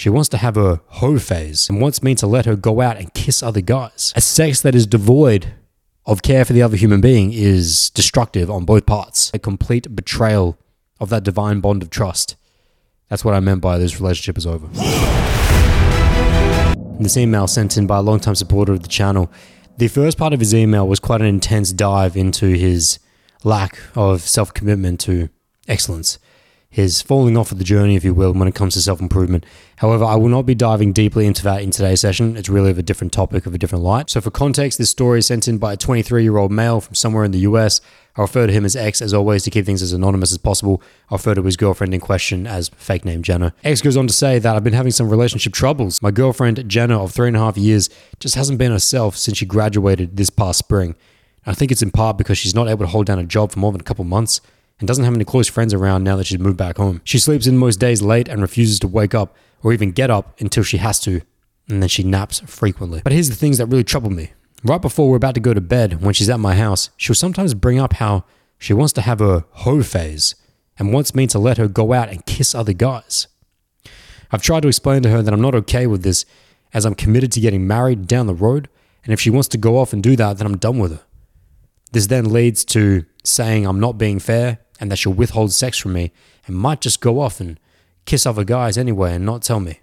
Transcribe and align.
She 0.00 0.08
wants 0.08 0.30
to 0.30 0.38
have 0.38 0.56
a 0.56 0.80
hoe 0.86 1.18
phase 1.18 1.68
and 1.68 1.78
wants 1.78 2.02
me 2.02 2.14
to 2.14 2.26
let 2.26 2.46
her 2.46 2.56
go 2.56 2.80
out 2.80 2.96
and 2.96 3.12
kiss 3.12 3.42
other 3.42 3.60
guys. 3.60 4.14
A 4.16 4.22
sex 4.22 4.62
that 4.62 4.74
is 4.74 4.86
devoid 4.86 5.52
of 6.06 6.22
care 6.22 6.46
for 6.46 6.54
the 6.54 6.62
other 6.62 6.78
human 6.78 7.02
being 7.02 7.34
is 7.34 7.90
destructive 7.90 8.50
on 8.50 8.64
both 8.64 8.86
parts. 8.86 9.30
A 9.34 9.38
complete 9.38 9.94
betrayal 9.94 10.56
of 11.00 11.10
that 11.10 11.22
divine 11.22 11.60
bond 11.60 11.82
of 11.82 11.90
trust. 11.90 12.36
That's 13.10 13.26
what 13.26 13.34
I 13.34 13.40
meant 13.40 13.60
by 13.60 13.76
this 13.76 14.00
relationship 14.00 14.38
is 14.38 14.46
over. 14.46 14.68
This 16.98 17.18
email 17.18 17.46
sent 17.46 17.76
in 17.76 17.86
by 17.86 17.98
a 17.98 18.02
longtime 18.02 18.36
supporter 18.36 18.72
of 18.72 18.80
the 18.82 18.88
channel. 18.88 19.30
The 19.76 19.88
first 19.88 20.16
part 20.16 20.32
of 20.32 20.40
his 20.40 20.54
email 20.54 20.88
was 20.88 20.98
quite 20.98 21.20
an 21.20 21.26
intense 21.26 21.72
dive 21.72 22.16
into 22.16 22.46
his 22.46 23.00
lack 23.44 23.78
of 23.94 24.22
self 24.22 24.54
commitment 24.54 24.98
to 25.00 25.28
excellence 25.68 26.18
his 26.72 27.02
falling 27.02 27.36
off 27.36 27.50
of 27.50 27.58
the 27.58 27.64
journey, 27.64 27.96
if 27.96 28.04
you 28.04 28.14
will, 28.14 28.32
when 28.32 28.46
it 28.46 28.54
comes 28.54 28.74
to 28.74 28.80
self 28.80 29.00
improvement. 29.00 29.44
However, 29.78 30.04
I 30.04 30.14
will 30.14 30.28
not 30.28 30.46
be 30.46 30.54
diving 30.54 30.92
deeply 30.92 31.26
into 31.26 31.42
that 31.42 31.62
in 31.62 31.72
today's 31.72 32.00
session. 32.00 32.36
It's 32.36 32.48
really 32.48 32.70
of 32.70 32.78
a 32.78 32.82
different 32.82 33.12
topic, 33.12 33.44
of 33.44 33.52
a 33.52 33.58
different 33.58 33.82
light. 33.82 34.08
So, 34.08 34.20
for 34.20 34.30
context, 34.30 34.78
this 34.78 34.88
story 34.88 35.18
is 35.18 35.26
sent 35.26 35.48
in 35.48 35.58
by 35.58 35.72
a 35.72 35.76
23 35.76 36.22
year 36.22 36.36
old 36.36 36.52
male 36.52 36.80
from 36.80 36.94
somewhere 36.94 37.24
in 37.24 37.32
the 37.32 37.40
US. 37.40 37.80
I 38.14 38.22
refer 38.22 38.46
to 38.46 38.52
him 38.52 38.64
as 38.64 38.76
X 38.76 39.02
as 39.02 39.12
always 39.12 39.42
to 39.44 39.50
keep 39.50 39.66
things 39.66 39.82
as 39.82 39.92
anonymous 39.92 40.30
as 40.30 40.38
possible. 40.38 40.80
I 41.10 41.14
refer 41.14 41.34
to 41.34 41.42
his 41.42 41.56
girlfriend 41.56 41.92
in 41.92 41.98
question 41.98 42.46
as 42.46 42.68
fake 42.68 43.04
name 43.04 43.24
Jenna. 43.24 43.52
X 43.64 43.82
goes 43.82 43.96
on 43.96 44.06
to 44.06 44.12
say 44.14 44.38
that 44.38 44.54
I've 44.54 44.64
been 44.64 44.72
having 44.72 44.92
some 44.92 45.08
relationship 45.08 45.52
troubles. 45.52 46.00
My 46.00 46.12
girlfriend, 46.12 46.68
Jenna, 46.68 47.02
of 47.02 47.12
three 47.12 47.28
and 47.28 47.36
a 47.36 47.40
half 47.40 47.58
years, 47.58 47.90
just 48.20 48.36
hasn't 48.36 48.58
been 48.58 48.70
herself 48.70 49.16
since 49.16 49.38
she 49.38 49.46
graduated 49.46 50.16
this 50.16 50.30
past 50.30 50.60
spring. 50.60 50.94
I 51.46 51.54
think 51.54 51.72
it's 51.72 51.82
in 51.82 51.90
part 51.90 52.16
because 52.16 52.38
she's 52.38 52.54
not 52.54 52.68
able 52.68 52.84
to 52.84 52.90
hold 52.90 53.06
down 53.06 53.18
a 53.18 53.24
job 53.24 53.50
for 53.50 53.58
more 53.58 53.72
than 53.72 53.80
a 53.80 53.84
couple 53.84 54.04
months 54.04 54.40
and 54.80 54.88
doesn't 54.88 55.04
have 55.04 55.14
any 55.14 55.24
close 55.24 55.46
friends 55.46 55.72
around 55.72 56.02
now 56.02 56.16
that 56.16 56.26
she's 56.26 56.38
moved 56.38 56.56
back 56.56 56.78
home. 56.78 57.00
She 57.04 57.18
sleeps 57.18 57.46
in 57.46 57.56
most 57.56 57.78
days 57.78 58.02
late 58.02 58.28
and 58.28 58.42
refuses 58.42 58.80
to 58.80 58.88
wake 58.88 59.14
up 59.14 59.36
or 59.62 59.72
even 59.72 59.92
get 59.92 60.10
up 60.10 60.40
until 60.40 60.62
she 60.62 60.78
has 60.78 60.98
to, 61.00 61.20
and 61.68 61.82
then 61.82 61.88
she 61.88 62.02
naps 62.02 62.40
frequently. 62.40 63.02
But 63.04 63.12
here's 63.12 63.28
the 63.28 63.36
things 63.36 63.58
that 63.58 63.66
really 63.66 63.84
trouble 63.84 64.10
me. 64.10 64.32
Right 64.64 64.80
before 64.80 65.08
we're 65.08 65.16
about 65.16 65.34
to 65.34 65.40
go 65.40 65.54
to 65.54 65.60
bed, 65.60 66.02
when 66.02 66.14
she's 66.14 66.30
at 66.30 66.40
my 66.40 66.54
house, 66.54 66.90
she'll 66.96 67.14
sometimes 67.14 67.54
bring 67.54 67.78
up 67.78 67.94
how 67.94 68.24
she 68.58 68.72
wants 68.72 68.92
to 68.94 69.02
have 69.02 69.20
a 69.20 69.44
hoe 69.50 69.82
phase 69.82 70.34
and 70.78 70.92
wants 70.92 71.14
me 71.14 71.26
to 71.26 71.38
let 71.38 71.58
her 71.58 71.68
go 71.68 71.92
out 71.92 72.08
and 72.08 72.26
kiss 72.26 72.54
other 72.54 72.72
guys. 72.72 73.28
I've 74.32 74.42
tried 74.42 74.62
to 74.62 74.68
explain 74.68 75.02
to 75.02 75.10
her 75.10 75.22
that 75.22 75.32
I'm 75.32 75.40
not 75.40 75.54
okay 75.54 75.86
with 75.86 76.02
this 76.02 76.24
as 76.72 76.86
I'm 76.86 76.94
committed 76.94 77.32
to 77.32 77.40
getting 77.40 77.66
married 77.66 78.06
down 78.06 78.26
the 78.26 78.34
road, 78.34 78.68
and 79.04 79.12
if 79.12 79.20
she 79.20 79.30
wants 79.30 79.48
to 79.48 79.58
go 79.58 79.78
off 79.78 79.92
and 79.92 80.02
do 80.02 80.16
that, 80.16 80.38
then 80.38 80.46
I'm 80.46 80.56
done 80.56 80.78
with 80.78 80.92
her. 80.92 81.02
This 81.92 82.06
then 82.06 82.32
leads 82.32 82.64
to 82.66 83.04
saying 83.24 83.66
I'm 83.66 83.80
not 83.80 83.98
being 83.98 84.18
fair 84.18 84.58
and 84.80 84.90
that 84.90 84.96
she'll 84.96 85.12
withhold 85.12 85.52
sex 85.52 85.78
from 85.78 85.92
me 85.92 86.10
and 86.46 86.56
might 86.56 86.80
just 86.80 87.00
go 87.00 87.20
off 87.20 87.38
and 87.38 87.60
kiss 88.06 88.26
other 88.26 88.44
guys 88.44 88.78
anyway 88.78 89.14
and 89.14 89.26
not 89.26 89.42
tell 89.42 89.60
me. 89.60 89.80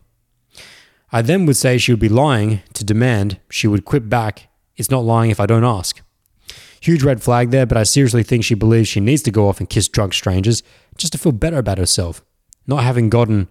I 1.12 1.22
then 1.22 1.46
would 1.46 1.56
say 1.56 1.78
she 1.78 1.94
would 1.94 2.00
be 2.00 2.10
lying 2.10 2.62
to 2.74 2.84
demand 2.84 3.40
she 3.50 3.68
would 3.68 3.86
quit 3.86 4.10
back. 4.10 4.50
It's 4.76 4.92
not 4.92 5.06
lying 5.06 5.32
if 5.32 5.40
I 5.40 5.46
don't 5.46 5.64
ask. 5.64 6.02
Huge 6.82 7.04
red 7.04 7.24
flag 7.24 7.52
there, 7.52 7.66
but 7.66 7.78
I 7.78 7.84
seriously 7.84 8.24
think 8.24 8.44
she 8.44 8.56
believes 8.56 8.90
she 8.90 9.00
needs 9.00 9.22
to 9.24 9.32
go 9.32 9.48
off 9.48 9.60
and 9.60 9.70
kiss 9.70 9.88
drunk 9.88 10.14
strangers 10.14 10.64
just 10.98 11.14
to 11.14 11.18
feel 11.18 11.32
better 11.32 11.58
about 11.58 11.78
herself, 11.78 12.22
not 12.66 12.84
having 12.84 13.10
gotten 13.10 13.48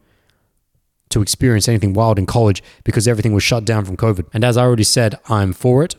to 1.11 1.23
experience 1.23 1.69
anything 1.69 1.93
wild 1.93 2.19
in 2.19 2.27
college 2.27 2.63
because 2.85 3.09
everything 3.09 3.33
was 3.33 3.43
shut 3.43 3.65
down 3.65 3.85
from 3.85 3.97
COVID. 3.97 4.27
And 4.33 4.45
as 4.45 4.57
I 4.57 4.63
already 4.63 4.85
said, 4.85 5.19
I'm 5.29 5.53
for 5.53 5.83
it. 5.83 5.97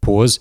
Pause. 0.00 0.38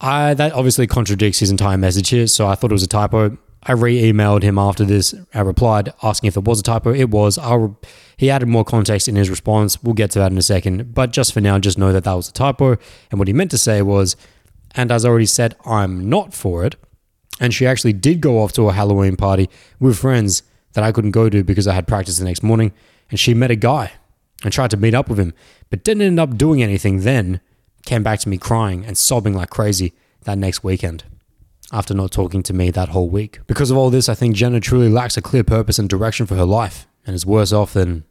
I, 0.00 0.34
that 0.34 0.52
obviously 0.52 0.86
contradicts 0.86 1.38
his 1.38 1.50
entire 1.50 1.78
message 1.78 2.10
here, 2.10 2.26
so 2.26 2.46
I 2.46 2.54
thought 2.54 2.70
it 2.70 2.74
was 2.74 2.82
a 2.82 2.88
typo. 2.88 3.38
I 3.66 3.72
re-emailed 3.72 4.42
him 4.42 4.58
after 4.58 4.84
this. 4.84 5.14
I 5.32 5.40
replied 5.40 5.92
asking 6.02 6.28
if 6.28 6.36
it 6.36 6.44
was 6.44 6.60
a 6.60 6.62
typo. 6.62 6.92
It 6.92 7.08
was. 7.10 7.38
I'll, 7.38 7.78
he 8.16 8.30
added 8.30 8.48
more 8.48 8.64
context 8.64 9.08
in 9.08 9.16
his 9.16 9.30
response. 9.30 9.82
We'll 9.82 9.94
get 9.94 10.10
to 10.12 10.18
that 10.18 10.32
in 10.32 10.38
a 10.38 10.42
second. 10.42 10.92
But 10.92 11.12
just 11.12 11.32
for 11.32 11.40
now, 11.40 11.58
just 11.58 11.78
know 11.78 11.92
that 11.92 12.04
that 12.04 12.12
was 12.12 12.28
a 12.28 12.32
typo. 12.32 12.76
And 13.10 13.18
what 13.18 13.28
he 13.28 13.32
meant 13.34 13.50
to 13.52 13.58
say 13.58 13.80
was, 13.80 14.16
and 14.74 14.92
as 14.92 15.04
I 15.04 15.08
already 15.08 15.26
said, 15.26 15.56
I'm 15.64 16.08
not 16.10 16.34
for 16.34 16.64
it. 16.64 16.76
And 17.40 17.54
she 17.54 17.66
actually 17.66 17.94
did 17.94 18.20
go 18.20 18.42
off 18.42 18.52
to 18.52 18.68
a 18.68 18.72
Halloween 18.72 19.16
party 19.16 19.48
with 19.80 19.98
friends 19.98 20.42
that 20.74 20.84
I 20.84 20.92
couldn't 20.92 21.12
go 21.12 21.30
to 21.30 21.42
because 21.42 21.66
I 21.66 21.74
had 21.74 21.88
practice 21.88 22.18
the 22.18 22.24
next 22.24 22.42
morning. 22.42 22.72
And 23.10 23.18
she 23.18 23.32
met 23.32 23.50
a 23.50 23.56
guy 23.56 23.92
and 24.42 24.52
tried 24.52 24.70
to 24.72 24.76
meet 24.76 24.94
up 24.94 25.08
with 25.08 25.18
him, 25.18 25.32
but 25.70 25.84
didn't 25.84 26.02
end 26.02 26.20
up 26.20 26.36
doing 26.36 26.62
anything 26.62 27.00
then. 27.00 27.40
Came 27.86 28.02
back 28.02 28.20
to 28.20 28.28
me 28.28 28.36
crying 28.36 28.84
and 28.84 28.96
sobbing 28.96 29.34
like 29.34 29.50
crazy 29.50 29.94
that 30.22 30.38
next 30.38 30.62
weekend 30.64 31.04
after 31.74 31.92
not 31.92 32.12
talking 32.12 32.42
to 32.44 32.52
me 32.52 32.70
that 32.70 32.90
whole 32.90 33.08
week. 33.08 33.40
Because 33.48 33.70
of 33.70 33.76
all 33.76 33.90
this, 33.90 34.08
I 34.08 34.14
think 34.14 34.36
Jenna 34.36 34.60
truly 34.60 34.88
lacks 34.88 35.16
a 35.16 35.22
clear 35.22 35.42
purpose 35.42 35.78
and 35.78 35.88
direction 35.88 36.24
for 36.24 36.36
her 36.36 36.44
life 36.44 36.86
and 37.04 37.14
is 37.14 37.26
worse 37.26 37.52
off 37.52 37.72
than 37.72 38.04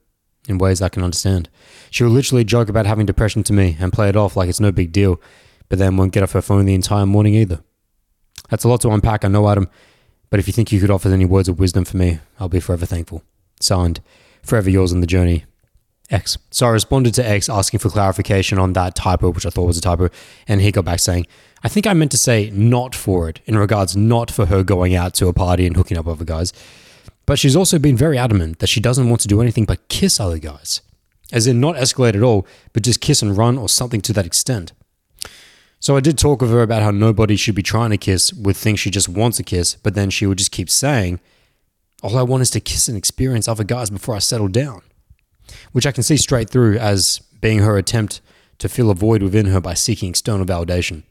in 0.50 0.58
ways 0.58 0.82
I 0.82 0.90
can 0.90 1.02
understand. 1.02 1.50
She 1.90 2.04
will 2.04 2.12
literally 2.12 2.44
joke 2.44 2.68
about 2.68 2.86
having 2.86 3.06
depression 3.06 3.42
to 3.44 3.54
me 3.54 3.78
and 3.80 3.94
play 3.94 4.10
it 4.10 4.18
off 4.18 4.36
like 4.36 4.50
it's 4.50 4.60
no 4.60 4.74
big 4.74 4.92
deal, 4.92 5.22
but 5.70 5.80
then 5.80 5.96
won't 5.96 6.12
get 6.12 6.24
off 6.24 6.34
her 6.34 6.42
phone 6.42 6.66
the 6.66 6.74
entire 6.74 7.06
morning 7.06 7.36
either. 7.36 7.64
That's 8.50 8.66
a 8.66 8.68
lot 8.68 8.82
to 8.82 8.90
unpack, 8.90 9.24
I 9.24 9.30
know, 9.30 9.48
Adam, 9.48 9.70
but 10.30 10.42
if 10.42 10.48
you 10.48 10.54
think 10.54 10.72
you 10.74 10.82
could 10.82 10.92
offer 10.92 11.08
any 11.10 11.26
words 11.26 11.48
of 11.48 11.60
wisdom 11.60 11.86
for 11.86 11.96
me, 11.96 12.20
I'll 12.40 12.50
be 12.50 12.60
forever 12.60 12.86
thankful. 12.86 13.24
Signed, 13.62 14.02
forever 14.44 14.70
yours 14.70 14.92
on 14.92 15.00
the 15.00 15.08
journey, 15.08 15.46
X. 16.10 16.38
So 16.52 16.68
I 16.68 16.72
responded 16.72 17.14
to 17.14 17.26
X 17.28 17.48
asking 17.48 17.80
for 17.80 17.90
clarification 17.90 18.60
on 18.60 18.74
that 18.74 18.96
typo, 18.96 19.30
which 19.30 19.46
I 19.46 19.50
thought 19.50 19.68
was 19.68 19.78
a 19.78 19.82
typo, 19.82 20.10
and 20.48 20.60
he 20.60 20.72
got 20.72 20.84
back 20.84 21.00
saying, 21.00 21.28
I 21.64 21.70
think 21.70 21.88
I 21.88 21.94
meant 21.94 22.12
to 22.12 22.18
say 22.18 22.50
not 22.54 22.94
for 22.94 23.30
it, 23.30 23.40
in 23.46 23.58
regards 23.58 23.96
not 23.96 24.30
for 24.30 24.48
her 24.48 24.64
going 24.64 24.96
out 24.96 25.14
to 25.16 25.28
a 25.28 25.34
party 25.34 25.66
and 25.66 25.78
hooking 25.78 25.98
up 25.98 26.06
with 26.06 26.18
other 26.18 26.26
guys. 26.26 26.52
But 27.26 27.40
she's 27.40 27.56
also 27.56 27.80
been 27.80 27.96
very 27.96 28.18
adamant 28.18 28.60
that 28.60 28.68
she 28.68 28.82
doesn't 28.82 29.10
want 29.10 29.22
to 29.22 29.30
do 29.30 29.42
anything 29.42 29.64
but 29.64 29.88
kiss 29.88 30.20
other 30.20 30.40
guys. 30.40 30.82
As 31.32 31.48
in, 31.48 31.62
not 31.62 31.76
escalate 31.76 32.16
at 32.16 32.22
all, 32.22 32.46
but 32.74 32.84
just 32.84 33.00
kiss 33.00 33.22
and 33.22 33.38
run 33.38 33.58
or 33.58 33.70
something 33.70 34.02
to 34.02 34.14
that 34.14 34.26
extent. 34.26 34.74
So 35.80 35.96
I 35.96 36.02
did 36.02 36.18
talk 36.18 36.42
with 36.42 36.52
her 36.52 36.62
about 36.62 36.82
how 36.82 36.92
nobody 36.92 37.36
should 37.38 37.56
be 37.56 37.64
trying 37.64 37.92
to 37.92 37.98
kiss 37.98 38.34
with 38.34 38.58
things 38.58 38.80
she 38.80 38.92
just 38.92 39.10
wants 39.10 39.38
to 39.38 39.44
kiss, 39.44 39.76
but 39.76 39.96
then 39.96 40.10
she 40.10 40.26
would 40.26 40.38
just 40.38 40.52
keep 40.52 40.70
saying, 40.70 41.22
All 42.02 42.18
I 42.18 42.24
want 42.24 42.42
is 42.42 42.50
to 42.52 42.60
kiss 42.60 42.90
and 42.90 42.98
experience 42.98 43.48
other 43.48 43.64
guys 43.64 43.90
before 43.90 44.16
I 44.16 44.20
settle 44.20 44.50
down. 44.50 44.82
Which 45.72 45.86
I 45.86 45.92
can 45.92 46.04
see 46.04 46.18
straight 46.18 46.50
through 46.50 46.78
as 46.78 47.20
being 47.42 47.60
her 47.60 47.78
attempt 47.78 48.22
to 48.60 48.70
fill 48.70 48.90
a 48.90 48.96
void 48.96 49.24
within 49.24 49.48
her 49.48 49.60
by 49.60 49.74
seeking 49.74 50.10
external 50.10 50.46
validation. 50.46 51.04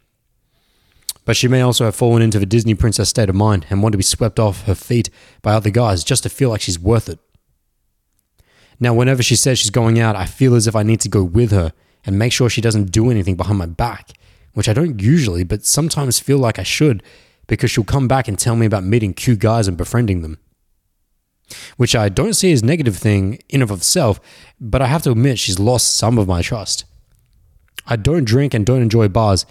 But 1.25 1.37
she 1.37 1.49
may 1.49 1.61
also 1.61 1.85
have 1.85 1.95
fallen 1.95 2.23
into 2.23 2.39
the 2.39 2.47
Disney 2.47 2.75
princess 2.75 3.09
state 3.09 3.29
of 3.29 3.35
mind 3.35 3.67
and 3.71 3.83
want 3.83 3.93
to 3.93 3.99
be 3.99 4.03
swept 4.03 4.41
off 4.41 4.65
her 4.65 4.75
feet 4.75 5.09
by 5.41 5.53
other 5.53 5.71
guys 5.71 6.03
just 6.03 6.25
to 6.25 6.29
feel 6.29 6.51
like 6.51 6.61
she's 6.61 6.79
worth 6.79 7.09
it. 7.09 7.21
Now, 8.81 8.95
whenever 8.95 9.23
she 9.23 9.37
says 9.37 9.61
she's 9.61 9.71
going 9.71 10.01
out, 10.01 10.17
I 10.17 10.27
feel 10.27 10.57
as 10.57 10.67
if 10.67 10.75
I 10.75 10.83
need 10.83 11.01
to 11.03 11.09
go 11.09 11.23
with 11.23 11.53
her 11.53 11.73
and 12.05 12.19
make 12.19 12.33
sure 12.33 12.51
she 12.51 12.61
doesn't 12.61 12.91
do 12.91 13.11
anything 13.11 13.37
behind 13.37 13.59
my 13.59 13.67
back, 13.67 14.11
which 14.55 14.69
I 14.69 14.73
don't 14.73 15.01
usually, 15.01 15.45
but 15.45 15.65
sometimes 15.65 16.19
feel 16.19 16.39
like 16.39 16.59
I 16.59 16.65
should 16.65 17.03
because 17.47 17.71
she'll 17.71 17.85
come 17.85 18.09
back 18.09 18.27
and 18.29 18.39
tell 18.39 18.57
me 18.57 18.67
about 18.67 18.83
meeting 18.83 19.15
cute 19.15 19.39
guys 19.39 19.69
and 19.69 19.77
befriending 19.77 20.23
them. 20.23 20.39
Which 21.77 21.95
I 21.95 22.09
don't 22.09 22.35
see 22.35 22.53
as 22.53 22.63
a 22.63 22.67
negative 22.67 22.97
thing 22.97 23.41
in 23.49 23.63
of 23.63 23.71
itself, 23.71 24.21
but 24.61 24.83
I 24.83 24.87
have 24.87 25.03
to 25.03 25.11
admit 25.13 25.39
she's 25.39 25.59
lost 25.59 25.95
some 25.95 26.19
of 26.19 26.27
my 26.27 26.43
trust. 26.43 26.85
I 27.87 27.97
don't 27.97 28.25
drink 28.25 28.55
and 28.55 28.65
don't 28.65 28.83
enjoy 28.83 29.09
bars, 29.09 29.45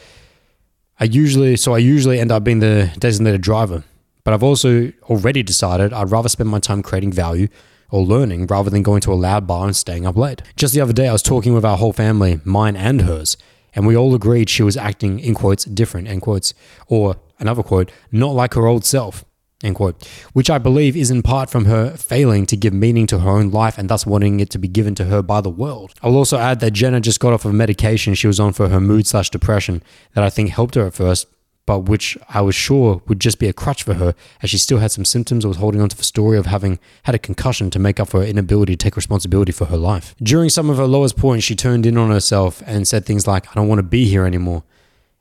I 1.02 1.06
usually, 1.06 1.58
so 1.58 1.74
I 1.74 1.80
usually 1.80 2.20
end 2.20 2.32
up 2.32 2.44
being 2.44 2.60
the 2.60 2.94
designated 3.00 3.42
driver. 3.42 3.84
But 4.24 4.36
I've 4.36 4.44
also 4.44 4.94
already 5.10 5.42
decided 5.42 5.94
I'd 5.94 6.12
rather 6.12 6.30
spend 6.30 6.50
my 6.50 6.60
time 6.60 6.84
creating 6.84 7.12
value 7.12 7.48
or 7.90 8.04
learning 8.04 8.46
rather 8.46 8.70
than 8.70 8.84
going 8.84 9.02
to 9.02 9.14
a 9.14 9.16
loud 9.16 9.48
bar 9.48 9.66
and 9.66 9.76
staying 9.76 10.06
up 10.06 10.16
late. 10.16 10.44
Just 10.56 10.76
the 10.76 10.82
other 10.82 10.94
day, 10.94 11.08
I 11.08 11.12
was 11.12 11.24
talking 11.24 11.56
with 11.56 11.66
our 11.66 11.76
whole 11.76 11.92
family, 11.92 12.40
mine 12.44 12.76
and 12.76 13.02
hers, 13.02 13.36
and 13.74 13.88
we 13.88 13.98
all 13.98 14.14
agreed 14.14 14.48
she 14.48 14.62
was 14.62 14.78
acting, 14.78 15.20
in 15.20 15.34
quotes, 15.34 15.66
different, 15.66 16.08
end 16.08 16.22
quotes, 16.22 16.54
or 16.86 17.16
another 17.40 17.64
quote, 17.64 17.92
not 18.12 18.36
like 18.36 18.54
her 18.54 18.68
old 18.68 18.86
self 18.86 19.26
end 19.64 19.76
quote, 19.76 20.08
which 20.34 20.50
I 20.50 20.58
believe 20.58 20.96
is 20.96 21.12
in 21.12 21.22
part 21.22 21.50
from 21.50 21.66
her 21.66 21.92
failing 21.98 22.46
to 22.48 22.58
give 22.58 22.74
meaning 22.74 23.08
to 23.08 23.20
her 23.20 23.30
own 23.30 23.52
life 23.52 23.78
and 23.78 23.90
thus 23.90 24.06
wanting 24.06 24.40
it 24.40 24.50
to 24.52 24.58
be 24.58 24.68
given 24.68 24.96
to 24.96 25.06
her 25.06 25.22
by 25.22 25.42
the 25.42 25.50
world. 25.50 25.94
I'll 26.02 26.16
also 26.16 26.38
add 26.38 26.60
that 26.62 26.72
Jenna 26.72 27.00
just 27.00 27.20
got 27.20 27.34
off 27.34 27.46
of 27.46 27.54
medication 27.54 28.14
she 28.14 28.28
was 28.28 28.40
on 28.40 28.54
for 28.54 28.70
her 28.70 28.80
mood 28.80 29.08
slash 29.08 29.30
depression 29.30 29.84
that 30.14 30.24
I 30.24 30.30
think 30.30 30.50
helped 30.50 30.76
her 30.76 30.88
at 30.88 30.94
first, 30.94 31.28
but 31.66 31.82
which 31.82 32.18
I 32.28 32.42
was 32.42 32.56
sure 32.56 33.02
would 33.08 33.20
just 33.20 33.40
be 33.40 33.48
a 33.48 33.54
crutch 33.54 33.84
for 33.84 33.94
her 33.94 34.16
as 34.42 34.50
she 34.50 34.58
still 34.58 34.80
had 34.80 34.92
some 34.92 35.06
symptoms 35.06 35.46
or 35.46 35.50
was 35.50 35.58
holding 35.58 35.82
on 35.82 35.90
to 35.90 35.98
the 35.98 36.04
story 36.04 36.38
of 36.38 36.48
having 36.48 36.80
had 37.04 37.16
a 37.16 37.20
concussion 37.20 37.70
to 37.70 37.80
make 37.80 38.00
up 38.00 38.10
for 38.10 38.22
her 38.22 38.26
inability 38.26 38.74
to 38.74 38.84
take 38.84 38.96
responsibility 38.96 39.52
for 39.52 39.66
her 39.66 39.78
life. 39.78 40.16
During 40.22 40.50
some 40.50 40.70
of 40.70 40.78
her 40.78 40.88
lowest 40.88 41.18
points, 41.18 41.46
she 41.46 41.56
turned 41.56 41.86
in 41.86 41.98
on 41.98 42.10
herself 42.10 42.64
and 42.66 42.88
said 42.88 43.06
things 43.06 43.28
like, 43.28 43.48
I 43.50 43.54
don't 43.54 43.68
want 43.68 43.80
to 43.80 43.84
be 43.84 44.06
here 44.06 44.26
anymore. 44.26 44.64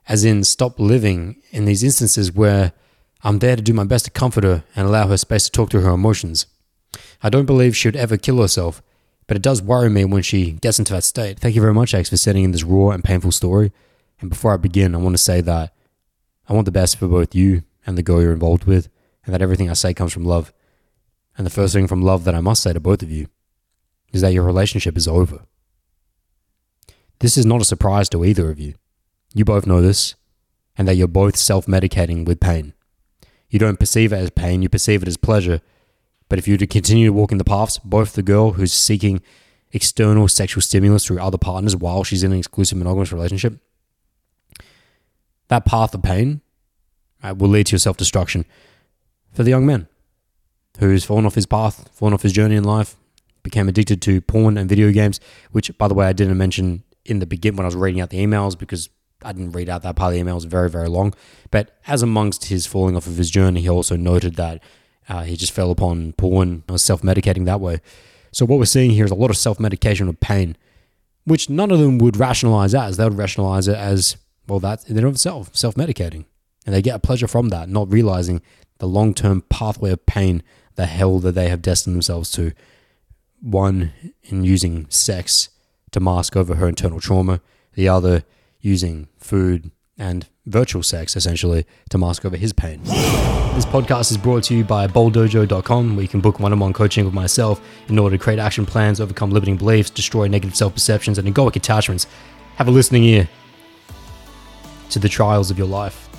As 0.07 0.25
in, 0.25 0.43
stop 0.43 0.79
living 0.79 1.41
in 1.51 1.65
these 1.65 1.83
instances 1.83 2.31
where 2.31 2.73
I'm 3.23 3.39
there 3.39 3.55
to 3.55 3.61
do 3.61 3.73
my 3.73 3.83
best 3.83 4.05
to 4.05 4.11
comfort 4.11 4.43
her 4.43 4.63
and 4.75 4.87
allow 4.87 5.07
her 5.07 5.17
space 5.17 5.45
to 5.45 5.51
talk 5.51 5.69
through 5.69 5.81
her 5.81 5.91
emotions. 5.91 6.47
I 7.21 7.29
don't 7.29 7.45
believe 7.45 7.75
she 7.75 7.87
would 7.87 7.95
ever 7.95 8.17
kill 8.17 8.41
herself, 8.41 8.81
but 9.27 9.37
it 9.37 9.43
does 9.43 9.61
worry 9.61 9.89
me 9.89 10.05
when 10.05 10.23
she 10.23 10.53
gets 10.53 10.79
into 10.79 10.93
that 10.93 11.03
state. 11.03 11.39
Thank 11.39 11.55
you 11.55 11.61
very 11.61 11.73
much, 11.73 11.93
X, 11.93 12.09
for 12.09 12.17
sending 12.17 12.43
in 12.43 12.51
this 12.51 12.63
raw 12.63 12.89
and 12.89 13.03
painful 13.03 13.31
story. 13.31 13.71
And 14.19 14.29
before 14.29 14.53
I 14.53 14.57
begin, 14.57 14.95
I 14.95 14.97
want 14.97 15.13
to 15.13 15.21
say 15.21 15.41
that 15.41 15.73
I 16.49 16.53
want 16.53 16.65
the 16.65 16.71
best 16.71 16.97
for 16.97 17.07
both 17.07 17.35
you 17.35 17.63
and 17.85 17.97
the 17.97 18.03
girl 18.03 18.21
you're 18.21 18.33
involved 18.33 18.65
with, 18.65 18.89
and 19.25 19.33
that 19.33 19.41
everything 19.41 19.69
I 19.69 19.73
say 19.73 19.93
comes 19.93 20.13
from 20.13 20.25
love. 20.25 20.51
And 21.37 21.45
the 21.45 21.51
first 21.51 21.73
thing 21.73 21.87
from 21.87 22.01
love 22.01 22.23
that 22.23 22.35
I 22.35 22.41
must 22.41 22.63
say 22.63 22.73
to 22.73 22.79
both 22.79 23.01
of 23.01 23.11
you 23.11 23.27
is 24.11 24.21
that 24.21 24.33
your 24.33 24.43
relationship 24.43 24.97
is 24.97 25.07
over. 25.07 25.45
This 27.19 27.37
is 27.37 27.45
not 27.45 27.61
a 27.61 27.65
surprise 27.65 28.09
to 28.09 28.25
either 28.25 28.49
of 28.49 28.59
you. 28.59 28.73
You 29.33 29.45
both 29.45 29.67
know 29.67 29.81
this, 29.81 30.15
and 30.77 30.87
that 30.87 30.95
you're 30.95 31.07
both 31.07 31.37
self 31.37 31.67
medicating 31.67 32.25
with 32.25 32.39
pain. 32.39 32.73
You 33.51 33.59
don't 33.59 33.79
perceive 33.79 34.13
it 34.13 34.17
as 34.17 34.29
pain, 34.31 34.61
you 34.61 34.69
perceive 34.69 35.03
it 35.03 35.07
as 35.07 35.17
pleasure. 35.17 35.61
But 36.29 36.39
if 36.39 36.47
you 36.47 36.57
to 36.57 36.65
continue 36.65 37.07
to 37.07 37.13
walk 37.13 37.33
in 37.33 37.37
the 37.37 37.43
paths, 37.43 37.77
both 37.77 38.13
the 38.13 38.23
girl 38.23 38.53
who's 38.53 38.71
seeking 38.71 39.21
external 39.73 40.29
sexual 40.29 40.61
stimulus 40.61 41.05
through 41.05 41.19
other 41.19 41.37
partners 41.37 41.75
while 41.75 42.05
she's 42.05 42.23
in 42.23 42.31
an 42.31 42.39
exclusive 42.39 42.77
monogamous 42.77 43.11
relationship, 43.11 43.59
that 45.49 45.65
path 45.65 45.93
of 45.93 46.01
pain 46.01 46.39
uh, 47.21 47.35
will 47.37 47.49
lead 47.49 47.67
to 47.67 47.73
your 47.73 47.79
self 47.79 47.97
destruction. 47.97 48.45
For 49.33 49.43
the 49.43 49.49
young 49.49 49.65
man 49.65 49.87
who's 50.79 51.03
fallen 51.03 51.25
off 51.25 51.35
his 51.35 51.45
path, 51.45 51.89
fallen 51.93 52.13
off 52.13 52.21
his 52.21 52.31
journey 52.31 52.55
in 52.55 52.63
life, 52.63 52.95
became 53.43 53.67
addicted 53.67 54.01
to 54.03 54.21
porn 54.21 54.57
and 54.57 54.69
video 54.69 54.91
games, 54.91 55.19
which, 55.51 55.77
by 55.77 55.89
the 55.89 55.93
way, 55.93 56.07
I 56.07 56.13
didn't 56.13 56.37
mention 56.37 56.83
in 57.03 57.19
the 57.19 57.25
beginning 57.25 57.57
when 57.57 57.65
I 57.65 57.67
was 57.67 57.75
reading 57.75 57.99
out 57.99 58.11
the 58.11 58.25
emails 58.25 58.57
because 58.57 58.89
I 59.23 59.31
didn't 59.31 59.51
read 59.51 59.69
out 59.69 59.83
that 59.83 59.95
part 59.95 60.09
of 60.09 60.13
the 60.13 60.19
email. 60.19 60.33
It 60.33 60.35
was 60.35 60.45
very, 60.45 60.69
very 60.69 60.87
long. 60.87 61.13
But 61.49 61.77
as 61.87 62.01
amongst 62.01 62.45
his 62.45 62.65
falling 62.65 62.95
off 62.95 63.07
of 63.07 63.17
his 63.17 63.29
journey, 63.29 63.61
he 63.61 63.69
also 63.69 63.95
noted 63.95 64.35
that 64.35 64.61
uh, 65.09 65.23
he 65.23 65.35
just 65.35 65.51
fell 65.51 65.71
upon 65.71 66.13
porn, 66.13 66.63
was 66.69 66.83
self 66.83 67.01
medicating 67.01 67.45
that 67.45 67.61
way. 67.61 67.81
So 68.31 68.45
what 68.45 68.59
we're 68.59 68.65
seeing 68.65 68.91
here 68.91 69.05
is 69.05 69.11
a 69.11 69.15
lot 69.15 69.29
of 69.29 69.37
self 69.37 69.59
medication 69.59 70.07
of 70.07 70.19
pain, 70.19 70.55
which 71.25 71.49
none 71.49 71.71
of 71.71 71.79
them 71.79 71.97
would 71.97 72.17
rationalize 72.17 72.73
as. 72.73 72.97
They 72.97 73.03
would 73.03 73.17
rationalize 73.17 73.67
it 73.67 73.77
as, 73.77 74.17
well, 74.47 74.59
that's 74.59 74.89
in 74.89 74.97
and 74.97 75.05
of 75.05 75.13
itself, 75.13 75.55
self 75.55 75.75
medicating. 75.75 76.25
And 76.65 76.75
they 76.75 76.81
get 76.81 76.95
a 76.95 76.99
pleasure 76.99 77.27
from 77.27 77.49
that, 77.49 77.69
not 77.69 77.91
realizing 77.91 78.41
the 78.77 78.87
long 78.87 79.13
term 79.13 79.41
pathway 79.49 79.91
of 79.91 80.05
pain, 80.05 80.43
the 80.75 80.85
hell 80.85 81.19
that 81.19 81.33
they 81.33 81.49
have 81.49 81.61
destined 81.61 81.95
themselves 81.95 82.31
to. 82.31 82.51
One, 83.41 83.91
in 84.23 84.43
using 84.43 84.87
sex 84.89 85.49
to 85.91 85.99
mask 85.99 86.35
over 86.35 86.55
her 86.55 86.69
internal 86.69 86.99
trauma, 86.99 87.41
the 87.73 87.89
other, 87.89 88.23
using 88.61 89.07
food 89.17 89.71
and 89.97 90.27
virtual 90.45 90.81
sex 90.81 91.15
essentially 91.15 91.65
to 91.89 91.97
mask 91.97 92.25
over 92.25 92.35
his 92.35 92.53
pain. 92.53 92.81
This 92.83 93.65
podcast 93.65 94.11
is 94.11 94.17
brought 94.17 94.43
to 94.45 94.55
you 94.55 94.63
by 94.63 94.87
bolddojo.com 94.87 95.95
where 95.95 96.01
you 96.01 96.07
can 96.07 96.21
book 96.21 96.39
one-on-one 96.39 96.73
coaching 96.73 97.05
with 97.05 97.13
myself 97.13 97.61
in 97.89 97.99
order 97.99 98.17
to 98.17 98.23
create 98.23 98.39
action 98.39 98.65
plans, 98.65 98.99
overcome 99.01 99.29
limiting 99.31 99.57
beliefs, 99.57 99.89
destroy 99.89 100.27
negative 100.27 100.55
self-perceptions 100.55 101.17
and 101.17 101.27
egoic 101.27 101.55
attachments. 101.55 102.07
Have 102.55 102.67
a 102.67 102.71
listening 102.71 103.03
ear 103.03 103.29
to 104.89 104.99
the 104.99 105.09
trials 105.09 105.51
of 105.51 105.57
your 105.57 105.67
life 105.67 106.09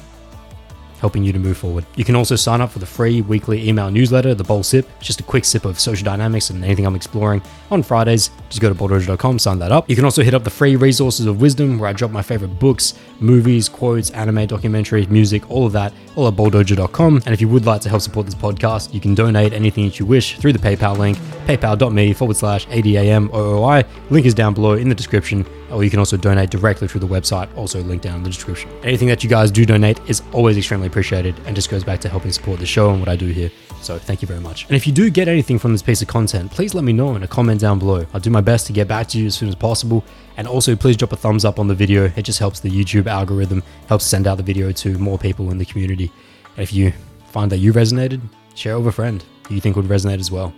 helping 1.02 1.24
you 1.24 1.32
to 1.32 1.38
move 1.40 1.58
forward. 1.58 1.84
You 1.96 2.04
can 2.04 2.14
also 2.14 2.36
sign 2.36 2.60
up 2.60 2.70
for 2.70 2.78
the 2.78 2.86
free 2.86 3.22
weekly 3.22 3.68
email 3.68 3.90
newsletter, 3.90 4.36
The 4.36 4.44
Bold 4.44 4.64
Sip. 4.64 4.88
It's 4.98 5.06
just 5.08 5.18
a 5.18 5.24
quick 5.24 5.44
sip 5.44 5.64
of 5.64 5.80
social 5.80 6.04
dynamics 6.04 6.48
and 6.50 6.64
anything 6.64 6.86
I'm 6.86 6.94
exploring 6.94 7.42
on 7.72 7.82
Fridays. 7.82 8.30
Just 8.48 8.60
go 8.60 8.68
to 8.68 8.74
bolddojo.com, 8.74 9.40
sign 9.40 9.58
that 9.58 9.72
up. 9.72 9.90
You 9.90 9.96
can 9.96 10.04
also 10.04 10.22
hit 10.22 10.32
up 10.32 10.44
the 10.44 10.50
free 10.50 10.76
resources 10.76 11.26
of 11.26 11.40
wisdom 11.40 11.80
where 11.80 11.90
I 11.90 11.92
drop 11.92 12.12
my 12.12 12.22
favorite 12.22 12.56
books, 12.60 12.94
movies, 13.18 13.68
quotes, 13.68 14.10
anime, 14.10 14.46
documentaries, 14.46 15.08
music, 15.08 15.50
all 15.50 15.66
of 15.66 15.72
that, 15.72 15.92
all 16.14 16.28
at 16.28 16.34
bolddojo.com. 16.34 17.22
And 17.26 17.34
if 17.34 17.40
you 17.40 17.48
would 17.48 17.66
like 17.66 17.80
to 17.80 17.88
help 17.88 18.02
support 18.02 18.26
this 18.26 18.36
podcast, 18.36 18.94
you 18.94 19.00
can 19.00 19.16
donate 19.16 19.52
anything 19.52 19.86
that 19.86 19.98
you 19.98 20.06
wish 20.06 20.38
through 20.38 20.52
the 20.52 20.60
PayPal 20.60 20.96
link, 20.96 21.18
paypal.me 21.46 22.12
forward 22.12 22.36
slash 22.36 22.64
ADAMOOI. 22.68 23.84
Link 24.10 24.24
is 24.24 24.34
down 24.34 24.54
below 24.54 24.74
in 24.74 24.88
the 24.88 24.94
description 24.94 25.44
or 25.72 25.82
you 25.82 25.90
can 25.90 25.98
also 25.98 26.16
donate 26.16 26.50
directly 26.50 26.86
through 26.86 27.00
the 27.00 27.08
website, 27.08 27.54
also 27.56 27.82
linked 27.82 28.04
down 28.04 28.16
in 28.16 28.22
the 28.22 28.30
description. 28.30 28.70
Anything 28.82 29.08
that 29.08 29.24
you 29.24 29.30
guys 29.30 29.50
do 29.50 29.64
donate 29.64 30.00
is 30.08 30.22
always 30.32 30.56
extremely 30.56 30.86
appreciated 30.86 31.34
and 31.46 31.56
just 31.56 31.70
goes 31.70 31.82
back 31.82 32.00
to 32.00 32.08
helping 32.08 32.32
support 32.32 32.60
the 32.60 32.66
show 32.66 32.90
and 32.90 33.00
what 33.00 33.08
I 33.08 33.16
do 33.16 33.26
here. 33.26 33.50
So 33.80 33.98
thank 33.98 34.22
you 34.22 34.28
very 34.28 34.40
much. 34.40 34.66
And 34.66 34.76
if 34.76 34.86
you 34.86 34.92
do 34.92 35.10
get 35.10 35.26
anything 35.26 35.58
from 35.58 35.72
this 35.72 35.82
piece 35.82 36.02
of 36.02 36.08
content, 36.08 36.52
please 36.52 36.72
let 36.72 36.84
me 36.84 36.92
know 36.92 37.16
in 37.16 37.22
a 37.24 37.28
comment 37.28 37.60
down 37.60 37.78
below. 37.78 38.06
I'll 38.14 38.20
do 38.20 38.30
my 38.30 38.40
best 38.40 38.66
to 38.68 38.72
get 38.72 38.86
back 38.86 39.08
to 39.08 39.18
you 39.18 39.26
as 39.26 39.34
soon 39.34 39.48
as 39.48 39.56
possible. 39.56 40.04
And 40.36 40.46
also, 40.46 40.76
please 40.76 40.96
drop 40.96 41.12
a 41.12 41.16
thumbs 41.16 41.44
up 41.44 41.58
on 41.58 41.66
the 41.66 41.74
video. 41.74 42.10
It 42.16 42.22
just 42.22 42.38
helps 42.38 42.60
the 42.60 42.70
YouTube 42.70 43.06
algorithm, 43.06 43.62
helps 43.88 44.06
send 44.06 44.26
out 44.26 44.36
the 44.36 44.42
video 44.42 44.72
to 44.72 44.98
more 44.98 45.18
people 45.18 45.50
in 45.50 45.58
the 45.58 45.64
community. 45.64 46.12
And 46.56 46.62
if 46.62 46.72
you 46.72 46.92
find 47.26 47.50
that 47.50 47.58
you 47.58 47.72
resonated, 47.72 48.20
share 48.54 48.74
it 48.74 48.78
with 48.78 48.88
a 48.88 48.92
friend 48.92 49.24
who 49.48 49.54
you 49.54 49.60
think 49.60 49.76
would 49.76 49.86
resonate 49.86 50.20
as 50.20 50.30
well. 50.30 50.54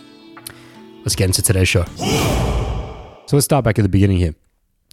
Let's 0.99 1.16
get 1.16 1.26
into 1.26 1.43
today's 1.43 1.69
show. 1.69 1.84
So 3.26 3.37
let's 3.37 3.44
start 3.46 3.64
back 3.64 3.78
at 3.78 3.82
the 3.82 3.88
beginning 3.88 4.19
here. 4.19 4.34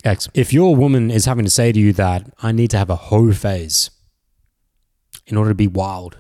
X. 0.03 0.27
If 0.33 0.53
your 0.53 0.75
woman 0.75 1.11
is 1.11 1.25
having 1.25 1.45
to 1.45 1.51
say 1.51 1.71
to 1.71 1.79
you 1.79 1.93
that 1.93 2.31
I 2.41 2.51
need 2.51 2.69
to 2.71 2.77
have 2.77 2.89
a 2.89 2.95
hoe 2.95 3.31
phase 3.31 3.91
in 5.27 5.37
order 5.37 5.51
to 5.51 5.55
be 5.55 5.67
wild 5.67 6.17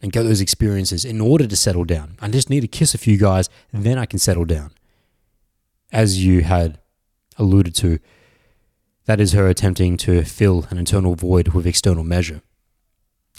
and 0.00 0.12
get 0.12 0.24
those 0.24 0.40
experiences 0.40 1.04
in 1.04 1.20
order 1.20 1.46
to 1.46 1.56
settle 1.56 1.84
down, 1.84 2.16
I 2.20 2.28
just 2.28 2.50
need 2.50 2.60
to 2.60 2.68
kiss 2.68 2.94
a 2.94 2.98
few 2.98 3.16
guys, 3.16 3.48
then 3.72 3.98
I 3.98 4.06
can 4.06 4.18
settle 4.18 4.44
down. 4.44 4.72
As 5.92 6.24
you 6.24 6.42
had 6.42 6.78
alluded 7.38 7.74
to, 7.76 7.98
that 9.04 9.20
is 9.20 9.32
her 9.32 9.48
attempting 9.48 9.96
to 9.98 10.24
fill 10.24 10.66
an 10.70 10.78
internal 10.78 11.14
void 11.14 11.48
with 11.48 11.66
external 11.66 12.04
measure. 12.04 12.42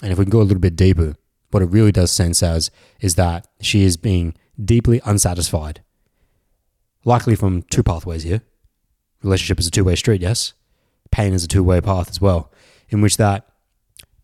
And 0.02 0.12
if 0.12 0.18
we 0.18 0.26
can 0.26 0.32
go 0.32 0.42
a 0.42 0.44
little 0.44 0.60
bit 0.60 0.76
deeper, 0.76 1.16
what 1.52 1.64
it 1.64 1.68
really 1.68 1.92
does 1.92 2.12
sense 2.12 2.42
as 2.42 2.72
is 3.00 3.16
that 3.16 3.48
she 3.62 3.84
is 3.84 3.96
being 3.98 4.36
deeply 4.64 5.02
unsatisfied, 5.06 5.82
likely 7.06 7.36
from 7.36 7.64
two 7.64 7.84
pathways 7.84 8.24
here 8.24 8.42
relationship 9.24 9.60
is 9.60 9.68
a 9.68 9.72
two 9.72 9.84
way 9.84 9.96
street, 9.96 10.22
yes? 10.22 10.54
Pain 11.12 11.34
is 11.34 11.44
a 11.44 11.48
two 11.48 11.64
way 11.64 11.82
path 11.82 12.10
as 12.10 12.20
well, 12.20 12.52
in 12.90 13.02
which 13.02 13.18
that 13.18 13.48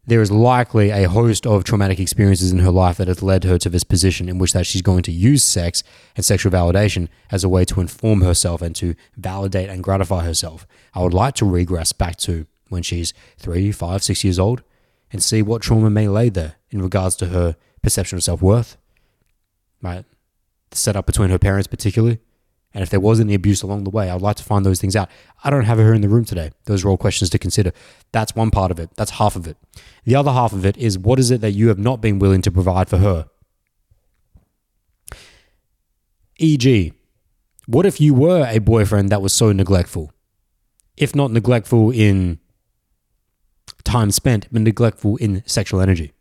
there 0.10 0.22
is 0.22 0.32
likely 0.32 0.90
a 0.90 1.08
host 1.08 1.46
of 1.46 1.64
traumatic 1.64 2.00
experiences 2.00 2.52
in 2.52 2.60
her 2.60 2.72
life 2.72 2.98
that 2.98 3.08
has 3.08 3.22
led 3.22 3.44
her 3.44 3.60
to 3.60 3.70
this 3.70 3.84
position 3.84 4.28
in 4.28 4.40
which 4.40 4.54
that 4.54 4.66
she's 4.66 4.82
going 4.82 5.04
to 5.04 5.12
use 5.12 5.44
sex 5.44 5.84
and 6.16 6.26
sexual 6.26 6.52
validation 6.52 7.08
as 7.32 7.44
a 7.44 7.50
way 7.50 7.64
to 7.66 7.80
inform 7.80 8.22
herself 8.22 8.62
and 8.62 8.76
to 8.76 8.96
validate 9.18 9.70
and 9.70 9.84
gratify 9.84 10.24
herself. 10.24 10.66
I 10.96 11.04
would 11.04 11.14
like 11.14 11.36
to 11.36 11.46
regress 11.46 11.94
back 11.94 12.18
to 12.18 12.48
when 12.70 12.82
she's 12.82 13.14
three, 13.38 13.72
five, 13.72 14.04
six 14.04 14.24
years 14.24 14.40
old 14.40 14.64
and 15.12 15.24
see 15.24 15.44
what 15.44 15.62
trauma 15.62 15.92
may 15.92 16.08
lay 16.08 16.30
there 16.30 16.56
in 16.72 16.82
regards 16.82 17.16
to 17.18 17.28
her 17.28 17.56
perception 17.84 18.18
of 18.18 18.24
self 18.24 18.42
worth, 18.42 18.78
right? 19.82 20.06
The 20.72 20.78
setup 20.78 21.06
between 21.06 21.30
her 21.30 21.40
parents, 21.40 21.68
particularly, 21.68 22.20
and 22.74 22.84
if 22.84 22.90
there 22.90 23.00
was 23.00 23.20
any 23.20 23.34
abuse 23.34 23.64
along 23.64 23.84
the 23.84 23.90
way, 23.90 24.10
I'd 24.10 24.22
like 24.22 24.36
to 24.38 24.44
find 24.44 24.66
those 24.66 24.80
things 24.80 24.96
out. 24.96 25.10
I 25.44 25.50
don't 25.50 25.64
have 25.64 25.80
her 25.80 25.94
in 25.94 26.02
the 26.02 26.10
room 26.10 26.26
today. 26.26 26.52
Those 26.66 26.86
are 26.86 26.90
all 26.90 26.98
questions 26.98 27.30
to 27.32 27.40
consider. 27.40 27.72
That's 28.12 28.36
one 28.36 28.52
part 28.52 28.70
of 28.70 28.80
it. 28.80 28.92
That's 28.96 29.12
half 29.12 29.36
of 29.36 29.48
it. 29.48 29.58
The 30.06 30.16
other 30.16 30.32
half 30.32 30.54
of 30.54 30.66
it 30.66 30.78
is 30.78 30.98
what 30.98 31.18
is 31.18 31.32
it 31.32 31.42
that 31.42 31.52
you 31.52 31.70
have 31.70 31.80
not 31.80 32.00
been 32.00 32.20
willing 32.20 32.42
to 32.44 32.52
provide 32.52 32.88
for 32.88 32.98
her? 32.98 33.28
E.g., 36.38 36.94
what 37.66 37.86
if 37.86 38.00
you 38.00 38.14
were 38.14 38.48
a 38.48 38.60
boyfriend 38.60 39.10
that 39.10 39.22
was 39.22 39.34
so 39.34 39.52
neglectful? 39.52 40.12
If 40.96 41.16
not 41.16 41.32
neglectful 41.32 41.92
in 41.92 42.40
time 43.84 44.12
spent, 44.12 44.48
but 44.52 44.62
neglectful 44.62 45.18
in 45.18 45.44
sexual 45.46 45.82
energy 45.82 46.14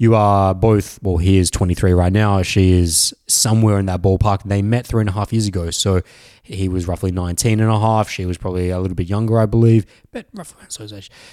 you 0.00 0.14
are 0.14 0.54
both, 0.54 0.98
well, 1.02 1.18
he 1.18 1.36
is 1.36 1.50
23 1.50 1.92
right 1.92 2.10
now. 2.10 2.40
She 2.40 2.72
is 2.72 3.14
somewhere 3.26 3.78
in 3.78 3.84
that 3.84 4.00
ballpark. 4.00 4.44
They 4.44 4.62
met 4.62 4.86
three 4.86 5.02
and 5.02 5.10
a 5.10 5.12
half 5.12 5.30
years 5.30 5.46
ago. 5.46 5.70
So 5.70 6.00
he 6.42 6.70
was 6.70 6.88
roughly 6.88 7.12
19 7.12 7.60
and 7.60 7.70
a 7.70 7.78
half. 7.78 8.08
She 8.08 8.24
was 8.24 8.38
probably 8.38 8.70
a 8.70 8.80
little 8.80 8.94
bit 8.94 9.10
younger, 9.10 9.38
I 9.38 9.44
believe, 9.44 9.84
but 10.10 10.24
roughly 10.32 10.64
so 10.68 10.86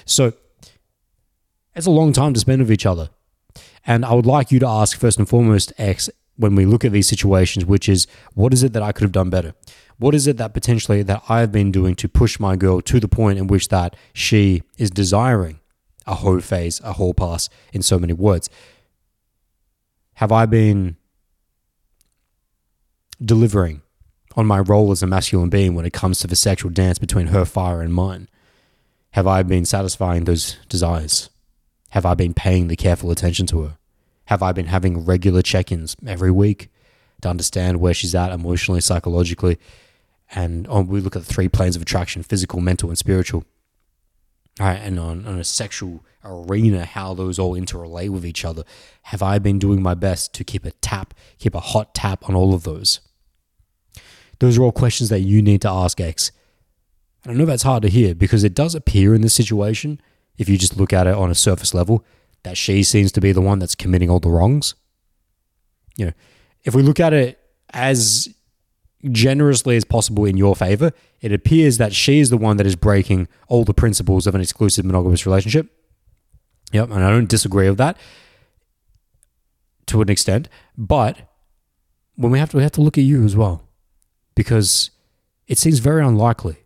So 0.05 0.33
it's 1.77 1.85
a 1.85 1.91
long 1.91 2.11
time 2.11 2.33
to 2.33 2.41
spend 2.41 2.59
with 2.61 2.69
each 2.69 2.85
other. 2.85 3.09
And 3.85 4.03
I 4.03 4.13
would 4.13 4.25
like 4.25 4.51
you 4.51 4.59
to 4.59 4.67
ask 4.67 4.99
first 4.99 5.17
and 5.17 5.29
foremost, 5.29 5.71
X, 5.77 6.09
when 6.35 6.53
we 6.53 6.65
look 6.65 6.83
at 6.83 6.91
these 6.91 7.07
situations, 7.07 7.65
which 7.65 7.87
is 7.87 8.05
what 8.33 8.51
is 8.51 8.63
it 8.63 8.73
that 8.73 8.83
I 8.83 8.91
could 8.91 9.03
have 9.03 9.13
done 9.13 9.29
better? 9.29 9.55
What 9.97 10.13
is 10.13 10.27
it 10.27 10.35
that 10.37 10.53
potentially 10.53 11.03
that 11.03 11.23
I 11.29 11.39
have 11.39 11.53
been 11.53 11.71
doing 11.71 11.95
to 11.95 12.09
push 12.09 12.37
my 12.37 12.57
girl 12.57 12.81
to 12.81 12.99
the 12.99 13.07
point 13.07 13.39
in 13.39 13.47
which 13.47 13.69
that 13.69 13.95
she 14.11 14.63
is 14.77 14.89
desiring 14.89 15.61
a 16.07 16.15
whole 16.15 16.39
phase, 16.39 16.81
a 16.83 16.93
whole 16.93 17.13
pass 17.13 17.49
in 17.73 17.81
so 17.81 17.99
many 17.99 18.13
words. 18.13 18.49
Have 20.15 20.31
I 20.31 20.45
been 20.47 20.97
delivering 23.23 23.81
on 24.35 24.45
my 24.45 24.59
role 24.59 24.91
as 24.91 25.03
a 25.03 25.07
masculine 25.07 25.49
being 25.49 25.75
when 25.75 25.85
it 25.85 25.93
comes 25.93 26.19
to 26.19 26.27
the 26.27 26.35
sexual 26.35 26.71
dance 26.71 26.97
between 26.97 27.27
her 27.27 27.45
fire 27.45 27.81
and 27.81 27.93
mine? 27.93 28.29
Have 29.11 29.27
I 29.27 29.43
been 29.43 29.65
satisfying 29.65 30.23
those 30.23 30.57
desires? 30.69 31.29
Have 31.89 32.05
I 32.05 32.13
been 32.13 32.33
paying 32.33 32.67
the 32.67 32.75
careful 32.75 33.11
attention 33.11 33.45
to 33.47 33.61
her? 33.63 33.77
Have 34.25 34.43
I 34.43 34.51
been 34.51 34.67
having 34.67 35.05
regular 35.05 35.41
check 35.41 35.71
ins 35.71 35.95
every 36.05 36.31
week 36.31 36.69
to 37.21 37.29
understand 37.29 37.79
where 37.79 37.93
she's 37.93 38.13
at 38.13 38.31
emotionally, 38.31 38.81
psychologically? 38.81 39.57
And 40.35 40.67
on, 40.67 40.87
we 40.87 40.99
look 40.99 41.15
at 41.15 41.25
the 41.25 41.33
three 41.33 41.47
planes 41.47 41.75
of 41.75 41.81
attraction 41.81 42.23
physical, 42.23 42.59
mental, 42.59 42.89
and 42.89 42.97
spiritual 42.97 43.45
and 44.59 44.99
on, 44.99 45.25
on 45.25 45.39
a 45.39 45.43
sexual 45.43 46.03
arena, 46.23 46.85
how 46.85 47.13
those 47.13 47.39
all 47.39 47.55
interrelate 47.55 48.09
with 48.09 48.25
each 48.25 48.43
other. 48.43 48.63
Have 49.03 49.21
I 49.21 49.39
been 49.39 49.59
doing 49.59 49.81
my 49.81 49.93
best 49.93 50.33
to 50.35 50.43
keep 50.43 50.65
a 50.65 50.71
tap, 50.71 51.13
keep 51.37 51.55
a 51.55 51.59
hot 51.59 51.93
tap 51.93 52.27
on 52.27 52.35
all 52.35 52.53
of 52.53 52.63
those? 52.63 52.99
Those 54.39 54.57
are 54.57 54.63
all 54.63 54.71
questions 54.71 55.09
that 55.09 55.21
you 55.21 55.41
need 55.41 55.61
to 55.61 55.69
ask 55.69 55.99
X. 55.99 56.31
And 57.23 57.33
I 57.33 57.35
know 57.35 57.45
that's 57.45 57.63
hard 57.63 57.83
to 57.83 57.89
hear 57.89 58.13
because 58.13 58.43
it 58.43 58.53
does 58.53 58.75
appear 58.75 59.15
in 59.15 59.21
this 59.21 59.33
situation, 59.33 60.01
if 60.37 60.47
you 60.47 60.57
just 60.57 60.77
look 60.77 60.93
at 60.93 61.07
it 61.07 61.15
on 61.15 61.31
a 61.31 61.35
surface 61.35 61.73
level, 61.73 62.05
that 62.43 62.57
she 62.57 62.83
seems 62.83 63.11
to 63.13 63.21
be 63.21 63.31
the 63.31 63.41
one 63.41 63.59
that's 63.59 63.75
committing 63.75 64.09
all 64.09 64.19
the 64.19 64.29
wrongs. 64.29 64.75
You 65.95 66.07
know, 66.07 66.13
if 66.63 66.75
we 66.75 66.83
look 66.83 66.99
at 66.99 67.13
it 67.13 67.39
as 67.73 68.33
generously 69.11 69.75
as 69.75 69.83
possible 69.83 70.25
in 70.25 70.37
your 70.37 70.55
favor, 70.55 70.91
it 71.21 71.31
appears 71.31 71.77
that 71.77 71.93
she 71.93 72.19
is 72.19 72.29
the 72.29 72.37
one 72.37 72.57
that 72.57 72.65
is 72.65 72.75
breaking 72.75 73.27
all 73.47 73.63
the 73.63 73.73
principles 73.73 74.27
of 74.27 74.35
an 74.35 74.41
exclusive 74.41 74.85
monogamous 74.85 75.25
relationship. 75.25 75.71
Yep, 76.71 76.91
and 76.91 77.03
I 77.03 77.09
don't 77.09 77.29
disagree 77.29 77.69
with 77.69 77.77
that 77.77 77.97
to 79.87 80.01
an 80.01 80.09
extent, 80.09 80.49
but 80.77 81.17
when 82.15 82.31
we 82.31 82.39
have 82.39 82.49
to 82.51 82.57
we 82.57 82.63
have 82.63 82.73
to 82.73 82.81
look 82.81 82.97
at 82.97 83.03
you 83.03 83.23
as 83.23 83.35
well 83.35 83.63
because 84.35 84.91
it 85.47 85.57
seems 85.57 85.79
very 85.79 86.03
unlikely. 86.03 86.57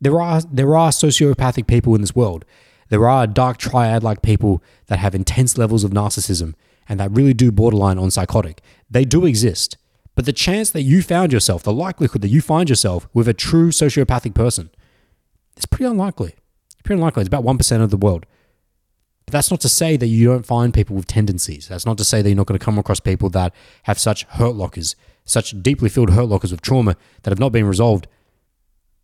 There 0.00 0.20
are 0.20 0.42
there 0.42 0.76
are 0.76 0.90
sociopathic 0.90 1.66
people 1.66 1.94
in 1.94 2.00
this 2.00 2.14
world. 2.14 2.44
There 2.90 3.08
are 3.08 3.26
dark 3.26 3.56
triad 3.56 4.02
like 4.02 4.20
people 4.20 4.62
that 4.88 4.98
have 4.98 5.14
intense 5.14 5.56
levels 5.56 5.82
of 5.82 5.92
narcissism 5.92 6.54
and 6.88 7.00
that 7.00 7.10
really 7.10 7.32
do 7.32 7.50
borderline 7.50 7.98
on 7.98 8.10
psychotic. 8.10 8.60
They 8.90 9.04
do 9.04 9.24
exist. 9.24 9.78
But 10.14 10.26
the 10.26 10.32
chance 10.32 10.70
that 10.70 10.82
you 10.82 11.02
found 11.02 11.32
yourself, 11.32 11.62
the 11.62 11.72
likelihood 11.72 12.22
that 12.22 12.28
you 12.28 12.40
find 12.40 12.68
yourself 12.68 13.08
with 13.14 13.28
a 13.28 13.34
true 13.34 13.70
sociopathic 13.70 14.34
person, 14.34 14.70
it's 15.56 15.66
pretty 15.66 15.86
unlikely. 15.86 16.34
It's 16.72 16.82
pretty 16.82 16.98
unlikely. 16.98 17.22
It's 17.22 17.28
about 17.28 17.44
1% 17.44 17.82
of 17.82 17.90
the 17.90 17.96
world. 17.96 18.26
But 19.24 19.32
that's 19.32 19.50
not 19.50 19.60
to 19.60 19.68
say 19.68 19.96
that 19.96 20.06
you 20.08 20.26
don't 20.26 20.44
find 20.44 20.74
people 20.74 20.96
with 20.96 21.06
tendencies. 21.06 21.68
That's 21.68 21.86
not 21.86 21.96
to 21.98 22.04
say 22.04 22.20
that 22.20 22.28
you're 22.28 22.36
not 22.36 22.46
going 22.46 22.58
to 22.58 22.64
come 22.64 22.78
across 22.78 23.00
people 23.00 23.30
that 23.30 23.54
have 23.84 23.98
such 23.98 24.24
hurt 24.24 24.54
lockers, 24.54 24.96
such 25.24 25.62
deeply 25.62 25.88
filled 25.88 26.10
hurt 26.10 26.28
lockers 26.28 26.52
of 26.52 26.60
trauma 26.60 26.96
that 27.22 27.30
have 27.30 27.38
not 27.38 27.52
been 27.52 27.66
resolved, 27.66 28.06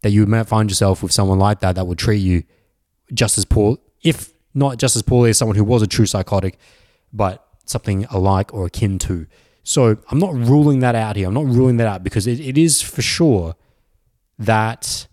that 0.02 0.10
you 0.10 0.26
might 0.26 0.48
find 0.48 0.70
yourself 0.70 1.02
with 1.02 1.12
someone 1.12 1.38
like 1.38 1.60
that 1.60 1.76
that 1.76 1.86
would 1.86 1.98
treat 1.98 2.18
you 2.18 2.42
just 3.14 3.38
as 3.38 3.44
poor, 3.44 3.78
if 4.02 4.32
not 4.54 4.78
just 4.78 4.96
as 4.96 5.02
poorly 5.02 5.30
as 5.30 5.38
someone 5.38 5.56
who 5.56 5.64
was 5.64 5.82
a 5.82 5.86
true 5.86 6.06
psychotic, 6.06 6.58
but 7.12 7.46
something 7.64 8.04
alike 8.06 8.52
or 8.52 8.66
akin 8.66 8.98
to. 8.98 9.26
So 9.68 9.98
I'm 10.10 10.18
not 10.18 10.32
ruling 10.32 10.78
that 10.80 10.94
out 10.94 11.16
here. 11.16 11.28
I'm 11.28 11.34
not 11.34 11.44
ruling 11.44 11.76
that 11.76 11.86
out 11.86 12.02
because 12.02 12.26
it, 12.26 12.40
it 12.40 12.56
is 12.56 12.80
for 12.80 13.02
sure 13.02 13.54
that 14.38 15.06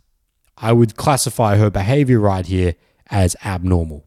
I 0.56 0.72
would 0.72 0.96
classify 0.96 1.58
her 1.58 1.70
behavior 1.70 2.22
right 2.22 2.46
here 2.46 2.76
as 3.08 3.36
abnormal. 3.44 4.06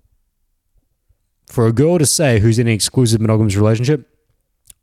For 1.44 1.66
a 1.66 1.72
girl 1.72 1.98
to 1.98 2.06
say 2.06 2.38
who's 2.38 2.58
in 2.58 2.66
an 2.66 2.72
exclusive 2.72 3.20
monogamous 3.20 3.56
relationship, 3.56 4.08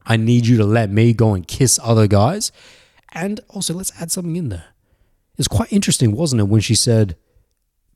I 0.06 0.18
need 0.18 0.46
you 0.46 0.56
to 0.58 0.66
let 0.66 0.92
me 0.92 1.14
go 1.14 1.34
and 1.34 1.48
kiss 1.48 1.80
other 1.82 2.06
guys. 2.06 2.52
And 3.14 3.40
also, 3.50 3.74
let's 3.74 3.92
add 4.00 4.12
something 4.12 4.36
in 4.36 4.50
there. 4.50 4.68
It's 5.36 5.48
quite 5.48 5.74
interesting, 5.74 6.16
wasn't 6.16 6.42
it, 6.42 6.48
when 6.48 6.62
she 6.62 6.76
said, 6.76 7.18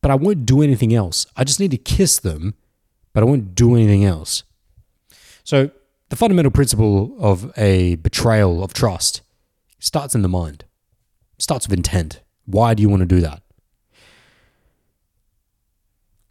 But 0.02 0.10
I 0.10 0.16
won't 0.16 0.48
do 0.48 0.64
anything 0.64 0.96
else. 0.96 1.28
I 1.38 1.44
just 1.44 1.60
need 1.60 1.70
to 1.70 1.78
kiss 1.78 2.18
them, 2.18 2.56
but 3.14 3.22
I 3.22 3.28
won't 3.28 3.54
do 3.54 3.76
anything 3.76 4.06
else. 4.06 4.42
So 5.44 5.70
the 6.10 6.16
fundamental 6.16 6.52
principle 6.52 7.16
of 7.20 7.52
a 7.58 7.96
betrayal 7.96 8.64
of 8.64 8.74
trust 8.74 9.22
starts 9.80 10.16
in 10.16 10.22
the 10.22 10.28
mind, 10.28 10.66
starts 11.38 11.68
with 11.68 11.78
intent. 11.78 12.22
Why 12.46 12.74
do 12.74 12.82
you 12.82 12.90
want 12.90 13.02
to 13.02 13.06
do 13.06 13.22
that? 13.22 13.42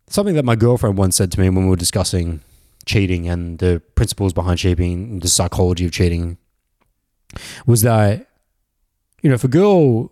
Something 0.08 0.34
that 0.34 0.44
my 0.44 0.56
girlfriend 0.56 0.98
once 0.98 1.16
said 1.16 1.30
to 1.32 1.40
me 1.40 1.48
when 1.48 1.64
we 1.64 1.70
were 1.70 1.76
discussing 1.76 2.40
cheating 2.86 3.28
and 3.28 3.58
the 3.58 3.82
principles 3.94 4.32
behind 4.32 4.58
cheating, 4.58 5.20
the 5.20 5.28
psychology 5.28 5.84
of 5.84 5.92
cheating, 5.92 6.38
was 7.66 7.82
that, 7.82 8.26
you 9.22 9.28
know, 9.28 9.34
if 9.34 9.44
a 9.44 9.48
girl 9.48 10.10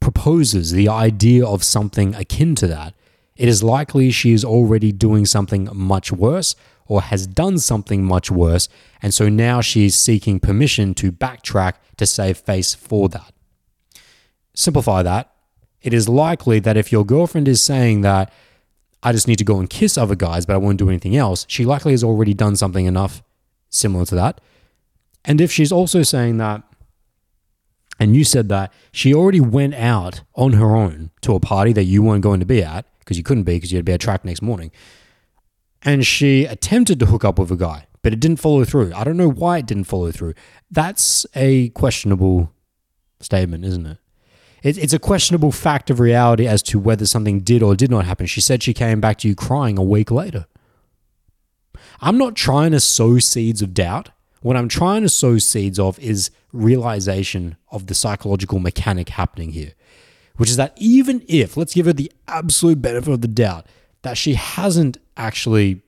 proposes 0.00 0.72
the 0.72 0.88
idea 0.88 1.44
of 1.44 1.62
something 1.62 2.14
akin 2.14 2.54
to 2.54 2.66
that, 2.68 2.94
it 3.36 3.48
is 3.48 3.62
likely 3.62 4.10
she 4.10 4.32
is 4.32 4.44
already 4.44 4.92
doing 4.92 5.26
something 5.26 5.68
much 5.72 6.12
worse 6.12 6.54
or 6.92 7.00
has 7.00 7.26
done 7.26 7.56
something 7.56 8.04
much 8.04 8.30
worse. 8.30 8.68
And 9.00 9.14
so 9.14 9.30
now 9.30 9.62
she's 9.62 9.94
seeking 9.94 10.38
permission 10.38 10.92
to 10.96 11.10
backtrack 11.10 11.76
to 11.96 12.04
save 12.04 12.36
face 12.36 12.74
for 12.74 13.08
that. 13.08 13.32
Simplify 14.52 15.02
that. 15.02 15.32
It 15.80 15.94
is 15.94 16.06
likely 16.06 16.60
that 16.60 16.76
if 16.76 16.92
your 16.92 17.06
girlfriend 17.06 17.48
is 17.48 17.62
saying 17.62 18.02
that 18.02 18.30
I 19.02 19.12
just 19.12 19.26
need 19.26 19.38
to 19.38 19.44
go 19.44 19.58
and 19.58 19.70
kiss 19.70 19.96
other 19.96 20.14
guys, 20.14 20.44
but 20.44 20.52
I 20.52 20.58
won't 20.58 20.78
do 20.78 20.90
anything 20.90 21.16
else, 21.16 21.46
she 21.48 21.64
likely 21.64 21.92
has 21.92 22.04
already 22.04 22.34
done 22.34 22.56
something 22.56 22.84
enough 22.84 23.22
similar 23.70 24.04
to 24.04 24.14
that. 24.16 24.42
And 25.24 25.40
if 25.40 25.50
she's 25.50 25.72
also 25.72 26.02
saying 26.02 26.36
that, 26.36 26.62
and 27.98 28.14
you 28.14 28.22
said 28.22 28.50
that 28.50 28.70
she 28.92 29.14
already 29.14 29.40
went 29.40 29.74
out 29.76 30.24
on 30.34 30.52
her 30.52 30.76
own 30.76 31.10
to 31.22 31.34
a 31.34 31.40
party 31.40 31.72
that 31.72 31.84
you 31.84 32.02
weren't 32.02 32.22
going 32.22 32.40
to 32.40 32.46
be 32.46 32.62
at 32.62 32.84
because 32.98 33.16
you 33.16 33.24
couldn't 33.24 33.44
be 33.44 33.54
because 33.54 33.72
you 33.72 33.76
had 33.78 33.86
to 33.86 33.90
be 33.90 33.94
at 33.94 34.00
track 34.00 34.26
next 34.26 34.42
morning, 34.42 34.70
and 35.84 36.06
she 36.06 36.44
attempted 36.44 36.98
to 37.00 37.06
hook 37.06 37.24
up 37.24 37.38
with 37.38 37.50
a 37.50 37.56
guy, 37.56 37.86
but 38.02 38.12
it 38.12 38.20
didn't 38.20 38.40
follow 38.40 38.64
through. 38.64 38.92
I 38.94 39.04
don't 39.04 39.16
know 39.16 39.30
why 39.30 39.58
it 39.58 39.66
didn't 39.66 39.84
follow 39.84 40.10
through. 40.12 40.34
That's 40.70 41.26
a 41.34 41.70
questionable 41.70 42.52
statement, 43.20 43.64
isn't 43.64 43.86
it? 43.86 43.98
It's 44.64 44.92
a 44.92 45.00
questionable 45.00 45.50
fact 45.50 45.90
of 45.90 45.98
reality 45.98 46.46
as 46.46 46.62
to 46.64 46.78
whether 46.78 47.04
something 47.04 47.40
did 47.40 47.64
or 47.64 47.74
did 47.74 47.90
not 47.90 48.04
happen. 48.04 48.26
She 48.26 48.40
said 48.40 48.62
she 48.62 48.72
came 48.72 49.00
back 49.00 49.18
to 49.18 49.28
you 49.28 49.34
crying 49.34 49.76
a 49.76 49.82
week 49.82 50.12
later. 50.12 50.46
I'm 52.00 52.16
not 52.16 52.36
trying 52.36 52.70
to 52.70 52.78
sow 52.78 53.18
seeds 53.18 53.60
of 53.60 53.74
doubt. 53.74 54.10
What 54.40 54.56
I'm 54.56 54.68
trying 54.68 55.02
to 55.02 55.08
sow 55.08 55.38
seeds 55.38 55.80
of 55.80 55.98
is 55.98 56.30
realization 56.52 57.56
of 57.72 57.88
the 57.88 57.94
psychological 57.94 58.60
mechanic 58.60 59.08
happening 59.08 59.50
here, 59.50 59.72
which 60.36 60.50
is 60.50 60.56
that 60.56 60.74
even 60.76 61.24
if, 61.26 61.56
let's 61.56 61.74
give 61.74 61.86
her 61.86 61.92
the 61.92 62.12
absolute 62.28 62.80
benefit 62.80 63.12
of 63.12 63.20
the 63.20 63.28
doubt, 63.28 63.66
that 64.02 64.16
she 64.16 64.34
hasn't 64.34 64.98
actually 65.16 65.82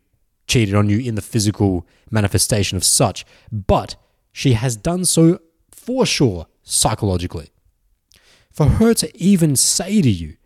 cheated 0.46 0.74
on 0.74 0.88
you 0.88 0.98
in 0.98 1.14
the 1.14 1.22
physical 1.22 1.86
manifestation 2.10 2.76
of 2.76 2.84
such, 2.84 3.24
but 3.50 3.96
she 4.32 4.52
has 4.54 4.76
done 4.76 5.04
so 5.04 5.40
for 5.70 6.04
sure 6.04 6.46
psychologically. 6.62 7.50
For 8.50 8.66
her 8.66 8.94
to 8.94 9.16
even 9.16 9.56
say 9.56 10.00
to 10.00 10.10
you 10.10 10.36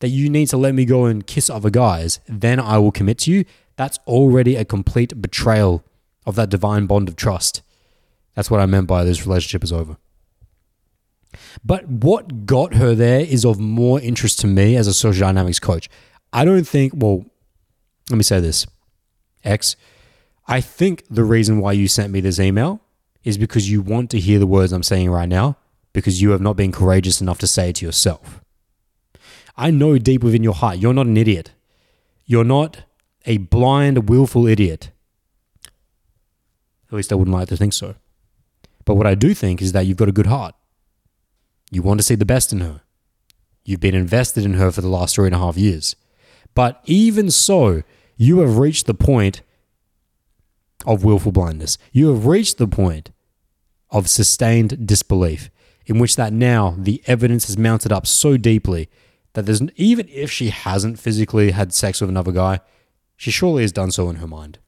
that 0.00 0.08
you 0.08 0.30
need 0.30 0.46
to 0.48 0.56
let 0.56 0.74
me 0.74 0.84
go 0.84 1.04
and 1.04 1.26
kiss 1.26 1.50
other 1.50 1.70
guys, 1.70 2.20
then 2.26 2.60
I 2.60 2.78
will 2.78 2.92
commit 2.92 3.18
to 3.20 3.30
you, 3.30 3.44
that's 3.76 3.98
already 4.06 4.56
a 4.56 4.64
complete 4.64 5.20
betrayal 5.20 5.84
of 6.26 6.34
that 6.36 6.48
divine 6.48 6.86
bond 6.86 7.08
of 7.08 7.16
trust. 7.16 7.62
That's 8.34 8.50
what 8.50 8.60
I 8.60 8.66
meant 8.66 8.86
by 8.86 9.04
this 9.04 9.26
relationship 9.26 9.64
is 9.64 9.72
over. 9.72 9.96
But 11.64 11.88
what 11.88 12.46
got 12.46 12.74
her 12.74 12.94
there 12.94 13.20
is 13.20 13.44
of 13.44 13.58
more 13.58 14.00
interest 14.00 14.40
to 14.40 14.46
me 14.46 14.76
as 14.76 14.86
a 14.86 14.94
social 14.94 15.26
dynamics 15.26 15.58
coach. 15.58 15.88
I 16.32 16.44
don't 16.44 16.66
think, 16.66 16.92
well, 16.96 17.24
let 18.10 18.16
me 18.16 18.22
say 18.22 18.40
this 18.40 18.66
X, 19.44 19.76
I 20.46 20.60
think 20.60 21.04
the 21.10 21.24
reason 21.24 21.60
why 21.60 21.72
you 21.72 21.88
sent 21.88 22.12
me 22.12 22.20
this 22.20 22.40
email 22.40 22.80
is 23.24 23.36
because 23.36 23.70
you 23.70 23.82
want 23.82 24.10
to 24.10 24.20
hear 24.20 24.38
the 24.38 24.46
words 24.46 24.72
I'm 24.72 24.82
saying 24.82 25.10
right 25.10 25.28
now 25.28 25.56
because 25.92 26.22
you 26.22 26.30
have 26.30 26.40
not 26.40 26.56
been 26.56 26.72
courageous 26.72 27.20
enough 27.20 27.38
to 27.38 27.46
say 27.46 27.70
it 27.70 27.76
to 27.76 27.86
yourself. 27.86 28.40
I 29.56 29.70
know 29.70 29.98
deep 29.98 30.22
within 30.22 30.44
your 30.44 30.54
heart, 30.54 30.78
you're 30.78 30.94
not 30.94 31.06
an 31.06 31.16
idiot. 31.16 31.52
You're 32.24 32.44
not 32.44 32.84
a 33.26 33.38
blind, 33.38 34.08
willful 34.08 34.46
idiot. 34.46 34.90
At 36.86 36.94
least 36.94 37.12
I 37.12 37.16
wouldn't 37.16 37.36
like 37.36 37.48
to 37.48 37.56
think 37.56 37.72
so. 37.72 37.96
But 38.84 38.94
what 38.94 39.06
I 39.06 39.14
do 39.14 39.34
think 39.34 39.60
is 39.60 39.72
that 39.72 39.86
you've 39.86 39.96
got 39.98 40.08
a 40.08 40.12
good 40.12 40.26
heart. 40.26 40.54
You 41.70 41.82
want 41.82 42.00
to 42.00 42.04
see 42.04 42.14
the 42.14 42.24
best 42.24 42.52
in 42.52 42.60
her. 42.60 42.80
You've 43.64 43.80
been 43.80 43.94
invested 43.94 44.44
in 44.44 44.54
her 44.54 44.70
for 44.70 44.80
the 44.80 44.88
last 44.88 45.14
three 45.14 45.26
and 45.26 45.34
a 45.34 45.38
half 45.38 45.58
years. 45.58 45.94
But 46.54 46.80
even 46.86 47.30
so, 47.30 47.82
you 48.18 48.40
have 48.40 48.58
reached 48.58 48.86
the 48.86 48.94
point 48.94 49.40
of 50.84 51.04
willful 51.04 51.32
blindness. 51.32 51.78
You 51.92 52.08
have 52.08 52.26
reached 52.26 52.58
the 52.58 52.66
point 52.66 53.10
of 53.90 54.10
sustained 54.10 54.86
disbelief, 54.86 55.50
in 55.86 55.98
which 55.98 56.16
that 56.16 56.32
now 56.32 56.74
the 56.76 57.02
evidence 57.06 57.46
has 57.46 57.56
mounted 57.56 57.92
up 57.92 58.06
so 58.06 58.36
deeply 58.36 58.90
that 59.32 59.46
there's 59.46 59.62
even 59.76 60.08
if 60.10 60.30
she 60.30 60.50
hasn't 60.50 60.98
physically 60.98 61.52
had 61.52 61.72
sex 61.72 62.00
with 62.00 62.10
another 62.10 62.32
guy, 62.32 62.60
she 63.16 63.30
surely 63.30 63.62
has 63.62 63.72
done 63.72 63.90
so 63.90 64.10
in 64.10 64.16
her 64.16 64.26
mind. 64.26 64.58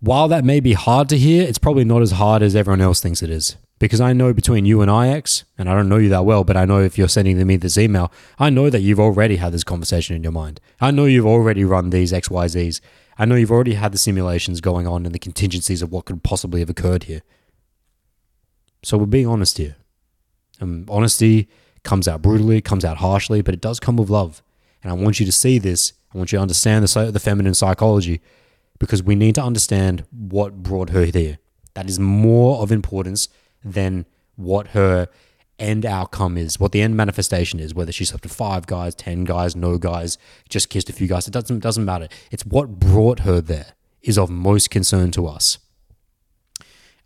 While 0.00 0.28
that 0.28 0.44
may 0.44 0.60
be 0.60 0.72
hard 0.72 1.08
to 1.10 1.18
hear, 1.18 1.46
it's 1.46 1.58
probably 1.58 1.84
not 1.84 2.02
as 2.02 2.12
hard 2.12 2.42
as 2.42 2.56
everyone 2.56 2.80
else 2.80 3.00
thinks 3.00 3.22
it 3.22 3.30
is 3.30 3.56
because 3.80 4.00
I 4.00 4.12
know 4.12 4.34
between 4.34 4.66
you 4.66 4.82
and 4.82 4.90
IX, 4.90 5.44
and 5.56 5.68
I 5.68 5.74
don't 5.74 5.88
know 5.88 5.96
you 5.96 6.10
that 6.10 6.26
well, 6.26 6.44
but 6.44 6.56
I 6.56 6.66
know 6.66 6.80
if 6.80 6.98
you're 6.98 7.08
sending 7.08 7.44
me 7.46 7.56
this 7.56 7.78
email, 7.78 8.12
I 8.38 8.50
know 8.50 8.68
that 8.68 8.82
you've 8.82 9.00
already 9.00 9.36
had 9.36 9.54
this 9.54 9.64
conversation 9.64 10.14
in 10.14 10.22
your 10.22 10.32
mind. 10.32 10.60
I 10.82 10.90
know 10.90 11.06
you've 11.06 11.26
already 11.26 11.64
run 11.64 11.88
these 11.88 12.12
XYZs. 12.12 12.82
I 13.16 13.24
know 13.24 13.36
you've 13.36 13.50
already 13.50 13.74
had 13.74 13.92
the 13.92 13.98
simulations 13.98 14.60
going 14.60 14.86
on 14.86 15.06
and 15.06 15.14
the 15.14 15.18
contingencies 15.18 15.80
of 15.80 15.90
what 15.90 16.04
could 16.04 16.22
possibly 16.22 16.60
have 16.60 16.68
occurred 16.68 17.04
here. 17.04 17.22
So 18.82 18.98
we're 18.98 19.06
being 19.06 19.26
honest 19.26 19.56
here. 19.56 19.76
And 20.60 20.88
honesty 20.90 21.48
comes 21.82 22.06
out 22.06 22.20
brutally, 22.20 22.60
comes 22.60 22.84
out 22.84 22.98
harshly, 22.98 23.40
but 23.40 23.54
it 23.54 23.62
does 23.62 23.80
come 23.80 23.96
with 23.96 24.10
love. 24.10 24.42
And 24.82 24.92
I 24.92 24.94
want 24.94 25.20
you 25.20 25.26
to 25.26 25.32
see 25.32 25.58
this. 25.58 25.94
I 26.14 26.18
want 26.18 26.32
you 26.32 26.36
to 26.38 26.42
understand 26.42 26.86
the, 26.86 27.10
the 27.10 27.18
feminine 27.18 27.54
psychology 27.54 28.20
because 28.78 29.02
we 29.02 29.14
need 29.14 29.36
to 29.36 29.42
understand 29.42 30.04
what 30.10 30.62
brought 30.62 30.90
her 30.90 31.06
here. 31.06 31.38
That 31.72 31.88
is 31.88 31.98
more 31.98 32.60
of 32.60 32.70
importance 32.70 33.28
than 33.64 34.06
what 34.36 34.68
her 34.68 35.08
end 35.58 35.84
outcome 35.84 36.38
is, 36.38 36.58
what 36.58 36.72
the 36.72 36.80
end 36.80 36.96
manifestation 36.96 37.60
is, 37.60 37.74
whether 37.74 37.92
she's 37.92 38.14
up 38.14 38.22
to 38.22 38.28
five 38.28 38.66
guys, 38.66 38.94
ten 38.94 39.24
guys, 39.24 39.54
no 39.54 39.78
guys, 39.78 40.18
just 40.48 40.70
kissed 40.70 40.88
a 40.88 40.92
few 40.92 41.06
guys. 41.06 41.28
It 41.28 41.32
doesn't 41.32 41.60
doesn't 41.60 41.84
matter. 41.84 42.08
It's 42.30 42.44
what 42.46 42.80
brought 42.80 43.20
her 43.20 43.40
there 43.40 43.74
is 44.02 44.18
of 44.18 44.30
most 44.30 44.70
concern 44.70 45.10
to 45.12 45.26
us. 45.26 45.58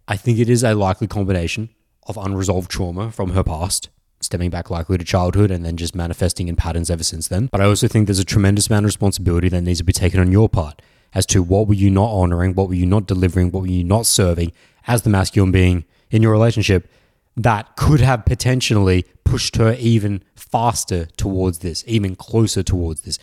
I 0.07 0.17
think 0.17 0.39
it 0.39 0.49
is 0.49 0.63
a 0.63 0.75
likely 0.75 1.07
combination 1.07 1.71
of 2.07 2.17
unresolved 2.17 2.71
trauma 2.71 3.11
from 3.11 3.31
her 3.31 3.43
past, 3.43 3.89
stemming 4.21 4.51
back 4.51 4.71
likely 4.71 4.99
to 4.99 5.05
childhood 5.05 5.51
and 5.51 5.65
then 5.65 5.77
just 5.77 5.95
manifesting 5.95 6.49
in 6.49 6.57
patterns 6.57 6.91
ever 6.91 7.03
since 7.03 7.29
then. 7.29 7.49
But 7.51 7.61
I 7.61 7.65
also 7.65 7.89
think 7.89 8.07
there's 8.07 8.19
a 8.19 8.25
tremendous 8.25 8.69
amount 8.69 8.85
of 8.85 8.89
responsibility 8.89 9.49
that 9.49 9.63
needs 9.63 9.79
to 9.79 9.85
be 9.85 9.93
taken 9.93 10.21
on 10.21 10.31
your 10.31 10.49
part 10.49 10.83
as 11.15 11.25
to 11.27 11.43
what 11.43 11.69
were 11.69 11.75
you 11.75 11.91
not 11.91 12.11
honoring, 12.11 12.55
what 12.55 12.69
were 12.69 12.75
you 12.75 12.87
not 12.87 13.07
delivering, 13.07 13.51
what 13.51 13.63
were 13.63 13.69
you 13.69 13.85
not 13.85 14.05
serving 14.05 14.53
as 14.87 15.03
the 15.03 15.11
masculine 15.11 15.53
being 15.53 15.85
in 16.15 16.23
your 16.23 16.31
relationship 16.31 16.89
that 17.37 17.75
could 17.75 18.01
have 18.01 18.25
potentially 18.25 19.05
pushed 19.25 19.57
her 19.57 19.75
even 19.81 20.23
faster 20.37 21.07
towards 21.17 21.59
this, 21.59 21.83
even 21.89 22.15
closer 22.15 22.63
towards 22.63 23.01
this. 23.01 23.19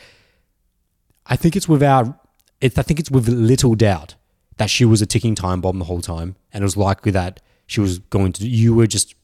I 1.25 1.37
think 1.37 1.55
it's 1.55 1.69
without, 1.69 2.27
it's, 2.59 2.77
I 2.77 2.81
think 2.81 2.99
it's 2.99 3.09
with 3.09 3.29
little 3.29 3.75
doubt 3.75 4.15
that 4.57 4.69
she 4.69 4.83
was 4.83 5.01
a 5.01 5.05
ticking 5.05 5.35
time 5.35 5.61
bomb 5.61 5.79
the 5.79 5.85
whole 5.85 6.01
time, 6.01 6.35
and 6.51 6.63
it 6.63 6.65
was 6.65 6.75
likely 6.75 7.13
that 7.13 7.39
she 7.65 7.79
was 7.79 7.99
going 7.99 8.33
to. 8.33 8.45
You 8.45 8.75
were 8.75 8.87
just, 8.87 9.15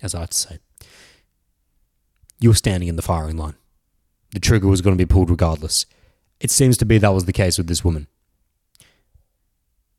as 0.00 0.14
I 0.14 0.20
like 0.20 0.30
to 0.30 0.36
say, 0.38 0.58
you 2.40 2.48
were 2.48 2.54
standing 2.54 2.88
in 2.88 2.96
the 2.96 3.02
firing 3.02 3.36
line. 3.36 3.56
The 4.32 4.40
trigger 4.40 4.68
was 4.68 4.80
going 4.80 4.96
to 4.96 5.04
be 5.04 5.12
pulled 5.12 5.28
regardless. 5.28 5.84
It 6.40 6.50
seems 6.50 6.78
to 6.78 6.86
be 6.86 6.96
that 6.96 7.12
was 7.12 7.26
the 7.26 7.32
case 7.34 7.58
with 7.58 7.66
this 7.66 7.84
woman. 7.84 8.06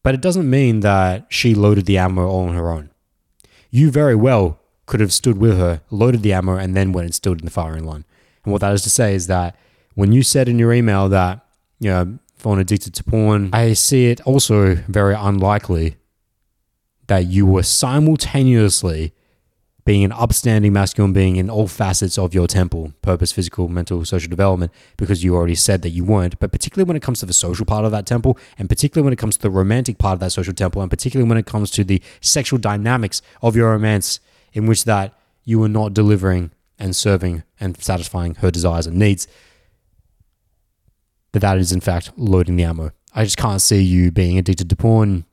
But 0.02 0.16
it 0.16 0.22
doesn't 0.22 0.50
mean 0.50 0.80
that 0.80 1.28
she 1.30 1.54
loaded 1.54 1.86
the 1.86 2.00
ammo 2.00 2.28
all 2.28 2.50
on 2.50 2.56
her 2.56 2.72
own. 2.72 2.90
You 3.74 3.90
very 3.90 4.14
well 4.14 4.60
could 4.86 5.00
have 5.00 5.12
stood 5.12 5.40
with 5.40 5.58
her, 5.58 5.82
loaded 5.90 6.22
the 6.22 6.32
ammo, 6.32 6.58
and 6.58 6.78
then 6.78 6.92
went 6.92 7.06
and 7.06 7.16
stood 7.16 7.40
in 7.40 7.46
the 7.46 7.52
firing 7.52 7.86
line. 7.86 8.06
And 8.44 8.52
what 8.52 8.62
that 8.62 8.72
is 8.72 8.84
to 8.84 8.90
say 8.92 9.16
is 9.16 9.26
that 9.26 9.56
when 9.96 10.12
you 10.12 10.22
said 10.22 10.48
in 10.48 10.60
your 10.60 10.72
email 10.72 11.10
that, 11.10 11.44
you 11.80 11.90
know, 11.90 12.20
phone 12.38 12.60
addicted 12.60 12.94
to 12.94 13.04
porn, 13.04 13.50
I 13.52 13.74
see 13.74 14.12
it 14.12 14.22
also 14.28 14.76
very 14.76 15.16
unlikely 15.16 15.96
that 17.08 17.26
you 17.26 17.48
were 17.48 17.64
simultaneously 17.64 19.12
being 19.86 20.04
an 20.04 20.12
upstanding 20.14 20.72
masculine 20.72 21.12
being 21.12 21.36
in 21.36 21.50
all 21.50 21.68
facets 21.68 22.18
of 22.18 22.34
your 22.34 22.48
temple 22.48 22.94
purpose, 23.02 23.32
physical, 23.32 23.68
mental, 23.68 24.06
social 24.06 24.30
development 24.30 24.72
because 24.98 25.24
you 25.24 25.36
already 25.36 25.56
said 25.56 25.82
that 25.82 25.90
you 25.90 26.06
weren't. 26.06 26.40
But 26.40 26.52
particularly 26.52 26.88
when 26.88 26.96
it 26.96 27.02
comes 27.02 27.20
to 27.20 27.26
the 27.26 27.34
social 27.34 27.66
part 27.66 27.86
of 27.86 27.92
that 27.92 28.06
temple, 28.06 28.38
and 28.58 28.70
particularly 28.70 29.04
when 29.04 29.14
it 29.14 29.20
comes 29.20 29.36
to 29.36 29.42
the 29.42 29.50
romantic 29.50 29.98
part 29.98 30.14
of 30.14 30.20
that 30.22 30.32
social 30.32 30.54
temple, 30.54 30.82
and 30.82 30.90
particularly 30.90 31.28
when 31.28 31.38
it 31.38 31.46
comes 31.46 31.70
to 31.72 31.84
the 31.84 32.02
sexual 32.22 32.60
dynamics 32.60 33.22
of 33.42 33.56
your 33.56 33.72
romance, 33.72 34.20
in 34.54 34.68
which 34.68 34.86
that 34.86 35.14
you 35.44 35.60
were 35.60 35.70
not 35.70 35.94
delivering 35.94 36.52
and 36.80 36.96
serving 36.96 37.44
and 37.60 37.82
satisfying 37.82 38.36
her 38.36 38.52
desires 38.52 38.88
and 38.88 38.98
needs, 38.98 39.28
that 41.34 41.40
that 41.40 41.58
is 41.58 41.72
in 41.72 41.82
fact 41.82 42.12
loading 42.16 42.56
the 42.56 42.64
ammo. 42.64 42.92
I 43.14 43.24
just 43.26 43.38
can't 43.38 43.62
see 43.62 43.82
you 43.82 44.12
being 44.12 44.38
addicted 44.38 44.70
to 44.70 44.76
porn, 44.76 45.26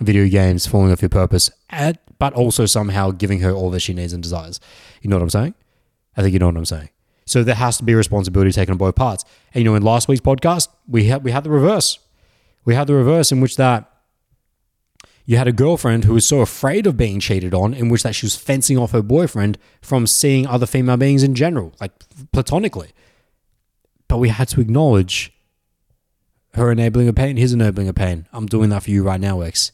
video 0.00 0.28
games, 0.28 0.66
falling 0.66 0.92
off 0.92 1.02
your 1.02 1.08
purpose, 1.08 1.50
at, 1.70 2.00
but 2.18 2.32
also 2.34 2.66
somehow 2.66 3.10
giving 3.10 3.40
her 3.40 3.52
all 3.52 3.70
that 3.70 3.80
she 3.80 3.94
needs 3.94 4.12
and 4.12 4.22
desires. 4.22 4.60
You 5.02 5.10
know 5.10 5.16
what 5.16 5.22
I'm 5.22 5.30
saying? 5.30 5.54
I 6.16 6.22
think 6.22 6.32
you 6.32 6.38
know 6.38 6.46
what 6.46 6.56
I'm 6.56 6.64
saying. 6.64 6.90
So 7.26 7.44
there 7.44 7.54
has 7.54 7.76
to 7.76 7.84
be 7.84 7.94
responsibility 7.94 8.52
taken 8.52 8.72
on 8.72 8.78
both 8.78 8.94
parts. 8.94 9.24
And 9.52 9.62
you 9.62 9.70
know, 9.70 9.76
in 9.76 9.82
last 9.82 10.08
week's 10.08 10.20
podcast, 10.20 10.68
we 10.88 11.04
had 11.04 11.22
we 11.24 11.30
had 11.30 11.44
the 11.44 11.50
reverse. 11.50 11.98
We 12.64 12.74
had 12.74 12.86
the 12.86 12.94
reverse 12.94 13.30
in 13.30 13.40
which 13.40 13.56
that 13.56 13.90
you 15.28 15.36
had 15.36 15.46
a 15.46 15.52
girlfriend 15.52 16.04
who 16.04 16.14
was 16.14 16.26
so 16.26 16.40
afraid 16.40 16.86
of 16.86 16.96
being 16.96 17.20
cheated 17.20 17.52
on, 17.52 17.74
in 17.74 17.90
which 17.90 18.02
that 18.02 18.14
she 18.14 18.24
was 18.24 18.34
fencing 18.34 18.78
off 18.78 18.92
her 18.92 19.02
boyfriend 19.02 19.58
from 19.82 20.06
seeing 20.06 20.46
other 20.46 20.64
female 20.64 20.96
beings 20.96 21.22
in 21.22 21.34
general, 21.34 21.74
like 21.82 21.92
platonically. 22.32 22.92
But 24.08 24.16
we 24.16 24.30
had 24.30 24.48
to 24.48 24.60
acknowledge 24.62 25.34
her 26.54 26.72
enabling 26.72 27.08
a 27.08 27.12
pain, 27.12 27.36
his 27.36 27.52
enabling 27.52 27.88
a 27.88 27.92
pain. 27.92 28.26
I'm 28.32 28.46
doing 28.46 28.70
that 28.70 28.84
for 28.84 28.90
you 28.90 29.02
right 29.02 29.20
now, 29.20 29.42
X. 29.42 29.70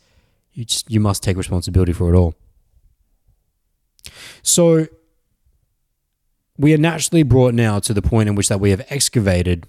You 0.54 0.64
just 0.64 0.90
you 0.90 1.00
must 1.00 1.22
take 1.22 1.36
responsibility 1.36 1.92
for 1.92 2.12
it 2.12 2.16
all. 2.16 2.34
So 4.42 4.86
we 6.56 6.72
are 6.72 6.78
naturally 6.78 7.24
brought 7.24 7.54
now 7.54 7.80
to 7.80 7.92
the 7.92 8.02
point 8.02 8.28
in 8.28 8.34
which 8.34 8.48
that 8.48 8.60
we 8.60 8.70
have 8.70 8.84
excavated 8.88 9.66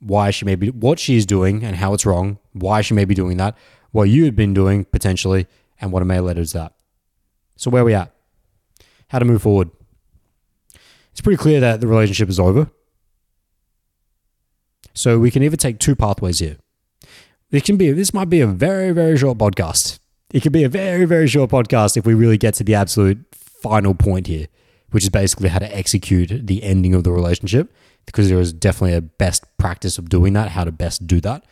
why 0.00 0.30
she 0.30 0.44
may 0.44 0.54
be 0.54 0.70
what 0.70 0.98
she 0.98 1.16
is 1.16 1.26
doing 1.26 1.64
and 1.64 1.76
how 1.76 1.92
it's 1.92 2.06
wrong, 2.06 2.38
why 2.52 2.80
she 2.80 2.94
may 2.94 3.04
be 3.04 3.14
doing 3.14 3.36
that, 3.38 3.56
what 3.90 4.04
you 4.04 4.24
have 4.26 4.36
been 4.36 4.54
doing 4.54 4.84
potentially, 4.84 5.46
and 5.80 5.90
what 5.90 6.02
it 6.02 6.06
may 6.06 6.20
led 6.20 6.36
to 6.36 6.44
that. 6.52 6.74
So 7.56 7.70
where 7.70 7.82
are 7.82 7.84
we 7.84 7.94
at? 7.94 8.14
How 9.08 9.18
to 9.18 9.24
move 9.24 9.42
forward? 9.42 9.70
It's 11.10 11.20
pretty 11.20 11.38
clear 11.38 11.58
that 11.58 11.80
the 11.80 11.88
relationship 11.88 12.28
is 12.28 12.38
over. 12.38 12.70
So 14.94 15.18
we 15.18 15.32
can 15.32 15.42
either 15.42 15.56
take 15.56 15.80
two 15.80 15.96
pathways 15.96 16.38
here. 16.38 16.58
This 17.50 17.62
can 17.62 17.76
be 17.76 17.90
this 17.90 18.14
might 18.14 18.28
be 18.28 18.40
a 18.40 18.46
very, 18.46 18.92
very 18.92 19.16
short 19.16 19.38
podcast. 19.38 19.98
It 20.30 20.42
could 20.42 20.52
be 20.52 20.64
a 20.64 20.68
very, 20.68 21.06
very 21.06 21.26
short 21.26 21.50
podcast 21.50 21.96
if 21.96 22.04
we 22.04 22.12
really 22.12 22.36
get 22.36 22.54
to 22.54 22.64
the 22.64 22.74
absolute 22.74 23.18
final 23.32 23.94
point 23.94 24.26
here, 24.26 24.46
which 24.90 25.02
is 25.02 25.10
basically 25.10 25.48
how 25.48 25.58
to 25.58 25.76
execute 25.76 26.46
the 26.46 26.62
ending 26.62 26.94
of 26.94 27.02
the 27.02 27.12
relationship, 27.12 27.72
because 28.04 28.28
there 28.28 28.38
is 28.38 28.52
definitely 28.52 28.94
a 28.94 29.00
best 29.00 29.44
practice 29.56 29.96
of 29.96 30.10
doing 30.10 30.34
that, 30.34 30.50
how 30.50 30.64
to 30.64 30.72
best 30.72 31.06
do 31.06 31.20
that. 31.22 31.44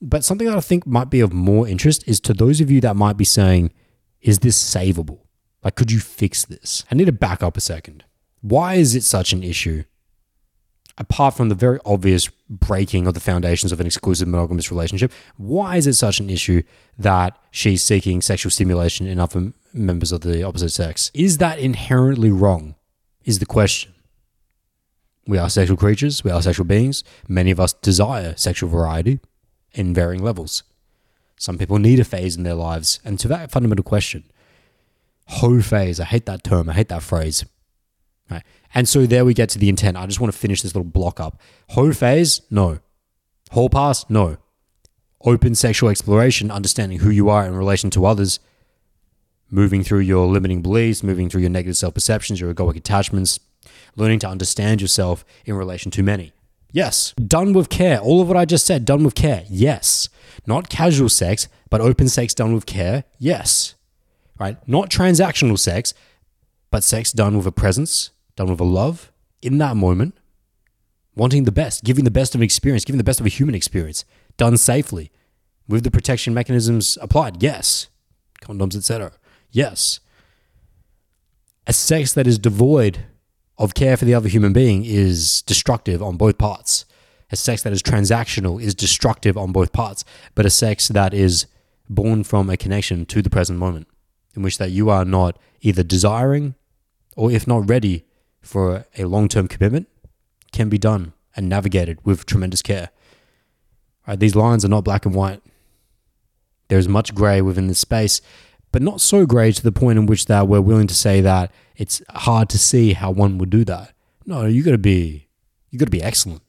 But 0.00 0.24
something 0.24 0.46
that 0.46 0.56
I 0.56 0.60
think 0.60 0.86
might 0.86 1.10
be 1.10 1.20
of 1.20 1.32
more 1.32 1.66
interest 1.66 2.06
is 2.06 2.20
to 2.20 2.32
those 2.32 2.60
of 2.60 2.70
you 2.70 2.80
that 2.82 2.94
might 2.94 3.16
be 3.16 3.24
saying, 3.24 3.72
is 4.20 4.38
this 4.38 4.56
savable? 4.56 5.18
Like, 5.64 5.74
could 5.74 5.90
you 5.90 6.00
fix 6.00 6.44
this? 6.44 6.84
I 6.90 6.94
need 6.94 7.06
to 7.06 7.12
back 7.12 7.42
up 7.42 7.56
a 7.56 7.60
second. 7.60 8.04
Why 8.40 8.74
is 8.74 8.94
it 8.94 9.02
such 9.02 9.32
an 9.32 9.42
issue 9.42 9.84
apart 10.98 11.34
from 11.34 11.48
the 11.48 11.54
very 11.54 11.78
obvious 11.84 12.28
breaking 12.48 13.06
of 13.06 13.14
the 13.14 13.20
foundations 13.20 13.72
of 13.72 13.80
an 13.80 13.86
exclusive 13.86 14.28
monogamous 14.28 14.70
relationship, 14.70 15.12
why 15.36 15.76
is 15.76 15.86
it 15.86 15.94
such 15.94 16.20
an 16.20 16.30
issue 16.30 16.62
that 16.98 17.36
she's 17.50 17.82
seeking 17.82 18.20
sexual 18.20 18.50
stimulation 18.50 19.06
in 19.06 19.18
other 19.18 19.52
members 19.72 20.12
of 20.12 20.20
the 20.20 20.42
opposite 20.42 20.70
sex? 20.70 21.10
Is 21.14 21.38
that 21.38 21.58
inherently 21.58 22.30
wrong? 22.30 22.74
Is 23.24 23.38
the 23.38 23.46
question. 23.46 23.92
We 25.26 25.38
are 25.38 25.48
sexual 25.48 25.76
creatures, 25.76 26.24
we 26.24 26.32
are 26.32 26.42
sexual 26.42 26.66
beings. 26.66 27.04
Many 27.28 27.52
of 27.52 27.60
us 27.60 27.72
desire 27.72 28.34
sexual 28.36 28.68
variety 28.68 29.20
in 29.72 29.94
varying 29.94 30.22
levels. 30.22 30.64
Some 31.38 31.58
people 31.58 31.78
need 31.78 32.00
a 32.00 32.04
phase 32.04 32.36
in 32.36 32.42
their 32.42 32.54
lives. 32.54 33.00
And 33.04 33.18
to 33.20 33.28
that 33.28 33.50
fundamental 33.50 33.84
question, 33.84 34.24
hoe 35.26 35.60
phase, 35.60 36.00
I 36.00 36.04
hate 36.04 36.26
that 36.26 36.44
term, 36.44 36.68
I 36.68 36.74
hate 36.74 36.88
that 36.88 37.02
phrase. 37.02 37.44
Right? 38.30 38.42
And 38.74 38.88
so 38.88 39.06
there 39.06 39.24
we 39.24 39.34
get 39.34 39.48
to 39.50 39.58
the 39.58 39.68
intent. 39.68 39.96
I 39.96 40.06
just 40.06 40.20
want 40.20 40.32
to 40.32 40.38
finish 40.38 40.62
this 40.62 40.74
little 40.74 40.88
block 40.88 41.20
up. 41.20 41.40
Hoe 41.70 41.92
phase, 41.92 42.42
no. 42.50 42.78
Hall 43.50 43.68
pass, 43.68 44.08
no. 44.08 44.38
Open 45.24 45.54
sexual 45.54 45.90
exploration, 45.90 46.50
understanding 46.50 47.00
who 47.00 47.10
you 47.10 47.28
are 47.28 47.44
in 47.44 47.54
relation 47.54 47.90
to 47.90 48.06
others, 48.06 48.40
moving 49.50 49.84
through 49.84 50.00
your 50.00 50.26
limiting 50.26 50.62
beliefs, 50.62 51.02
moving 51.02 51.28
through 51.28 51.42
your 51.42 51.50
negative 51.50 51.76
self 51.76 51.94
perceptions, 51.94 52.40
your 52.40 52.52
egoic 52.52 52.76
attachments, 52.76 53.38
learning 53.94 54.18
to 54.20 54.28
understand 54.28 54.80
yourself 54.80 55.24
in 55.44 55.54
relation 55.54 55.90
to 55.92 56.02
many. 56.02 56.32
Yes. 56.72 57.12
Done 57.12 57.52
with 57.52 57.68
care. 57.68 57.98
All 58.00 58.20
of 58.22 58.28
what 58.28 58.36
I 58.36 58.46
just 58.46 58.66
said, 58.66 58.84
done 58.84 59.04
with 59.04 59.14
care. 59.14 59.44
Yes. 59.48 60.08
Not 60.46 60.70
casual 60.70 61.10
sex, 61.10 61.46
but 61.68 61.82
open 61.82 62.08
sex 62.08 62.32
done 62.34 62.54
with 62.54 62.66
care. 62.66 63.04
Yes. 63.18 63.74
Right? 64.38 64.56
Not 64.66 64.90
transactional 64.90 65.58
sex, 65.58 65.92
but 66.72 66.82
sex 66.82 67.12
done 67.12 67.36
with 67.36 67.46
a 67.46 67.52
presence, 67.52 68.10
done 68.34 68.48
with 68.48 68.58
a 68.58 68.64
love 68.64 69.12
in 69.42 69.58
that 69.58 69.76
moment, 69.76 70.16
wanting 71.14 71.44
the 71.44 71.52
best, 71.52 71.84
giving 71.84 72.04
the 72.04 72.10
best 72.10 72.34
of 72.34 72.40
an 72.40 72.44
experience, 72.44 72.86
giving 72.86 72.96
the 72.96 73.04
best 73.04 73.20
of 73.20 73.26
a 73.26 73.28
human 73.28 73.54
experience, 73.54 74.06
done 74.38 74.56
safely, 74.56 75.12
with 75.68 75.84
the 75.84 75.90
protection 75.90 76.32
mechanisms 76.32 76.96
applied. 77.02 77.42
Yes. 77.42 77.88
Condoms, 78.40 78.74
etc. 78.74 79.12
Yes. 79.50 80.00
A 81.66 81.74
sex 81.74 82.14
that 82.14 82.26
is 82.26 82.38
devoid 82.38 83.04
of 83.58 83.74
care 83.74 83.98
for 83.98 84.06
the 84.06 84.14
other 84.14 84.30
human 84.30 84.54
being 84.54 84.82
is 84.82 85.42
destructive 85.42 86.02
on 86.02 86.16
both 86.16 86.38
parts. 86.38 86.86
A 87.30 87.36
sex 87.36 87.62
that 87.62 87.74
is 87.74 87.82
transactional 87.82 88.60
is 88.60 88.74
destructive 88.74 89.36
on 89.36 89.52
both 89.52 89.72
parts, 89.72 90.04
but 90.34 90.46
a 90.46 90.50
sex 90.50 90.88
that 90.88 91.12
is 91.12 91.46
born 91.90 92.24
from 92.24 92.48
a 92.48 92.56
connection 92.56 93.04
to 93.06 93.20
the 93.20 93.30
present 93.30 93.58
moment, 93.58 93.88
in 94.34 94.42
which 94.42 94.56
that 94.56 94.70
you 94.70 94.88
are 94.88 95.04
not 95.04 95.38
either 95.60 95.82
desiring 95.82 96.54
or 97.16 97.30
if 97.30 97.46
not 97.46 97.68
ready 97.68 98.04
for 98.40 98.86
a 98.96 99.04
long 99.04 99.28
term 99.28 99.48
commitment 99.48 99.88
can 100.52 100.68
be 100.68 100.78
done 100.78 101.12
and 101.36 101.48
navigated 101.48 101.98
with 102.04 102.26
tremendous 102.26 102.62
care. 102.62 102.90
Right, 104.06 104.18
these 104.18 104.34
lines 104.34 104.64
are 104.64 104.68
not 104.68 104.84
black 104.84 105.06
and 105.06 105.14
white. 105.14 105.42
There's 106.68 106.88
much 106.88 107.14
grey 107.14 107.40
within 107.40 107.68
this 107.68 107.78
space, 107.78 108.20
but 108.72 108.82
not 108.82 109.00
so 109.00 109.26
grey 109.26 109.52
to 109.52 109.62
the 109.62 109.72
point 109.72 109.98
in 109.98 110.06
which 110.06 110.26
that 110.26 110.48
we're 110.48 110.60
willing 110.60 110.86
to 110.88 110.94
say 110.94 111.20
that 111.20 111.52
it's 111.76 112.02
hard 112.10 112.48
to 112.50 112.58
see 112.58 112.94
how 112.94 113.10
one 113.10 113.38
would 113.38 113.50
do 113.50 113.64
that. 113.64 113.94
No, 114.26 114.46
you 114.46 114.62
gotta 114.62 114.78
be 114.78 115.28
you 115.70 115.78
gotta 115.78 115.90
be 115.90 116.02
excellent. 116.02 116.42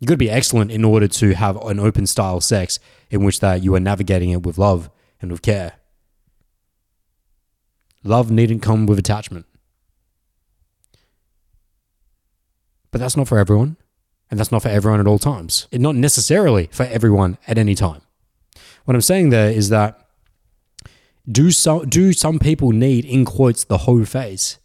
You 0.00 0.06
gotta 0.06 0.18
be 0.18 0.30
excellent 0.30 0.70
in 0.70 0.84
order 0.84 1.08
to 1.08 1.34
have 1.34 1.56
an 1.64 1.78
open 1.78 2.06
style 2.06 2.40
sex 2.40 2.78
in 3.10 3.24
which 3.24 3.40
that 3.40 3.62
you 3.62 3.74
are 3.74 3.80
navigating 3.80 4.30
it 4.30 4.42
with 4.44 4.58
love 4.58 4.90
and 5.20 5.30
with 5.30 5.42
care. 5.42 5.74
Love 8.04 8.30
needn't 8.30 8.62
come 8.62 8.86
with 8.86 8.98
attachment. 8.98 9.46
But 12.92 13.00
that's 13.00 13.16
not 13.16 13.26
for 13.26 13.38
everyone. 13.38 13.76
And 14.30 14.38
that's 14.38 14.52
not 14.52 14.62
for 14.62 14.68
everyone 14.68 15.00
at 15.00 15.06
all 15.06 15.18
times. 15.18 15.66
It's 15.72 15.82
not 15.82 15.96
necessarily 15.96 16.68
for 16.72 16.84
everyone 16.84 17.36
at 17.46 17.58
any 17.58 17.74
time. 17.74 18.02
What 18.84 18.94
I'm 18.94 19.00
saying 19.02 19.28
there 19.28 19.50
is 19.50 19.68
that 19.68 19.98
Do 21.30 21.50
some 21.52 21.88
do 21.88 22.12
some 22.12 22.38
people 22.38 22.70
need 22.72 23.04
in 23.04 23.24
quotes 23.24 23.62
the 23.64 23.78
hoe 23.78 24.04
phase? 24.04 24.58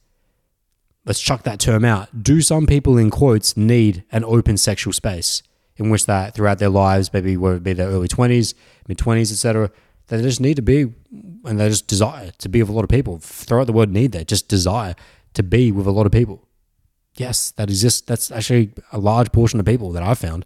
Let's 1.06 1.20
chuck 1.20 1.44
that 1.44 1.60
term 1.60 1.86
out. 1.86 2.24
Do 2.24 2.42
some 2.42 2.66
people 2.66 2.98
in 2.98 3.12
quotes 3.12 3.56
need 3.56 4.04
an 4.12 4.24
open 4.24 4.58
sexual 4.58 4.92
space 4.94 5.44
in 5.76 5.90
which 5.90 6.06
that 6.08 6.34
throughout 6.34 6.58
their 6.58 6.70
lives, 6.70 7.14
maybe 7.14 7.38
whether 7.38 7.58
it 7.58 7.64
be 7.64 7.74
their 7.74 7.90
early 7.90 8.08
twenties, 8.08 8.56
mid 8.88 8.98
twenties, 8.98 9.32
etc., 9.32 9.70
they 10.08 10.22
just 10.22 10.42
need 10.42 10.56
to 10.56 10.64
be 10.64 10.94
and 11.46 11.60
they 11.60 11.70
just 11.70 11.88
desire 11.88 12.32
to 12.40 12.50
be 12.50 12.62
with 12.62 12.70
a 12.70 12.74
lot 12.74 12.84
of 12.84 12.90
people. 12.90 13.20
Throw 13.20 13.62
out 13.62 13.68
the 13.68 13.74
word 13.74 13.92
need 13.92 14.14
there, 14.14 14.24
just 14.24 14.48
desire 14.48 14.96
to 15.34 15.44
be 15.44 15.72
with 15.72 15.86
a 15.86 15.92
lot 15.92 16.06
of 16.06 16.12
people. 16.12 16.47
Yes, 17.18 17.52
that 17.52 17.70
exists. 17.70 18.02
That's 18.02 18.32
actually 18.32 18.72
a 18.92 19.00
large 19.00 19.32
portion 19.32 19.60
of 19.60 19.66
people 19.66 19.92
that 19.92 20.04
I've 20.04 20.20
found. 20.20 20.46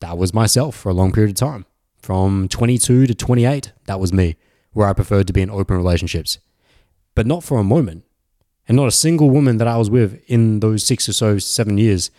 That 0.00 0.16
was 0.16 0.32
myself 0.32 0.76
for 0.76 0.88
a 0.88 0.94
long 0.94 1.12
period 1.12 1.30
of 1.30 1.36
time. 1.36 1.66
From 1.98 2.48
22 2.48 3.06
to 3.06 3.14
28, 3.14 3.72
that 3.86 3.98
was 3.98 4.12
me, 4.12 4.36
where 4.72 4.86
I 4.86 4.92
preferred 4.92 5.26
to 5.26 5.32
be 5.32 5.42
in 5.42 5.50
open 5.50 5.76
relationships. 5.76 6.38
But 7.14 7.26
not 7.26 7.42
for 7.42 7.58
a 7.58 7.64
moment. 7.64 8.04
And 8.68 8.76
not 8.76 8.88
a 8.88 8.92
single 8.92 9.28
woman 9.28 9.58
that 9.58 9.68
I 9.68 9.76
was 9.76 9.90
with 9.90 10.22
in 10.26 10.60
those 10.60 10.84
six 10.84 11.08
or 11.08 11.12
so, 11.12 11.38
seven 11.38 11.78
years, 11.78 12.10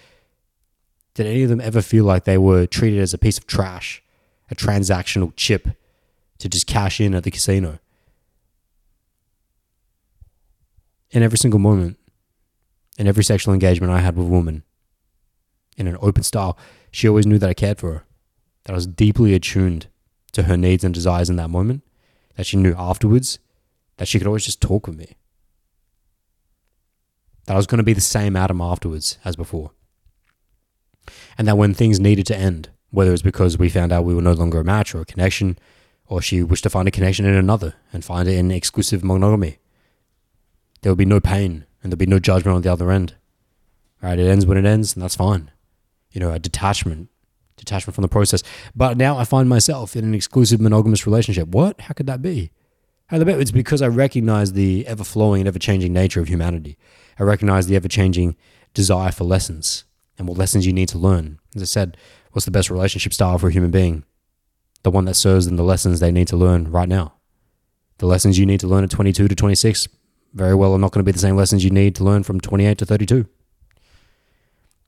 did 1.14 1.26
any 1.26 1.44
of 1.44 1.50
them 1.50 1.62
ever 1.62 1.82
feel 1.82 2.04
like 2.04 2.26
they 2.26 2.38
were 2.38 2.68
treated 2.68 3.00
as 3.00 3.14
a 3.14 3.18
piece 3.18 3.38
of 3.38 3.48
trash, 3.48 4.04
a 4.52 4.56
transactional 4.56 5.34
chip 5.36 5.70
to 6.38 6.50
just 6.50 6.68
cash 6.68 7.00
in 7.00 7.16
at 7.16 7.24
the 7.24 7.32
casino. 7.32 7.80
In 11.12 11.24
every 11.24 11.38
single 11.38 11.60
moment, 11.60 11.98
in 12.98 13.08
every 13.08 13.24
sexual 13.24 13.54
engagement 13.54 13.92
I 13.92 14.00
had 14.00 14.16
with 14.16 14.28
a 14.28 14.30
woman, 14.30 14.64
in 15.78 15.88
an 15.88 15.98
open 16.02 16.24
style, 16.24 16.58
she 16.92 17.08
always 17.08 17.26
knew 17.26 17.38
that 17.40 17.50
I 17.50 17.54
cared 17.54 17.80
for 17.80 17.92
her, 17.92 18.06
that 18.64 18.74
I 18.74 18.76
was 18.76 18.88
deeply 18.88 19.34
attuned 19.34 19.88
to 20.32 20.44
her 20.44 20.58
needs 20.58 20.84
and 20.84 20.94
desires 20.94 21.30
in 21.30 21.36
that 21.36 21.50
moment, 21.50 21.84
that 22.36 22.46
she 22.46 22.58
knew 22.58 22.74
afterwards 22.78 23.40
that 23.98 24.08
she 24.08 24.18
could 24.18 24.28
always 24.28 24.46
just 24.46 24.62
talk 24.62 24.88
with 24.88 24.98
me. 24.98 25.16
That 27.46 27.54
I 27.54 27.58
was 27.58 27.68
going 27.68 27.78
to 27.78 27.84
be 27.84 27.94
the 27.94 28.02
same 28.02 28.36
Adam 28.36 28.62
afterwards 28.62 29.18
as 29.24 29.36
before. 29.36 29.72
And 31.38 31.48
that 31.48 31.58
when 31.58 31.74
things 31.74 32.00
needed 32.00 32.26
to 32.28 32.38
end, 32.38 32.70
whether 32.90 33.14
it's 33.14 33.22
because 33.22 33.58
we 33.58 33.70
found 33.70 33.92
out 33.92 34.06
we 34.06 34.16
were 34.16 34.22
no 34.22 34.34
longer 34.34 34.60
a 34.60 34.64
match 34.64 34.96
or 34.96 35.02
a 35.02 35.06
connection, 35.06 35.58
or 36.08 36.22
she 36.22 36.44
wished 36.44 36.64
to 36.64 36.70
find 36.70 36.88
a 36.88 36.92
connection 36.92 37.26
in 37.26 37.36
another 37.36 37.76
and 37.92 38.04
find 38.04 38.28
it 38.28 38.38
in 38.38 38.52
exclusive 38.52 39.04
monogamy. 39.04 39.60
There 40.82 40.92
would 40.92 40.98
be 40.98 41.06
no 41.06 41.20
pain 41.20 41.66
and 41.86 41.92
there'll 41.92 42.00
be 42.00 42.08
no 42.08 42.20
judgment 42.20 42.56
on 42.56 42.62
the 42.64 42.72
other 42.72 42.92
end. 42.92 43.16
Right? 44.02 44.18
It 44.18 44.28
ends 44.28 44.46
when 44.46 44.58
it 44.58 44.66
ends, 44.66 44.96
and 44.96 45.04
that's 45.04 45.16
fine. 45.16 45.52
You 46.12 46.20
know, 46.20 46.32
a 46.32 46.40
detachment, 46.40 47.10
detachment 47.58 47.94
from 47.94 48.02
the 48.02 48.08
process. 48.08 48.42
But 48.76 48.98
now 48.98 49.18
I 49.18 49.24
find 49.24 49.48
myself 49.48 49.96
in 49.96 50.04
an 50.04 50.14
exclusive 50.14 50.60
monogamous 50.60 51.06
relationship. 51.06 51.50
What? 51.50 51.82
How 51.82 51.94
could 51.94 52.08
that 52.08 52.22
be? 52.22 52.52
How 53.08 53.20
the 53.20 53.26
bet? 53.26 53.40
It's 53.40 53.52
because 53.52 53.82
I 53.82 53.88
recognize 53.88 54.54
the 54.54 54.88
ever 54.88 55.04
flowing 55.04 55.42
and 55.42 55.48
ever 55.48 55.60
changing 55.60 55.94
nature 55.94 56.22
of 56.22 56.28
humanity. 56.28 56.78
I 57.20 57.24
recognize 57.24 57.68
the 57.68 57.76
ever 57.76 57.88
changing 57.88 58.36
desire 58.74 59.12
for 59.12 59.26
lessons 59.26 59.86
and 60.18 60.28
what 60.28 60.38
lessons 60.38 60.66
you 60.66 60.74
need 60.74 60.90
to 60.90 60.98
learn. 60.98 61.40
As 61.56 61.62
I 61.62 61.66
said, 61.66 61.98
what's 62.32 62.46
the 62.46 62.52
best 62.52 62.72
relationship 62.72 63.14
style 63.14 63.38
for 63.38 63.50
a 63.50 63.52
human 63.52 63.72
being? 63.72 64.04
the 64.86 64.92
one 64.92 65.06
that 65.06 65.16
serves 65.16 65.48
them 65.48 65.58
the 65.58 65.64
lessons 65.64 66.00
they 66.00 66.12
need 66.12 66.28
to 66.28 66.38
learn 66.38 66.72
right 66.72 66.88
now. 66.88 67.16
The 67.98 68.06
lessons 68.06 68.38
you 68.38 68.46
need 68.46 68.60
to 68.60 68.68
learn 68.68 68.84
at 68.84 68.92
22 68.92 69.28
to 69.28 69.36
26 69.36 69.88
very 70.36 70.54
well 70.54 70.74
are 70.74 70.80
not 70.80 70.92
going 70.92 71.00
to 71.00 71.06
be 71.06 71.14
the 71.14 71.20
same 71.20 71.38
lessons 71.38 71.64
you 71.64 71.72
need 71.72 71.96
to 71.96 72.04
learn 72.04 72.22
from 72.22 72.40
28 72.40 72.78
to 72.78 72.86
32. 72.86 73.26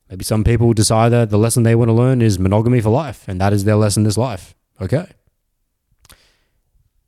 Maybe 0.09 0.23
some 0.23 0.43
people 0.43 0.73
decide 0.73 1.09
that 1.09 1.29
the 1.29 1.37
lesson 1.37 1.63
they 1.63 1.75
want 1.75 1.89
to 1.89 1.93
learn 1.93 2.21
is 2.21 2.37
monogamy 2.37 2.81
for 2.81 2.89
life, 2.89 3.27
and 3.27 3.41
that 3.41 3.53
is 3.53 3.63
their 3.63 3.75
lesson 3.75 4.03
this 4.03 4.17
life. 4.17 4.53
Okay. 4.79 5.07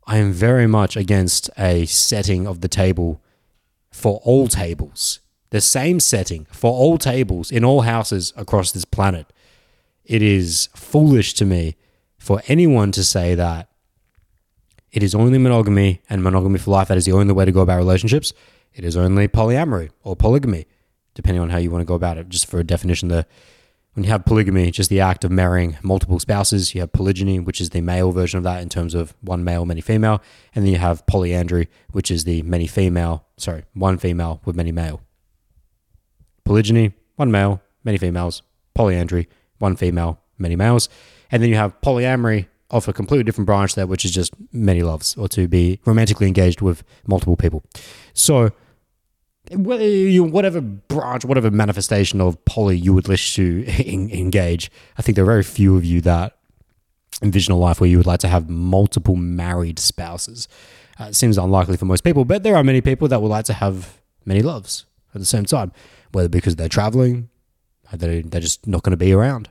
I 0.07 0.17
am 0.17 0.31
very 0.31 0.67
much 0.67 0.97
against 0.97 1.49
a 1.57 1.85
setting 1.85 2.47
of 2.47 2.61
the 2.61 2.67
table 2.67 3.21
for 3.91 4.21
all 4.23 4.47
tables, 4.47 5.19
the 5.49 5.61
same 5.61 5.99
setting 5.99 6.47
for 6.51 6.71
all 6.71 6.97
tables 6.97 7.51
in 7.51 7.63
all 7.63 7.81
houses 7.81 8.33
across 8.35 8.71
this 8.71 8.85
planet. 8.85 9.31
It 10.03 10.21
is 10.21 10.69
foolish 10.75 11.33
to 11.35 11.45
me 11.45 11.75
for 12.17 12.41
anyone 12.47 12.91
to 12.93 13.03
say 13.03 13.35
that 13.35 13.68
it 14.91 15.03
is 15.03 15.13
only 15.15 15.37
monogamy 15.37 16.01
and 16.09 16.23
monogamy 16.23 16.59
for 16.59 16.71
life, 16.71 16.87
that 16.87 16.97
is 16.97 17.05
the 17.05 17.11
only 17.11 17.33
way 17.33 17.45
to 17.45 17.51
go 17.51 17.61
about 17.61 17.77
relationships, 17.77 18.33
it 18.73 18.83
is 18.83 18.95
only 18.95 19.27
polyamory 19.27 19.89
or 20.03 20.15
polygamy, 20.15 20.65
depending 21.13 21.41
on 21.41 21.49
how 21.49 21.57
you 21.57 21.71
want 21.71 21.81
to 21.81 21.85
go 21.85 21.95
about 21.95 22.17
it. 22.17 22.29
Just 22.29 22.47
for 22.47 22.59
a 22.59 22.63
definition, 22.63 23.09
the 23.09 23.25
when 23.93 24.03
you 24.03 24.11
have 24.11 24.23
polygamy, 24.23 24.71
just 24.71 24.89
the 24.89 25.01
act 25.01 25.23
of 25.23 25.31
marrying 25.31 25.77
multiple 25.81 26.19
spouses, 26.19 26.75
you 26.75 26.81
have 26.81 26.93
polygyny, 26.93 27.39
which 27.39 27.59
is 27.59 27.71
the 27.71 27.81
male 27.81 28.11
version 28.11 28.37
of 28.37 28.43
that 28.43 28.61
in 28.61 28.69
terms 28.69 28.93
of 28.93 29.15
one 29.21 29.43
male, 29.43 29.65
many 29.65 29.81
female, 29.81 30.21
and 30.53 30.63
then 30.63 30.71
you 30.71 30.77
have 30.77 31.05
polyandry, 31.07 31.67
which 31.91 32.11
is 32.11 32.23
the 32.23 32.41
many 32.43 32.67
female, 32.67 33.25
sorry, 33.37 33.65
one 33.73 33.97
female 33.97 34.41
with 34.45 34.55
many 34.55 34.71
male. 34.71 35.01
Polygyny, 36.45 36.93
one 37.15 37.31
male, 37.31 37.61
many 37.83 37.97
females. 37.97 38.41
Polyandry, 38.73 39.27
one 39.57 39.75
female, 39.75 40.19
many 40.37 40.55
males. 40.55 40.87
And 41.31 41.43
then 41.43 41.49
you 41.49 41.55
have 41.55 41.79
polyamory 41.81 42.47
of 42.71 42.87
a 42.87 42.93
completely 42.93 43.23
different 43.23 43.45
branch 43.45 43.75
there, 43.75 43.87
which 43.87 44.05
is 44.05 44.11
just 44.11 44.33
many 44.51 44.83
loves 44.83 45.15
or 45.17 45.27
to 45.29 45.47
be 45.47 45.79
romantically 45.85 46.27
engaged 46.27 46.61
with 46.61 46.83
multiple 47.07 47.35
people. 47.35 47.63
So, 48.13 48.51
whatever 49.51 50.61
branch, 50.61 51.25
whatever 51.25 51.49
manifestation 51.49 52.21
of 52.21 52.43
poly 52.45 52.77
you 52.77 52.93
would 52.93 53.07
wish 53.07 53.35
to 53.35 53.65
engage, 53.85 54.71
I 54.97 55.01
think 55.01 55.15
there 55.15 55.23
are 55.23 55.27
very 55.27 55.43
few 55.43 55.75
of 55.75 55.83
you 55.83 56.01
that 56.01 56.37
envision 57.21 57.53
a 57.53 57.57
life 57.57 57.81
where 57.81 57.89
you 57.89 57.97
would 57.97 58.05
like 58.05 58.19
to 58.19 58.27
have 58.27 58.49
multiple 58.49 59.15
married 59.15 59.79
spouses. 59.79 60.47
Uh, 60.99 61.05
it 61.05 61.15
seems 61.15 61.37
unlikely 61.37 61.77
for 61.77 61.85
most 61.85 62.03
people, 62.03 62.25
but 62.25 62.43
there 62.43 62.55
are 62.55 62.63
many 62.63 62.81
people 62.81 63.07
that 63.07 63.21
would 63.21 63.29
like 63.29 63.45
to 63.45 63.53
have 63.53 63.99
many 64.25 64.41
loves 64.41 64.85
at 65.15 65.19
the 65.19 65.25
same 65.25 65.45
time, 65.45 65.71
whether 66.11 66.29
because 66.29 66.55
they're 66.55 66.69
traveling, 66.69 67.29
they're, 67.91 68.21
they're 68.21 68.41
just 68.41 68.67
not 68.67 68.83
going 68.83 68.91
to 68.91 68.97
be 68.97 69.11
around 69.11 69.49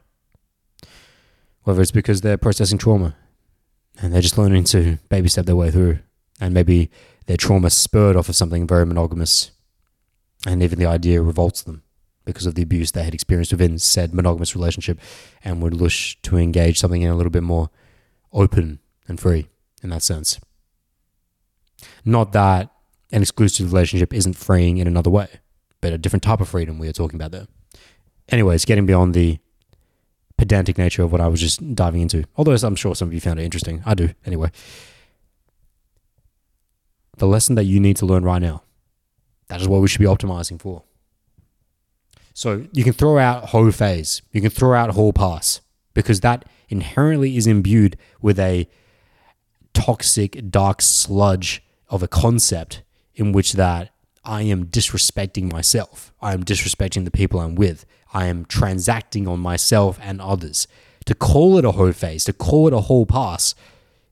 whether 1.69 1.83
it's 1.83 1.91
because 1.91 2.23
they're 2.23 2.39
processing 2.39 2.79
trauma 2.79 3.15
and 4.01 4.11
they're 4.11 4.23
just 4.23 4.39
learning 4.39 4.65
to 4.65 4.97
baby 5.11 5.29
step 5.29 5.45
their 5.45 5.55
way 5.55 5.71
through, 5.71 5.99
and 6.41 6.55
maybe 6.55 6.91
their 7.27 7.37
trauma 7.37 7.69
spurred 7.69 8.17
off 8.17 8.31
of 8.31 8.35
something 8.35 8.67
very 8.67 8.87
monogamous, 8.87 9.51
and 10.47 10.63
even 10.63 10.79
the 10.79 10.87
idea 10.87 11.21
revolts 11.21 11.63
them 11.63 11.83
because 12.25 12.47
of 12.47 12.55
the 12.55 12.63
abuse 12.63 12.93
they 12.93 13.03
had 13.03 13.13
experienced 13.13 13.53
within 13.53 13.79
said 13.79 14.15
monogamous 14.15 14.57
relationship, 14.57 14.99
and 15.45 15.61
would 15.61 15.79
wish 15.79 16.19
to 16.23 16.39
engage 16.39 16.79
something 16.79 17.03
in 17.03 17.11
a 17.11 17.15
little 17.15 17.29
bit 17.29 17.43
more 17.43 17.69
open 18.33 18.79
and 19.07 19.21
free 19.21 19.51
in 19.83 19.91
that 19.91 20.03
sense. 20.03 20.41
Not 22.03 22.33
that 22.33 22.73
an 23.13 23.21
exclusive 23.21 23.75
relationship 23.75 24.15
isn't 24.15 24.39
freeing 24.39 24.79
in 24.79 24.87
another 24.87 25.11
way, 25.11 25.29
but 25.83 25.93
a 25.93 25.99
different 25.99 26.23
type 26.23 26.41
of 26.41 26.49
freedom 26.49 26.79
we 26.79 26.89
are 26.89 26.93
talking 26.93 27.21
about 27.21 27.33
there. 27.33 27.47
Anyways, 28.31 28.65
getting 28.65 28.87
beyond 28.87 29.13
the 29.13 29.39
pedantic 30.39 30.79
nature 30.79 31.03
of 31.03 31.13
what 31.13 31.21
I 31.21 31.29
was 31.29 31.41
just 31.41 31.75
diving 31.75 32.01
into. 32.01 32.25
Although 32.37 32.55
I'm 32.55 32.77
sure 32.77 32.95
some 32.95 33.09
of 33.09 33.15
you 33.15 33.21
found 33.21 33.39
it 33.39 33.45
interesting. 33.45 33.83
I 33.85 33.95
do, 33.95 34.11
anyway. 34.25 34.51
The 37.19 37.27
lesson 37.27 37.57
that 37.57 37.65
you 37.65 37.81
need 37.81 37.97
to 37.99 38.07
learn 38.07 38.25
right 38.25 38.41
now. 38.41 38.63
That 39.49 39.61
is 39.61 39.69
what 39.69 39.83
we 39.83 39.89
should 39.89 40.01
be 40.01 40.07
optimizing 40.07 40.61
for. 40.61 40.85
So 42.33 42.67
you 42.73 42.85
can 42.85 42.93
throw 42.93 43.19
out 43.19 43.47
whole 43.47 43.71
phase, 43.73 44.23
you 44.31 44.41
can 44.41 44.51
throw 44.51 44.79
out 44.79 44.91
whole 44.91 45.13
pass, 45.13 45.61
because 45.93 46.21
that 46.21 46.45
inherently 46.69 47.37
is 47.37 47.49
imbued 47.49 47.97
with 48.21 48.39
a 48.39 48.69
toxic, 49.75 50.49
dark 50.49 50.81
sludge 50.81 51.65
of 51.89 52.03
a 52.03 52.09
concept 52.09 52.83
in 53.15 53.33
which 53.33 53.55
that 53.55 53.91
I 54.25 54.43
am 54.43 54.67
disrespecting 54.67 55.51
myself. 55.51 56.13
I 56.23 56.33
am 56.33 56.45
disrespecting 56.45 57.05
the 57.05 57.11
people 57.11 57.41
I'm 57.41 57.57
with. 57.57 57.85
I 58.13 58.27
am 58.27 58.45
transacting 58.45 59.29
on 59.29 59.41
myself 59.41 59.99
and 60.03 60.21
others. 60.21 60.67
To 61.07 61.15
call 61.15 61.59
it 61.59 61.65
a 61.65 61.73
whole 61.73 61.93
phase, 61.93 62.25
to 62.25 62.33
call 62.33 62.69
it 62.69 62.75
a 62.75 62.81
whole 62.81 63.07
pass, 63.07 63.55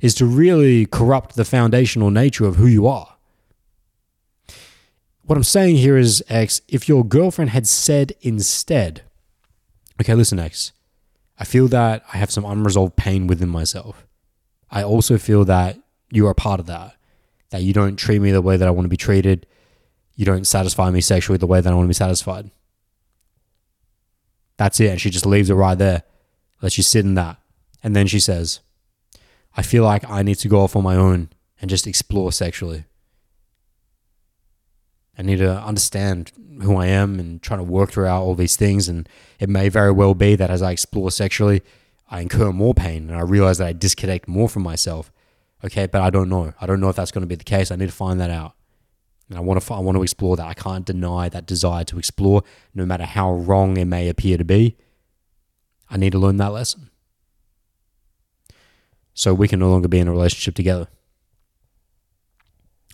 is 0.00 0.14
to 0.14 0.26
really 0.26 0.86
corrupt 0.86 1.36
the 1.36 1.44
foundational 1.44 2.10
nature 2.10 2.46
of 2.46 2.56
who 2.56 2.66
you 2.66 2.86
are. 2.86 3.16
What 5.22 5.36
I'm 5.36 5.44
saying 5.44 5.76
here 5.76 5.96
is, 5.96 6.22
X, 6.28 6.60
if 6.68 6.88
your 6.88 7.04
girlfriend 7.04 7.50
had 7.50 7.66
said 7.66 8.12
instead, 8.20 9.02
okay, 10.00 10.14
listen, 10.14 10.38
X, 10.38 10.72
I 11.38 11.44
feel 11.44 11.68
that 11.68 12.04
I 12.12 12.18
have 12.18 12.30
some 12.30 12.44
unresolved 12.44 12.96
pain 12.96 13.26
within 13.26 13.48
myself. 13.48 14.06
I 14.70 14.82
also 14.82 15.18
feel 15.18 15.44
that 15.46 15.78
you 16.10 16.26
are 16.26 16.30
a 16.30 16.34
part 16.34 16.60
of 16.60 16.66
that, 16.66 16.94
that 17.50 17.62
you 17.62 17.72
don't 17.72 17.96
treat 17.96 18.20
me 18.20 18.30
the 18.30 18.42
way 18.42 18.56
that 18.56 18.68
I 18.68 18.70
want 18.70 18.84
to 18.84 18.90
be 18.90 18.96
treated. 18.96 19.46
You 20.14 20.24
don't 20.24 20.46
satisfy 20.46 20.90
me 20.90 21.00
sexually 21.00 21.38
the 21.38 21.46
way 21.46 21.60
that 21.60 21.72
I 21.72 21.74
want 21.74 21.86
to 21.86 21.88
be 21.88 21.94
satisfied. 21.94 22.50
That's 24.56 24.80
it. 24.80 24.90
And 24.90 25.00
she 25.00 25.10
just 25.10 25.26
leaves 25.26 25.50
it 25.50 25.54
right 25.54 25.76
there. 25.76 26.02
Lets 26.62 26.76
you 26.76 26.82
sit 26.82 27.04
in 27.04 27.14
that. 27.14 27.38
And 27.82 27.94
then 27.94 28.06
she 28.06 28.20
says, 28.20 28.60
I 29.56 29.62
feel 29.62 29.84
like 29.84 30.08
I 30.08 30.22
need 30.22 30.36
to 30.36 30.48
go 30.48 30.60
off 30.60 30.76
on 30.76 30.82
my 30.82 30.96
own 30.96 31.30
and 31.60 31.70
just 31.70 31.86
explore 31.86 32.32
sexually. 32.32 32.84
I 35.18 35.22
need 35.22 35.38
to 35.38 35.58
understand 35.58 36.32
who 36.62 36.76
I 36.76 36.86
am 36.86 37.18
and 37.18 37.40
trying 37.40 37.60
to 37.60 37.64
work 37.64 37.90
through 37.90 38.08
all 38.08 38.34
these 38.34 38.56
things. 38.56 38.88
And 38.88 39.08
it 39.38 39.48
may 39.48 39.68
very 39.68 39.92
well 39.92 40.14
be 40.14 40.34
that 40.36 40.50
as 40.50 40.62
I 40.62 40.72
explore 40.72 41.10
sexually, 41.10 41.62
I 42.10 42.20
incur 42.20 42.52
more 42.52 42.74
pain 42.74 43.08
and 43.08 43.16
I 43.16 43.22
realize 43.22 43.58
that 43.58 43.66
I 43.66 43.72
disconnect 43.72 44.28
more 44.28 44.48
from 44.48 44.62
myself. 44.62 45.10
Okay, 45.64 45.86
but 45.86 46.02
I 46.02 46.10
don't 46.10 46.28
know. 46.28 46.52
I 46.60 46.66
don't 46.66 46.80
know 46.80 46.90
if 46.90 46.96
that's 46.96 47.10
going 47.10 47.22
to 47.22 47.28
be 47.28 47.34
the 47.34 47.44
case. 47.44 47.70
I 47.70 47.76
need 47.76 47.86
to 47.86 47.92
find 47.92 48.20
that 48.20 48.30
out. 48.30 48.55
And 49.28 49.38
I 49.38 49.40
want 49.40 49.60
to 49.60 49.74
I 49.74 49.80
want 49.80 49.96
to 49.96 50.02
explore 50.02 50.36
that. 50.36 50.46
I 50.46 50.54
can't 50.54 50.84
deny 50.84 51.28
that 51.28 51.46
desire 51.46 51.84
to 51.84 51.98
explore, 51.98 52.42
no 52.74 52.86
matter 52.86 53.04
how 53.04 53.32
wrong 53.32 53.76
it 53.76 53.86
may 53.86 54.08
appear 54.08 54.38
to 54.38 54.44
be. 54.44 54.76
I 55.88 55.96
need 55.96 56.12
to 56.12 56.18
learn 56.18 56.36
that 56.36 56.52
lesson. 56.52 56.90
So 59.14 59.32
we 59.32 59.48
can 59.48 59.58
no 59.58 59.70
longer 59.70 59.88
be 59.88 59.98
in 59.98 60.08
a 60.08 60.12
relationship 60.12 60.54
together. 60.54 60.88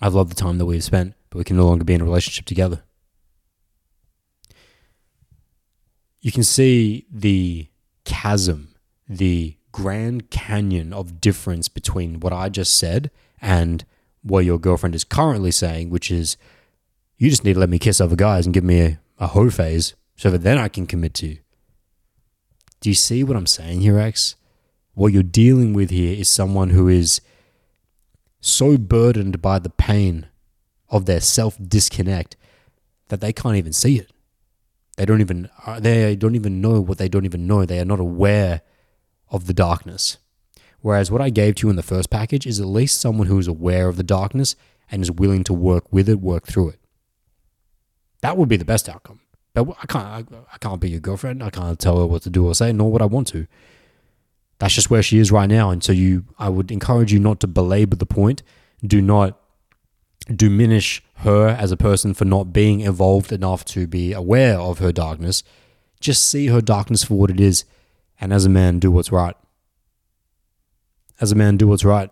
I've 0.01 0.15
loved 0.15 0.31
the 0.31 0.37
time 0.37 0.59
that 0.59 0.67
we've 0.67 0.83
spent, 0.83 1.15
but 1.31 1.39
we 1.39 1.45
can 1.45 1.57
no 1.57 1.67
longer 1.67 1.85
be 1.85 1.95
in 1.95 2.01
a 2.01 2.05
relationship 2.05 2.45
together. 2.45 2.83
You 6.21 6.33
can 6.33 6.45
see 6.45 7.07
the 7.11 7.69
chasm, 8.05 8.75
the 9.09 9.57
grand 9.73 10.31
canyon 10.31 10.93
of 10.93 11.21
difference 11.21 11.69
between 11.69 12.21
what 12.21 12.33
I 12.33 12.49
just 12.49 12.79
said 12.79 13.11
and 13.41 13.85
what 14.23 14.45
your 14.45 14.59
girlfriend 14.59 14.95
is 14.95 15.05
currently 15.05 15.51
saying, 15.51 15.91
which 15.91 16.11
is, 16.11 16.37
you 17.19 17.31
just 17.31 17.45
need 17.45 17.55
to 17.55 17.61
let 17.61 17.69
me 17.69 17.79
kiss 17.79 18.01
other 18.01 18.17
guys 18.17 18.47
and 18.47 18.55
give 18.55 18.65
me 18.65 18.81
a, 18.81 19.01
a 19.19 19.27
hoe 19.29 19.51
phase 19.51 19.95
so 20.17 20.31
that 20.31 20.43
then 20.43 20.59
I 20.59 20.69
can 20.69 20.87
commit 20.87 21.15
to 21.15 21.27
you. 21.27 21.39
Do 22.81 22.91
you 22.91 22.95
see 22.95 23.23
what 23.23 23.37
I'm 23.37 23.47
saying 23.47 23.81
here, 23.81 23.99
X? 23.99 24.37
What 24.95 25.13
you're 25.13 25.23
dealing 25.23 25.73
with 25.73 25.91
here 25.91 26.19
is 26.19 26.29
someone 26.29 26.71
who 26.71 26.89
is 26.89 27.21
so 28.41 28.77
burdened 28.77 29.41
by 29.41 29.59
the 29.59 29.71
pain 29.71 30.27
of 30.89 31.07
their 31.07 31.21
self 31.21 31.57
disconnect 31.63 32.37
that 33.09 33.21
they 33.21 33.33
can't 33.33 33.57
even 33.57 33.73
see 33.73 33.99
it. 33.99 34.11
They 34.97 35.07
don't 35.07 35.21
even 35.21 35.49
uh, 35.65 35.81
they 35.81 36.17
don't 36.17 36.35
even 36.35 36.61
know 36.61 36.81
what 36.81 36.99
they 36.99 37.09
don't 37.09 37.25
even 37.25 37.47
know. 37.47 37.65
They 37.65 37.79
are 37.79 37.85
not 37.85 38.01
aware 38.01 38.63
of 39.31 39.47
the 39.47 39.55
darkness. 39.55 40.19
Whereas 40.83 41.11
what 41.11 41.23
I 41.23 41.31
gave 41.31 41.55
to 41.57 41.67
you 41.67 41.71
in 41.71 41.77
the 41.77 41.83
first 41.83 42.11
package 42.11 42.47
is 42.47 42.61
at 42.61 42.67
least 42.67 43.01
someone 43.01 43.29
who 43.29 43.39
is 43.39 43.47
aware 43.47 43.89
of 43.89 43.97
the 43.97 44.03
darkness 44.03 44.57
and 44.91 45.01
is 45.01 45.11
willing 45.11 45.45
to 45.45 45.55
work 45.55 45.91
with 45.93 46.09
it, 46.09 46.21
work 46.21 46.47
through 46.47 46.71
it. 46.71 46.81
That 48.21 48.37
would 48.37 48.49
be 48.49 48.57
the 48.57 48.65
best 48.65 48.89
outcome. 48.89 49.21
But 49.55 49.69
I 49.81 49.87
can't 49.87 50.07
I, 50.07 50.25
I 50.53 50.59
can't 50.59 50.81
be 50.81 50.91
your 50.91 51.01
girlfriend. 51.01 51.43
I 51.43 51.51
can't 51.51 51.79
tell 51.79 51.99
her 51.99 52.07
what 52.07 52.23
to 52.23 52.31
do 52.31 52.47
or 52.47 52.55
say, 52.55 52.73
nor 52.73 52.91
would 52.91 53.03
I 53.03 53.07
want 53.07 53.29
to. 53.29 53.47
That's 54.59 54.75
just 54.75 54.91
where 54.91 55.03
she 55.03 55.19
is 55.19 55.33
right 55.33 55.49
now. 55.49 55.71
And 55.71 55.83
so 55.83 55.93
you 55.93 56.25
I 56.39 56.49
would 56.49 56.71
encourage 56.71 57.13
you 57.13 57.19
not 57.19 57.41
to 57.41 57.47
belabor 57.47 57.97
the 57.97 58.07
point. 58.07 58.43
Do 58.85 59.01
not 59.01 59.39
diminish 60.35 61.03
her 61.17 61.49
as 61.49 61.71
a 61.71 61.77
person 61.77 62.15
for 62.15 62.25
not 62.25 62.53
being 62.53 62.81
evolved 62.81 63.33
enough 63.33 63.65
to 63.67 63.87
be 63.87 64.13
aware 64.13 64.59
of 64.59 64.79
her 64.79 64.93
darkness. 64.93 65.43
Just 66.01 66.29
see 66.29 66.47
her 66.49 66.61
darkness 66.61 67.05
for 67.05 67.15
what 67.15 67.31
it 67.31 67.41
is, 67.41 67.65
and 68.21 68.33
as 68.33 68.45
a 68.45 68.49
man, 68.49 68.79
do 68.79 68.91
what's 68.91 69.13
right. 69.13 69.37
As 71.23 71.31
a 71.31 71.37
man, 71.37 71.57
do 71.57 71.69
what's 71.69 71.85
right. 71.85 72.11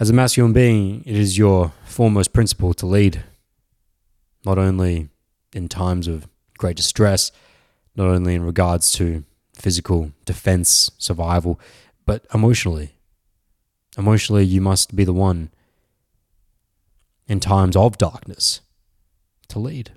As 0.00 0.10
a 0.10 0.12
masculine 0.12 0.52
being, 0.52 1.04
it 1.06 1.14
is 1.14 1.38
your 1.38 1.72
foremost 1.84 2.32
principle 2.32 2.74
to 2.74 2.84
lead, 2.84 3.22
not 4.44 4.58
only 4.58 5.08
in 5.52 5.68
times 5.68 6.08
of 6.08 6.26
great 6.58 6.76
distress, 6.76 7.30
not 7.94 8.08
only 8.08 8.34
in 8.34 8.42
regards 8.42 8.90
to 8.94 9.22
physical 9.54 10.10
defense, 10.24 10.90
survival, 10.98 11.60
but 12.04 12.26
emotionally. 12.34 12.96
Emotionally, 13.96 14.44
you 14.44 14.60
must 14.60 14.96
be 14.96 15.04
the 15.04 15.12
one 15.12 15.50
in 17.28 17.38
times 17.38 17.76
of 17.76 17.96
darkness 17.98 18.62
to 19.46 19.60
lead. 19.60 19.92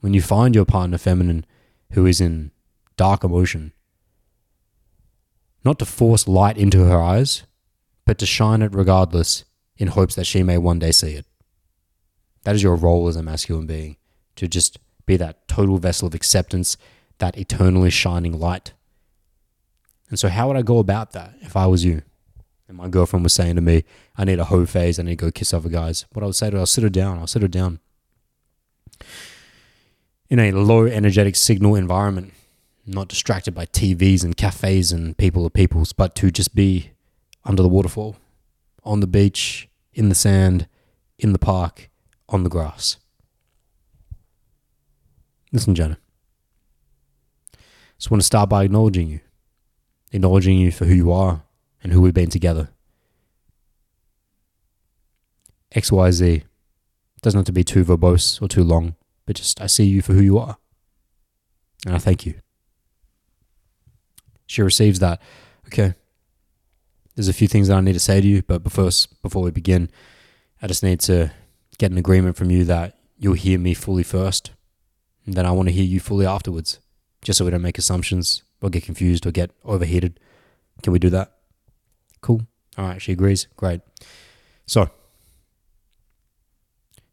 When 0.00 0.14
you 0.14 0.20
find 0.20 0.56
your 0.56 0.64
partner 0.64 0.98
feminine 0.98 1.46
who 1.92 2.06
is 2.06 2.20
in 2.20 2.50
dark 2.96 3.22
emotion, 3.22 3.72
not 5.64 5.78
to 5.78 5.84
force 5.84 6.26
light 6.28 6.56
into 6.56 6.84
her 6.84 7.00
eyes, 7.00 7.44
but 8.06 8.18
to 8.18 8.26
shine 8.26 8.62
it 8.62 8.74
regardless 8.74 9.44
in 9.76 9.88
hopes 9.88 10.14
that 10.14 10.26
she 10.26 10.42
may 10.42 10.58
one 10.58 10.78
day 10.78 10.92
see 10.92 11.14
it. 11.14 11.26
That 12.44 12.54
is 12.54 12.62
your 12.62 12.76
role 12.76 13.08
as 13.08 13.16
a 13.16 13.22
masculine 13.22 13.66
being, 13.66 13.96
to 14.36 14.48
just 14.48 14.78
be 15.06 15.16
that 15.16 15.46
total 15.48 15.78
vessel 15.78 16.08
of 16.08 16.14
acceptance, 16.14 16.76
that 17.18 17.36
eternally 17.36 17.90
shining 17.90 18.38
light. 18.38 18.72
And 20.08 20.18
so, 20.18 20.28
how 20.28 20.48
would 20.48 20.56
I 20.56 20.62
go 20.62 20.78
about 20.78 21.12
that 21.12 21.34
if 21.42 21.56
I 21.56 21.66
was 21.66 21.84
you? 21.84 22.02
and 22.70 22.78
my 22.78 22.88
girlfriend 22.88 23.24
was 23.24 23.32
saying 23.32 23.56
to 23.56 23.60
me, 23.60 23.82
I 24.16 24.24
need 24.24 24.38
a 24.38 24.44
hoe 24.44 24.64
phase, 24.64 24.98
I 24.98 25.02
need 25.02 25.18
to 25.18 25.24
go 25.26 25.30
kiss 25.32 25.52
other 25.52 25.68
guys. 25.68 26.06
What 26.12 26.22
I 26.22 26.26
would 26.26 26.36
say 26.36 26.50
to 26.50 26.56
her, 26.56 26.60
I'll 26.60 26.66
sit 26.66 26.84
her 26.84 26.88
down, 26.88 27.18
I'll 27.18 27.26
sit 27.26 27.42
her 27.42 27.48
down. 27.48 27.80
In 30.28 30.38
a 30.38 30.52
low 30.52 30.86
energetic 30.86 31.34
signal 31.34 31.74
environment, 31.74 32.32
not 32.90 33.08
distracted 33.08 33.54
by 33.54 33.66
TVs 33.66 34.24
and 34.24 34.36
cafes 34.36 34.92
and 34.92 35.16
people 35.16 35.46
of 35.46 35.52
peoples, 35.52 35.92
but 35.92 36.14
to 36.16 36.30
just 36.30 36.54
be 36.54 36.90
under 37.44 37.62
the 37.62 37.68
waterfall, 37.68 38.16
on 38.84 39.00
the 39.00 39.06
beach, 39.06 39.68
in 39.92 40.08
the 40.08 40.14
sand, 40.14 40.66
in 41.18 41.32
the 41.32 41.38
park, 41.38 41.88
on 42.28 42.42
the 42.42 42.50
grass. 42.50 42.96
Listen, 45.52 45.74
Jenna. 45.74 45.98
Just 47.98 48.10
want 48.10 48.20
to 48.20 48.26
start 48.26 48.48
by 48.48 48.64
acknowledging 48.64 49.08
you, 49.08 49.20
acknowledging 50.12 50.58
you 50.58 50.72
for 50.72 50.86
who 50.86 50.94
you 50.94 51.12
are, 51.12 51.42
and 51.82 51.92
who 51.92 52.00
we've 52.00 52.14
been 52.14 52.30
together. 52.30 52.70
XYZ. 55.74 56.42
Doesn't 57.22 57.38
have 57.38 57.46
to 57.46 57.52
be 57.52 57.64
too 57.64 57.84
verbose 57.84 58.40
or 58.40 58.48
too 58.48 58.64
long, 58.64 58.96
but 59.26 59.36
just 59.36 59.60
I 59.60 59.66
see 59.66 59.84
you 59.84 60.00
for 60.00 60.14
who 60.14 60.22
you 60.22 60.38
are. 60.38 60.56
And 61.84 61.94
I 61.94 61.98
thank 61.98 62.24
you. 62.24 62.40
She 64.50 64.62
receives 64.62 64.98
that. 64.98 65.22
Okay. 65.68 65.94
There's 67.14 67.28
a 67.28 67.32
few 67.32 67.46
things 67.46 67.68
that 67.68 67.76
I 67.76 67.80
need 67.80 67.92
to 67.92 68.00
say 68.00 68.20
to 68.20 68.26
you, 68.26 68.42
but 68.42 68.68
first, 68.72 69.22
before 69.22 69.44
we 69.44 69.52
begin, 69.52 69.88
I 70.60 70.66
just 70.66 70.82
need 70.82 70.98
to 71.02 71.30
get 71.78 71.92
an 71.92 71.98
agreement 71.98 72.36
from 72.36 72.50
you 72.50 72.64
that 72.64 72.98
you'll 73.16 73.34
hear 73.34 73.60
me 73.60 73.74
fully 73.74 74.02
first, 74.02 74.50
and 75.24 75.36
then 75.36 75.46
I 75.46 75.52
want 75.52 75.68
to 75.68 75.72
hear 75.72 75.84
you 75.84 76.00
fully 76.00 76.26
afterwards, 76.26 76.80
just 77.22 77.38
so 77.38 77.44
we 77.44 77.52
don't 77.52 77.62
make 77.62 77.78
assumptions 77.78 78.42
or 78.60 78.70
get 78.70 78.82
confused 78.82 79.24
or 79.24 79.30
get 79.30 79.52
overheated. 79.64 80.18
Can 80.82 80.92
we 80.92 80.98
do 80.98 81.10
that? 81.10 81.30
Cool. 82.20 82.42
All 82.76 82.86
right, 82.86 83.00
she 83.00 83.12
agrees. 83.12 83.46
Great. 83.56 83.82
So, 84.66 84.90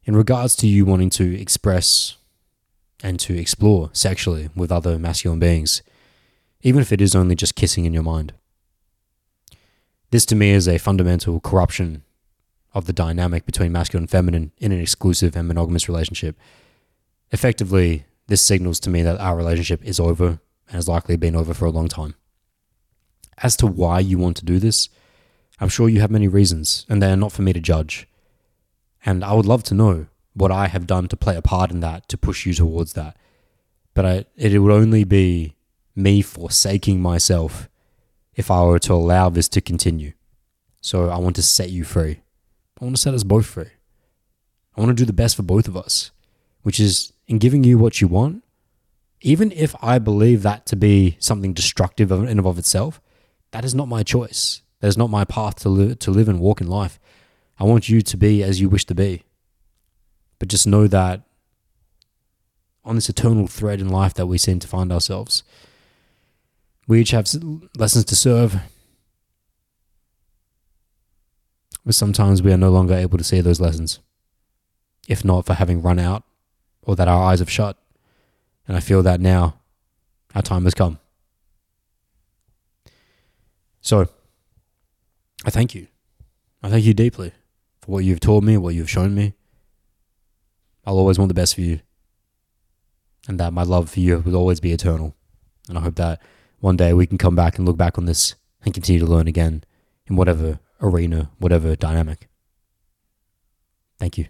in 0.05 0.15
regards 0.15 0.55
to 0.55 0.67
you 0.67 0.85
wanting 0.85 1.11
to 1.11 1.39
express 1.39 2.17
and 3.03 3.19
to 3.19 3.37
explore 3.37 3.91
sexually 3.93 4.49
with 4.55 4.71
other 4.71 4.97
masculine 4.97 5.37
beings, 5.39 5.83
even 6.67 6.81
if 6.81 6.91
it 6.91 6.99
is 6.99 7.15
only 7.15 7.33
just 7.33 7.55
kissing 7.55 7.85
in 7.85 7.93
your 7.93 8.03
mind, 8.03 8.33
this 10.11 10.25
to 10.25 10.35
me 10.35 10.49
is 10.49 10.67
a 10.67 10.77
fundamental 10.77 11.39
corruption 11.39 12.03
of 12.73 12.87
the 12.87 12.91
dynamic 12.91 13.45
between 13.45 13.71
masculine 13.71 14.03
and 14.03 14.09
feminine 14.09 14.51
in 14.57 14.73
an 14.73 14.81
exclusive 14.81 15.37
and 15.37 15.47
monogamous 15.47 15.87
relationship. 15.87 16.35
Effectively, 17.31 18.03
this 18.27 18.41
signals 18.41 18.81
to 18.81 18.89
me 18.89 19.01
that 19.01 19.17
our 19.17 19.37
relationship 19.37 19.81
is 19.81 19.97
over 19.97 20.27
and 20.67 20.75
has 20.75 20.89
likely 20.89 21.15
been 21.15 21.37
over 21.37 21.53
for 21.53 21.63
a 21.63 21.71
long 21.71 21.87
time. 21.87 22.15
As 23.37 23.55
to 23.57 23.65
why 23.65 24.01
you 24.01 24.17
want 24.17 24.35
to 24.35 24.45
do 24.45 24.59
this, 24.59 24.89
I'm 25.61 25.69
sure 25.69 25.87
you 25.87 26.01
have 26.01 26.11
many 26.11 26.27
reasons, 26.27 26.85
and 26.89 27.01
they 27.01 27.13
are 27.13 27.15
not 27.15 27.31
for 27.31 27.43
me 27.43 27.53
to 27.53 27.61
judge. 27.61 28.09
And 29.05 29.23
I 29.23 29.31
would 29.31 29.45
love 29.45 29.63
to 29.63 29.73
know 29.73 30.07
what 30.33 30.51
I 30.51 30.67
have 30.67 30.85
done 30.85 31.07
to 31.07 31.15
play 31.15 31.37
a 31.37 31.41
part 31.41 31.71
in 31.71 31.79
that 31.79 32.09
to 32.09 32.17
push 32.17 32.45
you 32.45 32.53
towards 32.53 32.91
that. 32.91 33.15
But 33.93 34.05
I, 34.05 34.25
it 34.35 34.59
would 34.59 34.73
only 34.73 35.05
be 35.05 35.53
me 35.97 36.21
forsaking 36.21 37.01
myself 37.01 37.67
if 38.35 38.51
I 38.51 38.63
were 38.63 38.79
to 38.79 38.93
allow 38.93 39.29
this 39.29 39.49
to 39.49 39.61
continue. 39.61 40.13
So 40.79 41.09
I 41.09 41.17
want 41.17 41.35
to 41.37 41.41
set 41.41 41.69
you 41.69 41.83
free. 41.83 42.21
I 42.79 42.85
want 42.85 42.95
to 42.95 43.01
set 43.01 43.13
us 43.13 43.23
both 43.23 43.47
free. 43.47 43.71
I 44.75 44.81
want 44.81 44.95
to 44.95 45.01
do 45.01 45.05
the 45.05 45.13
best 45.13 45.35
for 45.35 45.43
both 45.43 45.67
of 45.67 45.75
us, 45.75 46.11
which 46.61 46.79
is 46.79 47.11
in 47.27 47.39
giving 47.39 47.63
you 47.63 47.77
what 47.77 47.99
you 47.99 48.07
want. 48.07 48.43
Even 49.21 49.51
if 49.51 49.75
I 49.81 49.97
believe 49.97 50.43
that 50.43 50.67
to 50.67 50.75
be 50.75 51.17
something 51.19 51.53
destructive 51.53 52.11
in 52.11 52.27
and 52.27 52.45
of 52.45 52.59
itself, 52.59 53.01
that 53.51 53.65
is 53.65 53.73
not 53.73 53.87
my 53.87 54.03
choice. 54.03 54.61
That 54.79 54.87
is 54.87 54.97
not 54.97 55.09
my 55.09 55.25
path 55.25 55.55
to 55.61 55.69
live, 55.69 55.97
to 55.99 56.11
live 56.11 56.29
and 56.29 56.39
walk 56.39 56.61
in 56.61 56.67
life. 56.67 56.99
I 57.59 57.63
want 57.63 57.89
you 57.89 58.01
to 58.03 58.17
be 58.17 58.43
as 58.43 58.61
you 58.61 58.69
wish 58.69 58.85
to 58.85 58.95
be. 58.95 59.23
But 60.37 60.49
just 60.49 60.67
know 60.67 60.85
that 60.85 61.23
on 62.85 62.95
this 62.95 63.09
eternal 63.09 63.47
thread 63.47 63.81
in 63.81 63.89
life 63.89 64.13
that 64.13 64.27
we 64.27 64.37
seem 64.37 64.59
to 64.59 64.67
find 64.67 64.91
ourselves, 64.91 65.43
we 66.87 67.01
each 67.01 67.11
have 67.11 67.27
lessons 67.77 68.05
to 68.05 68.15
serve. 68.15 68.57
But 71.85 71.95
sometimes 71.95 72.41
we 72.41 72.51
are 72.51 72.57
no 72.57 72.69
longer 72.69 72.95
able 72.95 73.17
to 73.17 73.23
see 73.23 73.41
those 73.41 73.59
lessons, 73.59 73.99
if 75.07 75.23
not 75.23 75.45
for 75.45 75.53
having 75.53 75.81
run 75.81 75.99
out 75.99 76.23
or 76.81 76.95
that 76.95 77.07
our 77.07 77.23
eyes 77.23 77.39
have 77.39 77.49
shut. 77.49 77.77
And 78.67 78.75
I 78.75 78.79
feel 78.79 79.03
that 79.03 79.21
now 79.21 79.59
our 80.35 80.41
time 80.41 80.63
has 80.63 80.73
come. 80.73 80.99
So, 83.81 84.09
I 85.45 85.49
thank 85.49 85.75
you. 85.75 85.87
I 86.61 86.69
thank 86.69 86.83
you 86.83 86.93
deeply 86.93 87.31
for 87.79 87.91
what 87.91 88.03
you've 88.03 88.19
taught 88.19 88.43
me, 88.43 88.57
what 88.57 88.75
you've 88.75 88.89
shown 88.89 89.15
me. 89.15 89.33
I'll 90.85 90.97
always 90.97 91.17
want 91.17 91.29
the 91.29 91.33
best 91.33 91.55
for 91.55 91.61
you. 91.61 91.79
And 93.27 93.39
that 93.39 93.53
my 93.53 93.63
love 93.63 93.89
for 93.89 93.99
you 93.99 94.19
will 94.19 94.35
always 94.35 94.59
be 94.59 94.73
eternal. 94.73 95.15
And 95.69 95.77
I 95.77 95.81
hope 95.81 95.95
that 95.95 96.21
one 96.59 96.77
day 96.77 96.93
we 96.93 97.05
can 97.05 97.17
come 97.17 97.35
back 97.35 97.57
and 97.57 97.67
look 97.67 97.77
back 97.77 97.97
on 97.97 98.05
this 98.05 98.35
and 98.63 98.73
continue 98.73 98.99
to 98.99 99.05
learn 99.05 99.27
again 99.27 99.63
in 100.07 100.15
whatever 100.15 100.59
arena, 100.81 101.29
whatever 101.37 101.75
dynamic. 101.75 102.27
Thank 103.99 104.17
you. 104.17 104.27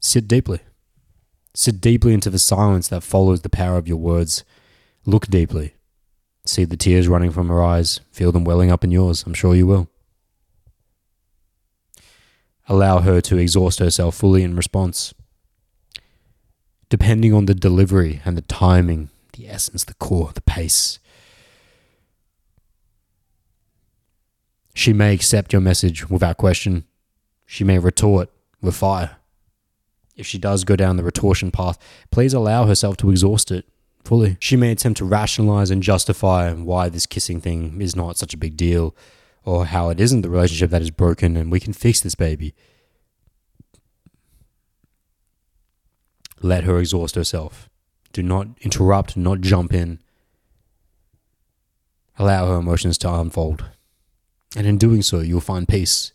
Sit 0.00 0.26
deeply. 0.26 0.60
Sit 1.54 1.80
deeply 1.80 2.14
into 2.14 2.30
the 2.30 2.38
silence 2.38 2.88
that 2.88 3.02
follows 3.02 3.42
the 3.42 3.50
power 3.50 3.76
of 3.76 3.86
your 3.86 3.98
words. 3.98 4.44
Look 5.04 5.26
deeply. 5.26 5.74
See 6.46 6.64
the 6.64 6.76
tears 6.76 7.06
running 7.06 7.30
from 7.30 7.48
her 7.48 7.62
eyes. 7.62 8.00
Feel 8.10 8.32
them 8.32 8.44
welling 8.44 8.70
up 8.70 8.82
in 8.82 8.90
yours. 8.90 9.24
I'm 9.26 9.34
sure 9.34 9.54
you 9.54 9.66
will. 9.66 9.88
Allow 12.70 13.00
her 13.00 13.20
to 13.20 13.36
exhaust 13.36 13.80
herself 13.80 14.14
fully 14.14 14.42
in 14.42 14.56
response. 14.56 15.12
Depending 16.88 17.34
on 17.34 17.44
the 17.44 17.54
delivery 17.54 18.22
and 18.24 18.36
the 18.36 18.42
timing, 18.42 19.10
the 19.34 19.48
essence, 19.48 19.84
the 19.84 19.94
core, 19.94 20.30
the 20.32 20.40
pace. 20.40 20.98
She 24.74 24.94
may 24.94 25.12
accept 25.12 25.52
your 25.52 25.60
message 25.60 26.08
without 26.08 26.38
question. 26.38 26.84
She 27.44 27.64
may 27.64 27.78
retort 27.78 28.30
with 28.62 28.76
fire 28.76 29.16
if 30.20 30.26
she 30.26 30.38
does 30.38 30.64
go 30.64 30.76
down 30.76 30.96
the 30.96 31.02
retortion 31.02 31.50
path, 31.50 31.78
please 32.10 32.34
allow 32.34 32.66
herself 32.66 32.96
to 32.98 33.10
exhaust 33.10 33.50
it 33.50 33.66
fully. 34.04 34.36
She 34.38 34.54
may 34.54 34.70
attempt 34.70 34.98
to 34.98 35.04
rationalize 35.04 35.70
and 35.70 35.82
justify 35.82 36.52
why 36.52 36.90
this 36.90 37.06
kissing 37.06 37.40
thing 37.40 37.80
is 37.80 37.96
not 37.96 38.18
such 38.18 38.34
a 38.34 38.36
big 38.36 38.56
deal 38.56 38.94
or 39.44 39.66
how 39.66 39.90
it 39.90 40.00
isn't 40.00 40.22
the 40.22 40.30
relationship 40.30 40.70
that 40.70 40.82
is 40.82 40.90
broken 40.90 41.36
and 41.36 41.50
we 41.50 41.60
can 41.60 41.72
fix 41.72 42.00
this 42.00 42.14
baby. 42.14 42.54
Let 46.42 46.64
her 46.64 46.78
exhaust 46.78 47.14
herself. 47.14 47.68
Do 48.12 48.22
not 48.22 48.48
interrupt, 48.60 49.16
not 49.16 49.40
jump 49.40 49.72
in. 49.72 50.00
Allow 52.18 52.48
her 52.48 52.56
emotions 52.56 52.98
to 52.98 53.12
unfold. 53.12 53.64
And 54.56 54.66
in 54.66 54.78
doing 54.78 55.02
so, 55.02 55.20
you'll 55.20 55.40
find 55.40 55.68
peace 55.68 56.12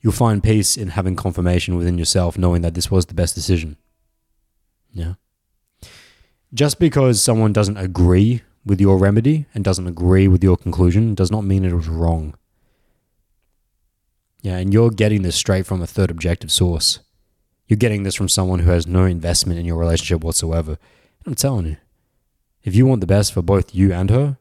you'll 0.00 0.12
find 0.12 0.42
peace 0.42 0.76
in 0.76 0.88
having 0.88 1.16
confirmation 1.16 1.76
within 1.76 1.98
yourself, 1.98 2.38
knowing 2.38 2.62
that 2.62 2.74
this 2.74 2.90
was 2.90 3.06
the 3.06 3.14
best 3.14 3.34
decision. 3.34 3.76
Yeah. 4.92 5.14
Just 6.54 6.78
because 6.78 7.22
someone 7.22 7.52
doesn't 7.52 7.76
agree 7.76 8.42
with 8.64 8.80
your 8.80 8.98
remedy 8.98 9.46
and 9.54 9.64
doesn't 9.64 9.86
agree 9.86 10.28
with 10.28 10.42
your 10.42 10.56
conclusion 10.56 11.14
does 11.14 11.30
not 11.30 11.44
mean 11.44 11.64
it 11.64 11.72
was 11.72 11.88
wrong. 11.88 12.34
Yeah, 14.40 14.58
and 14.58 14.72
you're 14.72 14.90
getting 14.90 15.22
this 15.22 15.36
straight 15.36 15.66
from 15.66 15.82
a 15.82 15.86
third 15.86 16.10
objective 16.10 16.52
source. 16.52 17.00
You're 17.66 17.76
getting 17.76 18.02
this 18.02 18.14
from 18.14 18.28
someone 18.28 18.60
who 18.60 18.70
has 18.70 18.86
no 18.86 19.04
investment 19.04 19.58
in 19.58 19.66
your 19.66 19.76
relationship 19.76 20.22
whatsoever. 20.22 20.78
I'm 21.26 21.34
telling 21.34 21.66
you, 21.66 21.76
if 22.62 22.74
you 22.74 22.86
want 22.86 23.00
the 23.00 23.06
best 23.06 23.32
for 23.32 23.42
both 23.42 23.74
you 23.74 23.92
and 23.92 24.10
her, 24.10 24.38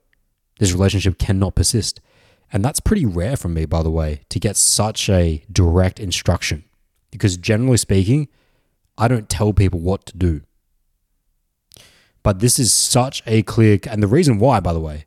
this 0.59 0.71
relationship 0.71 1.17
cannot 1.17 1.55
persist. 1.55 1.99
And 2.51 2.63
that's 2.63 2.79
pretty 2.79 3.05
rare 3.05 3.35
for 3.35 3.49
me, 3.49 3.65
by 3.65 3.83
the 3.83 3.91
way, 3.91 4.21
to 4.29 4.39
get 4.39 4.55
such 4.55 5.09
a 5.09 5.43
direct 5.51 5.99
instruction. 5.99 6.63
Because 7.11 7.35
generally 7.37 7.77
speaking, 7.77 8.29
I 8.97 9.07
don't 9.07 9.29
tell 9.29 9.53
people 9.53 9.79
what 9.79 10.05
to 10.07 10.17
do. 10.17 10.41
But 12.23 12.39
this 12.39 12.59
is 12.59 12.73
such 12.73 13.23
a 13.25 13.43
clear, 13.43 13.79
and 13.89 14.01
the 14.01 14.07
reason 14.07 14.39
why, 14.39 14.59
by 14.59 14.73
the 14.73 14.79
way, 14.79 15.05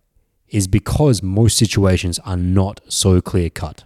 is 0.48 0.66
because 0.66 1.22
most 1.22 1.56
situations 1.56 2.18
are 2.20 2.36
not 2.36 2.80
so 2.88 3.20
clear 3.20 3.50
cut. 3.50 3.84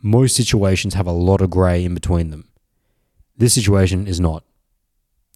Most 0.00 0.36
situations 0.36 0.94
have 0.94 1.06
a 1.06 1.12
lot 1.12 1.40
of 1.40 1.50
gray 1.50 1.84
in 1.84 1.94
between 1.94 2.30
them. 2.30 2.48
This 3.36 3.54
situation 3.54 4.06
is 4.06 4.20
not. 4.20 4.44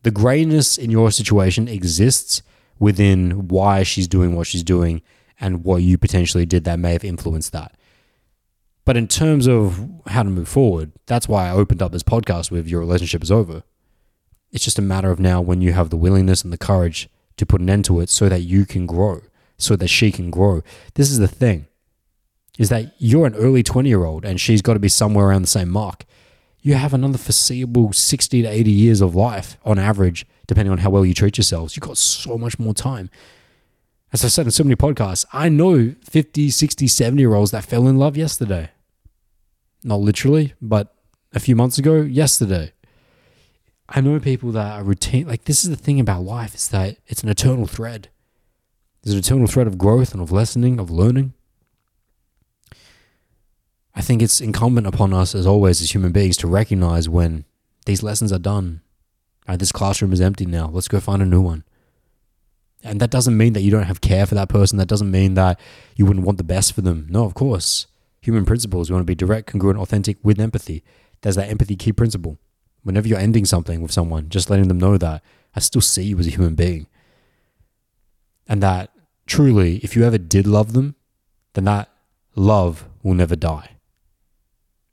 The 0.03 0.11
grayness 0.11 0.79
in 0.79 0.90
your 0.90 1.11
situation 1.11 1.68
exists 1.68 2.42
within 2.79 3.48
why 3.48 3.83
she's 3.85 4.09
doing 4.09 4.35
what 4.35 4.46
she's 4.46 4.64
doing 4.64 5.03
and 5.40 5.64
what 5.64 5.83
you 5.83 5.98
potentially 5.98 6.46
did 6.46 6.64
that 6.64 6.79
may 6.79 6.92
have 6.92 7.05
influenced 7.05 7.53
that. 7.53 7.77
But 8.85 8.96
in 8.96 9.07
terms 9.07 9.46
of 9.46 9.88
how 10.09 10.25
to 10.25 10.31
move 10.31 10.48
forward, 10.48 10.92
that's 11.07 11.29
why 11.29 11.48
I 11.48 11.53
opened 11.53 11.83
up 11.83 11.92
this 11.92 12.03
podcast 12.03 12.51
with 12.51 12.66
Your 12.66 12.81
Relationship 12.81 13.22
is 13.22 13.31
Over. 13.31 13.62
It's 14.51 14.64
just 14.64 14.79
a 14.79 14.83
matter 14.83 15.11
of 15.11 15.20
now 15.20 15.40
when 15.40 15.61
you 15.61 15.72
have 15.72 15.90
the 15.90 15.96
willingness 15.96 16.42
and 16.42 16.53
the 16.53 16.59
courage 16.59 17.09
to 17.37 17.46
put 17.46 17.61
an 17.61 17.70
end 17.70 17.85
to 17.87 18.01
it 18.01 18.11
so 18.11 18.29
that 18.29 18.40
you 18.40 18.66
can 18.66 18.87
grow, 18.87 19.22
so 19.57 19.77
that 19.77 19.88
she 19.88 20.11
can 20.11 20.31
grow. 20.31 20.62
This 20.94 21.11
is 21.11 21.18
the 21.18 21.29
thing 21.29 21.66
is 22.58 22.68
that 22.68 22.94
you're 22.98 23.26
an 23.26 23.34
early 23.34 23.62
20 23.62 23.88
year 23.88 24.04
old 24.04 24.24
and 24.24 24.40
she's 24.40 24.62
got 24.62 24.74
to 24.74 24.80
be 24.80 24.88
somewhere 24.88 25.26
around 25.26 25.42
the 25.42 25.48
same 25.48 25.70
mark. 25.70 26.04
You 26.60 26.74
have 26.74 26.94
another 26.94 27.18
foreseeable 27.18 27.92
60 27.92 28.42
to 28.42 28.48
80 28.48 28.70
years 28.70 29.00
of 29.00 29.14
life 29.14 29.56
on 29.64 29.78
average, 29.78 30.26
depending 30.46 30.70
on 30.70 30.78
how 30.78 30.90
well 30.90 31.04
you 31.04 31.14
treat 31.14 31.36
yourselves. 31.36 31.76
You've 31.76 31.82
got 31.82 31.98
so 31.98 32.38
much 32.38 32.58
more 32.58 32.74
time 32.74 33.10
as 34.12 34.24
I've 34.24 34.32
said 34.32 34.46
in 34.46 34.52
so 34.52 34.64
many 34.64 34.76
podcasts, 34.76 35.24
I 35.32 35.48
know 35.48 35.94
50, 36.04 36.50
60, 36.50 36.86
70 36.86 37.20
year 37.20 37.34
olds 37.34 37.50
that 37.52 37.64
fell 37.64 37.88
in 37.88 37.96
love 37.96 38.16
yesterday. 38.16 38.70
Not 39.82 40.00
literally, 40.00 40.54
but 40.60 40.94
a 41.32 41.40
few 41.40 41.56
months 41.56 41.78
ago, 41.78 42.02
yesterday. 42.02 42.72
I 43.88 44.00
know 44.00 44.20
people 44.20 44.52
that 44.52 44.80
are 44.80 44.84
routine. 44.84 45.26
Like, 45.26 45.44
this 45.44 45.64
is 45.64 45.70
the 45.70 45.76
thing 45.76 45.98
about 45.98 46.22
life 46.22 46.54
is 46.54 46.68
that 46.68 46.98
it's 47.06 47.22
an 47.22 47.30
eternal 47.30 47.66
thread. 47.66 48.08
There's 49.02 49.14
an 49.14 49.20
eternal 49.20 49.46
thread 49.46 49.66
of 49.66 49.78
growth 49.78 50.12
and 50.12 50.22
of 50.22 50.30
lessening, 50.30 50.78
of 50.78 50.90
learning. 50.90 51.32
I 53.94 54.00
think 54.00 54.22
it's 54.22 54.40
incumbent 54.40 54.87
upon 54.87 55.12
us, 55.12 55.35
as 55.35 55.46
always, 55.46 55.83
as 55.83 55.94
human 55.94 56.12
beings, 56.12 56.37
to 56.38 56.46
recognize 56.46 57.09
when 57.09 57.44
these 57.85 58.02
lessons 58.02 58.33
are 58.33 58.38
done. 58.38 58.81
Right, 59.46 59.59
this 59.59 59.72
classroom 59.72 60.12
is 60.12 60.20
empty 60.20 60.46
now. 60.46 60.68
Let's 60.68 60.88
go 60.88 61.00
find 61.00 61.20
a 61.20 61.26
new 61.26 61.40
one. 61.40 61.64
And 62.85 63.00
that 63.00 63.11
doesn't 63.11 63.37
mean 63.37 63.52
that 63.52 63.62
you 63.62 63.70
don't 63.70 63.85
have 63.85 64.00
care 64.00 64.26
for 64.26 64.35
that 64.35 64.48
person. 64.48 64.78
That 64.78 64.88
doesn't 64.88 65.11
mean 65.11 65.35
that 65.35 65.59
you 65.96 66.07
wouldn't 66.07 66.24
want 66.24 66.38
the 66.38 66.44
best 66.44 66.72
for 66.72 66.81
them. 66.81 67.07
No, 67.11 67.24
of 67.24 67.35
course. 67.35 67.87
Human 68.20 68.44
principles, 68.44 68.88
we 68.88 68.94
want 68.94 69.07
to 69.07 69.11
be 69.11 69.14
direct, 69.14 69.48
congruent, 69.50 69.78
authentic 69.78 70.16
with 70.22 70.40
empathy. 70.40 70.83
There's 71.20 71.37
that 71.37 71.48
empathy 71.48 71.76
key 71.76 71.92
principle. 71.92 72.38
Whenever 72.83 73.07
you're 73.07 73.18
ending 73.18 73.44
something 73.44 73.83
with 73.83 73.92
someone, 73.92 74.28
just 74.28 74.48
letting 74.48 74.68
them 74.68 74.78
know 74.78 74.96
that 74.96 75.22
I 75.55 75.61
still 75.61 75.81
see 75.81 76.05
you 76.05 76.18
as 76.18 76.26
a 76.26 76.31
human 76.31 76.55
being. 76.55 76.87
And 78.48 78.62
that 78.62 78.90
truly, 79.26 79.76
if 79.78 79.94
you 79.94 80.05
ever 80.05 80.18
did 80.18 80.46
love 80.46 80.72
them, 80.72 80.96
then 81.55 81.64
that 81.64 81.88
love 82.35 82.87
will 83.02 83.14
never 83.14 83.37
die. 83.37 83.70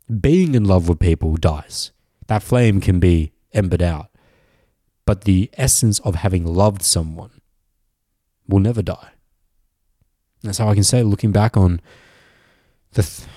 Being 0.09 0.55
in 0.55 0.65
love 0.65 0.89
with 0.89 0.99
people 0.99 1.35
dies. 1.35 1.91
That 2.27 2.41
flame 2.41 2.81
can 2.81 2.99
be 2.99 3.31
embered 3.53 3.81
out. 3.81 4.09
But 5.05 5.21
the 5.21 5.49
essence 5.53 5.99
of 5.99 6.15
having 6.15 6.45
loved 6.45 6.81
someone 6.81 7.41
will 8.47 8.59
never 8.59 8.81
die. 8.81 9.11
That's 10.41 10.57
how 10.57 10.69
I 10.69 10.73
can 10.73 10.83
say, 10.83 11.03
looking 11.03 11.31
back 11.31 11.57
on 11.57 11.81
the 12.93 13.03
th- 13.03 13.27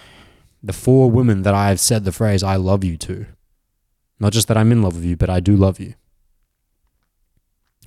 the 0.62 0.72
four 0.72 1.10
women 1.10 1.42
that 1.42 1.54
I 1.54 1.68
have 1.68 1.80
said 1.80 2.04
the 2.04 2.12
phrase 2.12 2.42
"I 2.42 2.56
love 2.56 2.84
you" 2.84 2.96
to. 2.98 3.26
Not 4.20 4.32
just 4.32 4.48
that 4.48 4.56
I'm 4.56 4.70
in 4.70 4.82
love 4.82 4.94
with 4.94 5.04
you, 5.04 5.16
but 5.16 5.28
I 5.28 5.40
do 5.40 5.56
love 5.56 5.80
you. 5.80 5.94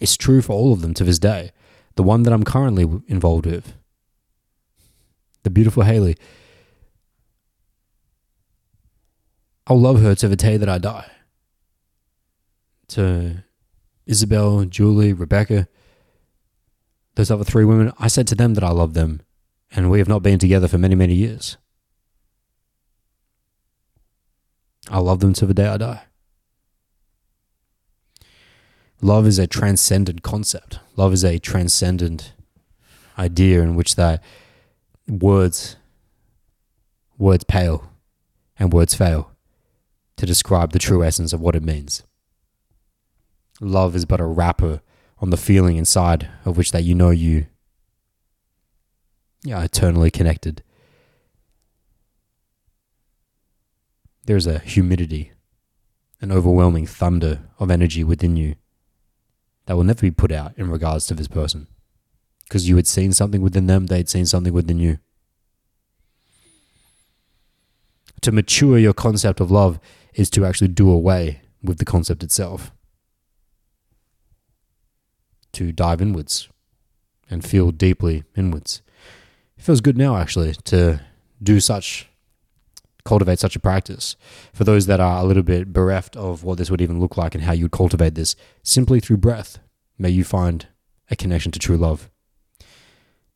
It's 0.02 0.18
true 0.18 0.42
for 0.42 0.54
all 0.54 0.74
of 0.74 0.82
them 0.82 0.94
to 0.96 1.04
this 1.04 1.20
day. 1.20 1.52
The 1.96 2.04
one 2.04 2.24
that 2.24 2.34
I'm 2.34 2.44
currently 2.44 2.84
involved 3.08 3.46
with, 3.46 3.74
the 5.44 5.50
beautiful 5.50 5.84
Haley. 5.84 6.18
I'll 9.68 9.80
love 9.80 10.02
her 10.02 10.14
to 10.16 10.28
the 10.28 10.36
day 10.36 10.58
that 10.58 10.70
I 10.70 10.78
die. 10.78 11.10
To 12.90 13.44
Isabel, 14.06 14.66
Julie, 14.66 15.14
Rebecca, 15.14 15.68
those 17.16 17.32
other 17.32 17.44
three 17.44 17.66
women, 17.66 17.92
I 17.98 18.08
said 18.08 18.28
to 18.28 18.36
them 18.36 18.54
that 18.54 18.64
I 18.64 18.70
love 18.70 18.94
them, 18.94 19.22
and 19.72 19.90
we 19.90 20.00
have 20.00 20.08
not 20.08 20.22
been 20.22 20.38
together 20.38 20.68
for 20.68 20.78
many, 20.78 20.94
many 20.94 21.16
years. 21.16 21.58
I 24.90 25.00
love 25.00 25.20
them 25.20 25.34
to 25.34 25.48
the 25.48 25.54
day 25.54 25.66
I 25.66 25.78
die. 25.78 26.04
Love 29.02 29.26
is 29.26 29.40
a 29.40 29.48
transcendent 29.48 30.22
concept. 30.22 30.80
Love 30.96 31.12
is 31.14 31.24
a 31.24 31.40
transcendent 31.40 32.34
idea 33.18 33.62
in 33.62 33.76
which 33.76 33.96
that 33.96 34.24
words 35.08 35.78
words 37.18 37.44
pale 37.46 37.90
and 38.60 38.74
words 38.74 38.94
fail 38.94 39.35
to 40.18 40.26
describe 40.26 40.72
the 40.72 40.80
true 40.80 41.04
essence 41.04 41.34
of 41.34 41.42
what 41.42 41.56
it 41.56 41.64
means. 41.64 42.04
Love 43.60 43.96
is 43.96 44.06
but 44.06 44.20
a 44.20 44.26
wrapper 44.26 44.82
on 45.20 45.30
the 45.30 45.38
feeling 45.38 45.78
inside 45.78 46.30
of 46.44 46.58
which 46.58 46.72
that 46.72 46.84
you 46.84 46.94
know 46.94 47.10
you 47.10 47.48
are 49.52 49.64
eternally 49.64 50.12
connected. 50.12 50.64
There's 54.26 54.48
a 54.48 54.60
humidity, 54.60 55.32
an 56.20 56.32
overwhelming 56.32 56.88
thunder 56.88 57.42
of 57.60 57.70
energy 57.70 58.04
within 58.04 58.36
you 58.36 58.56
that 59.66 59.76
will 59.76 59.84
never 59.84 60.02
be 60.02 60.12
put 60.12 60.32
out 60.32 60.54
in 60.58 60.70
regards 60.70 61.08
to 61.08 61.14
this 61.14 61.28
person. 61.28 61.68
Because 62.44 62.68
you 62.68 62.76
had 62.76 62.88
seen 62.88 63.14
something 63.14 63.42
within 63.42 63.68
them, 63.68 63.88
they'd 63.88 64.10
seen 64.10 64.26
something 64.26 64.54
within 64.54 64.80
you. 64.80 65.00
To 68.22 68.32
mature 68.32 68.78
your 68.78 68.94
concept 68.94 69.40
of 69.40 69.52
love 69.52 69.80
is 70.16 70.30
to 70.32 70.46
actually 70.46 70.70
do 70.70 70.90
away 70.90 71.42
with 71.62 71.78
the 71.78 71.86
concept 71.86 72.24
itself. 72.24 72.72
to 75.56 75.72
dive 75.72 76.02
inwards 76.02 76.50
and 77.30 77.44
feel 77.44 77.72
deeply 77.72 78.24
inwards. 78.36 78.82
It 79.58 79.64
feels 79.64 79.82
good 79.82 79.98
now, 79.98 80.18
actually, 80.18 80.54
to 80.66 81.02
do 81.42 81.60
such, 81.60 82.08
cultivate 83.06 83.40
such 83.40 83.56
a 83.56 83.60
practice. 83.60 84.16
For 84.54 84.64
those 84.64 84.86
that 84.86 85.00
are 85.00 85.22
a 85.22 85.24
little 85.24 85.44
bit 85.44 85.74
bereft 85.74 86.16
of 86.16 86.44
what 86.44 86.58
this 86.58 86.70
would 86.70 86.82
even 86.82 87.00
look 87.00 87.18
like 87.18 87.34
and 87.34 87.46
how 87.46 87.54
you'd 87.54 87.72
cultivate 87.72 88.16
this, 88.16 88.36
simply 88.64 89.00
through 89.00 89.18
breath, 89.18 89.60
may 89.98 90.10
you 90.10 90.24
find 90.24 90.68
a 91.10 91.16
connection 91.16 91.52
to 91.54 91.60
true 91.60 91.78
love. 91.78 92.10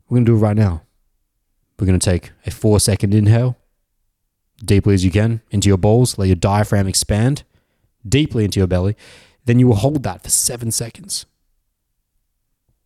We're 0.09 0.15
going 0.15 0.25
to 0.25 0.31
do 0.33 0.37
it 0.37 0.41
right 0.41 0.57
now. 0.57 0.83
We're 1.79 1.87
going 1.87 1.99
to 1.99 2.09
take 2.09 2.31
a 2.45 2.51
four 2.51 2.81
second 2.81 3.13
inhale, 3.13 3.57
deeply 4.63 4.93
as 4.93 5.05
you 5.05 5.11
can, 5.11 5.41
into 5.51 5.67
your 5.67 5.77
balls. 5.77 6.17
Let 6.17 6.27
your 6.27 6.35
diaphragm 6.35 6.87
expand 6.87 7.43
deeply 8.07 8.45
into 8.45 8.59
your 8.59 8.67
belly. 8.67 8.95
Then 9.45 9.59
you 9.59 9.67
will 9.67 9.75
hold 9.75 10.03
that 10.03 10.23
for 10.23 10.29
seven 10.29 10.71
seconds. 10.71 11.25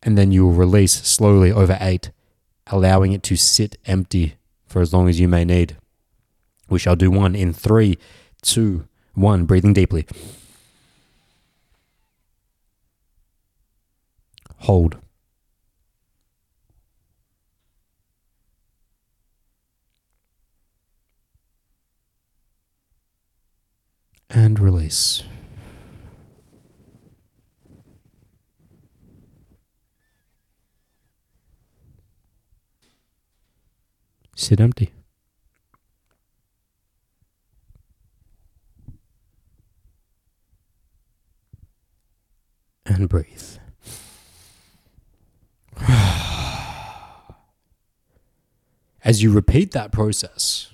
And 0.02 0.18
then 0.18 0.32
you 0.32 0.44
will 0.46 0.52
release 0.52 0.94
slowly 1.02 1.50
over 1.50 1.78
eight, 1.80 2.10
allowing 2.66 3.12
it 3.12 3.22
to 3.24 3.36
sit 3.36 3.76
empty 3.86 4.36
for 4.66 4.82
as 4.82 4.92
long 4.92 5.08
as 5.08 5.20
you 5.20 5.28
may 5.28 5.44
need. 5.44 5.76
We 6.68 6.78
shall 6.78 6.96
do 6.96 7.10
one 7.10 7.34
in 7.34 7.52
three, 7.52 7.98
two, 8.42 8.86
one, 9.14 9.44
breathing 9.44 9.72
deeply. 9.72 10.06
Hold. 14.58 14.96
And 24.36 24.58
release. 24.58 25.22
Sit 34.34 34.58
empty. 34.58 34.92
And 42.84 43.08
breathe. 43.08 43.58
As 49.04 49.22
you 49.22 49.30
repeat 49.30 49.70
that 49.70 49.92
process, 49.92 50.72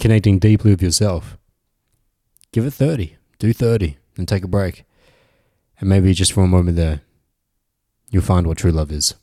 connecting 0.00 0.40
deeply 0.40 0.72
with 0.72 0.82
yourself, 0.82 1.38
give 2.56 2.64
it 2.64 2.72
30. 2.72 3.18
Do 3.38 3.52
30 3.52 3.98
and 4.16 4.26
take 4.26 4.42
a 4.42 4.48
break. 4.48 4.84
And 5.78 5.90
maybe 5.90 6.14
just 6.14 6.32
for 6.32 6.42
a 6.42 6.48
moment 6.48 6.78
there, 6.78 7.02
you'll 8.08 8.22
find 8.22 8.46
what 8.46 8.56
true 8.56 8.72
love 8.72 8.90
is. 8.90 9.14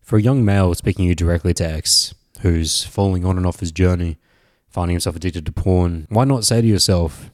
For 0.00 0.16
a 0.16 0.22
young 0.22 0.46
male 0.46 0.72
speaking 0.74 1.04
you 1.04 1.14
directly 1.14 1.52
to 1.52 1.64
X, 1.64 2.14
who's 2.40 2.84
falling 2.84 3.26
on 3.26 3.36
and 3.36 3.44
off 3.44 3.60
his 3.60 3.70
journey, 3.70 4.16
finding 4.70 4.94
himself 4.94 5.16
addicted 5.16 5.44
to 5.44 5.52
porn, 5.52 6.06
why 6.08 6.24
not 6.24 6.46
say 6.46 6.62
to 6.62 6.66
yourself, 6.66 7.30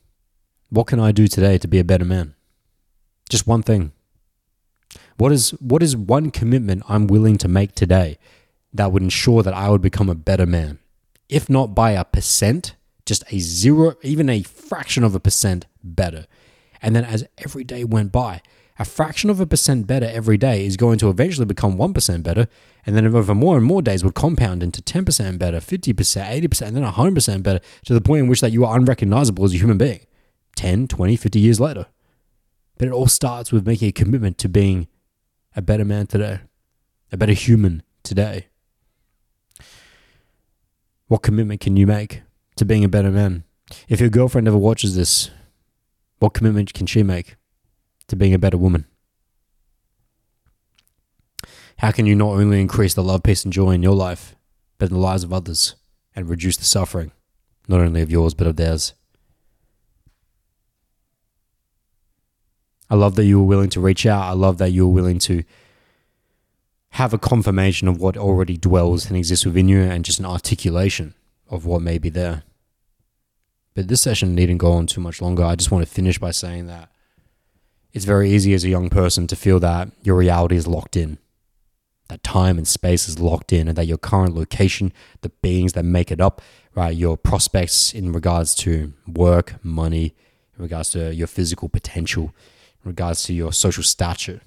what 0.69 0.89
can 0.89 0.99
I 0.99 1.13
do 1.13 1.29
today 1.29 1.59
to 1.59 1.69
be 1.69 1.79
a 1.79 1.85
better 1.85 2.05
man? 2.05 2.35
Just 3.31 3.47
one 3.47 3.63
thing. 3.63 3.93
What 5.17 5.31
is 5.31 5.51
what 5.61 5.81
is 5.81 5.97
one 5.97 6.33
commitment 6.33 6.83
I'm 6.89 7.07
willing 7.07 7.39
to 7.39 7.47
make 7.47 7.77
today 7.77 8.19
that 8.73 8.93
would 8.93 9.03
ensure 9.03 9.43
that 9.43 9.55
I 9.55 9.71
would 9.71 9.83
become 9.83 10.09
a 10.09 10.15
better 10.15 10.47
man? 10.47 10.79
If 11.29 11.49
not 11.49 11.75
by 11.75 11.93
a 11.93 12.05
percent, 12.05 12.75
just 13.07 13.25
a 13.33 13.39
zero, 13.39 13.95
even 14.03 14.29
a 14.29 14.43
fraction 14.43 15.05
of 15.05 15.15
a 15.15 15.21
percent 15.21 15.67
better. 15.83 16.27
And 16.81 16.95
then 16.95 17.05
as 17.05 17.27
every 17.39 17.65
day 17.65 17.85
went 17.85 18.13
by, 18.13 18.43
a 18.79 18.85
fraction 18.85 19.29
of 19.29 19.41
a 19.41 19.47
percent 19.47 19.87
better 19.87 20.07
every 20.07 20.37
day 20.37 20.65
is 20.65 20.77
going 20.77 20.99
to 20.99 21.11
eventually 21.11 21.47
become 21.47 21.77
1% 21.77 22.23
better. 22.23 22.47
And 22.87 22.97
then 22.97 23.07
over 23.07 23.35
more 23.35 23.57
and 23.57 23.67
more 23.67 23.83
days 23.83 24.05
would 24.05 24.15
compound 24.15 24.63
into 24.63 24.81
10% 24.81 25.39
better, 25.39 25.59
50%, 25.59 25.95
80%, 25.95 26.63
and 26.63 26.77
then 26.77 26.85
100% 26.85 27.43
better 27.43 27.61
to 27.87 27.95
the 27.95 28.01
point 28.01 28.23
in 28.23 28.29
which 28.29 28.41
that 28.41 28.53
you 28.53 28.65
are 28.65 28.77
unrecognizable 28.77 29.45
as 29.45 29.53
a 29.53 29.59
human 29.59 29.79
being 29.79 30.01
10, 30.57 30.87
20, 30.87 31.17
50 31.17 31.41
years 31.41 31.61
later. 31.61 31.87
But 32.79 32.89
it 32.89 32.93
all 32.93 33.09
starts 33.09 33.51
with 33.51 33.67
making 33.67 33.89
a 33.89 33.93
commitment 33.93 34.39
to 34.39 34.49
being 34.49 34.87
a 35.57 35.63
better 35.63 35.85
man 35.85 36.07
today, 36.07 36.41
a 37.11 37.17
better 37.17 37.33
human 37.33 37.83
today. 38.05 38.47
What 41.09 41.23
commitment 41.23 41.61
can 41.61 41.77
you 41.77 41.87
make 41.87 42.23
to 42.57 42.65
being 42.65 42.85
a 42.85 42.89
better 42.89 43.11
man? 43.11 43.45
If 43.89 44.01
your 44.01 44.09
girlfriend 44.09 44.49
ever 44.49 44.57
watches 44.57 44.97
this, 44.97 45.31
what 46.21 46.35
commitment 46.35 46.73
can 46.73 46.87
she 46.87 47.03
make? 47.03 47.37
to 48.09 48.17
being 48.17 48.35
a 48.35 48.39
better 48.39 48.59
woman? 48.59 48.87
How 51.79 51.93
can 51.93 52.07
you 52.07 52.17
not 52.17 52.31
only 52.31 52.61
increase 52.61 52.95
the 52.95 53.05
love, 53.05 53.23
peace, 53.23 53.45
and 53.45 53.53
joy 53.53 53.71
in 53.71 53.83
your 53.83 53.95
life, 53.95 54.35
but 54.79 54.91
in 54.91 54.95
the 54.95 55.01
lives 55.01 55.23
of 55.23 55.33
others 55.33 55.77
and 56.17 56.29
reduce 56.29 56.57
the 56.57 56.65
suffering, 56.65 57.13
not 57.69 57.81
only 57.81 58.03
of 58.03 58.11
yours, 58.11 58.35
but 58.35 58.49
of 58.49 58.57
theirs? 58.57 58.95
I 62.91 62.97
love 62.97 63.15
that 63.17 63.27
you 63.27 63.39
were 63.39 63.45
willing 63.47 63.71
to 63.71 63.81
reach 63.81 64.07
out. 64.07 64.23
I 64.23 64.33
love 64.33 64.59
that 64.59 64.71
you 64.71 64.89
were 64.89 64.95
willing 64.95 65.19
to 65.21 65.45
have 66.93 67.13
a 67.13 67.19
confirmation 67.19 67.89
of 67.89 68.01
what 68.01 68.17
already 68.17 68.57
dwells 68.57 69.07
and 69.07 69.17
exists 69.17 69.45
within 69.45 69.69
you 69.69 69.81
and 69.81 70.05
just 70.05 70.19
an 70.19 70.27
articulation 70.27 71.15
of 71.49 71.65
what 71.65 71.83
may 71.83 71.99
be 71.99 72.09
there. 72.09 72.43
But 73.75 73.89
this 73.89 74.01
session 74.01 74.35
needn't 74.35 74.59
go 74.59 74.73
on 74.73 74.87
too 74.87 75.01
much 75.01 75.23
longer. 75.23 75.45
I 75.45 75.55
just 75.55 75.71
want 75.71 75.87
to 75.87 75.93
finish 75.93 76.19
by 76.19 76.31
saying 76.31 76.67
that 76.67 76.91
it's 77.93 78.05
very 78.05 78.31
easy 78.31 78.53
as 78.55 78.65
a 78.65 78.69
young 78.69 78.91
person 78.91 79.27
to 79.29 79.37
feel 79.37 79.61
that 79.61 79.91
your 80.03 80.17
reality 80.17 80.57
is 80.57 80.67
locked 80.67 80.97
in, 80.97 81.19
that 82.09 82.23
time 82.23 82.59
and 82.59 82.67
space 82.67 83.09
is 83.09 83.19
locked 83.19 83.53
in, 83.53 83.69
and 83.69 83.77
that 83.77 83.87
your 83.87 83.99
current 83.99 84.35
location, 84.35 84.93
the 85.21 85.29
beings 85.29 85.75
that 85.75 85.85
make 85.85 86.11
it 86.11 86.21
up, 86.21 86.43
right, 86.75 86.97
your 86.97 87.17
prospects 87.17 87.93
in 87.95 88.13
regards 88.13 88.55
to 88.57 88.93
work, 89.07 89.55
money, 89.65 90.15
in 90.57 90.63
regards 90.63 90.91
to 90.91 91.15
your 91.15 91.27
physical 91.27 91.69
potential, 91.69 92.35
in 92.85 92.91
regards 92.91 93.23
to 93.25 93.33
your 93.33 93.53
social 93.53 93.83
stature, 93.83 94.41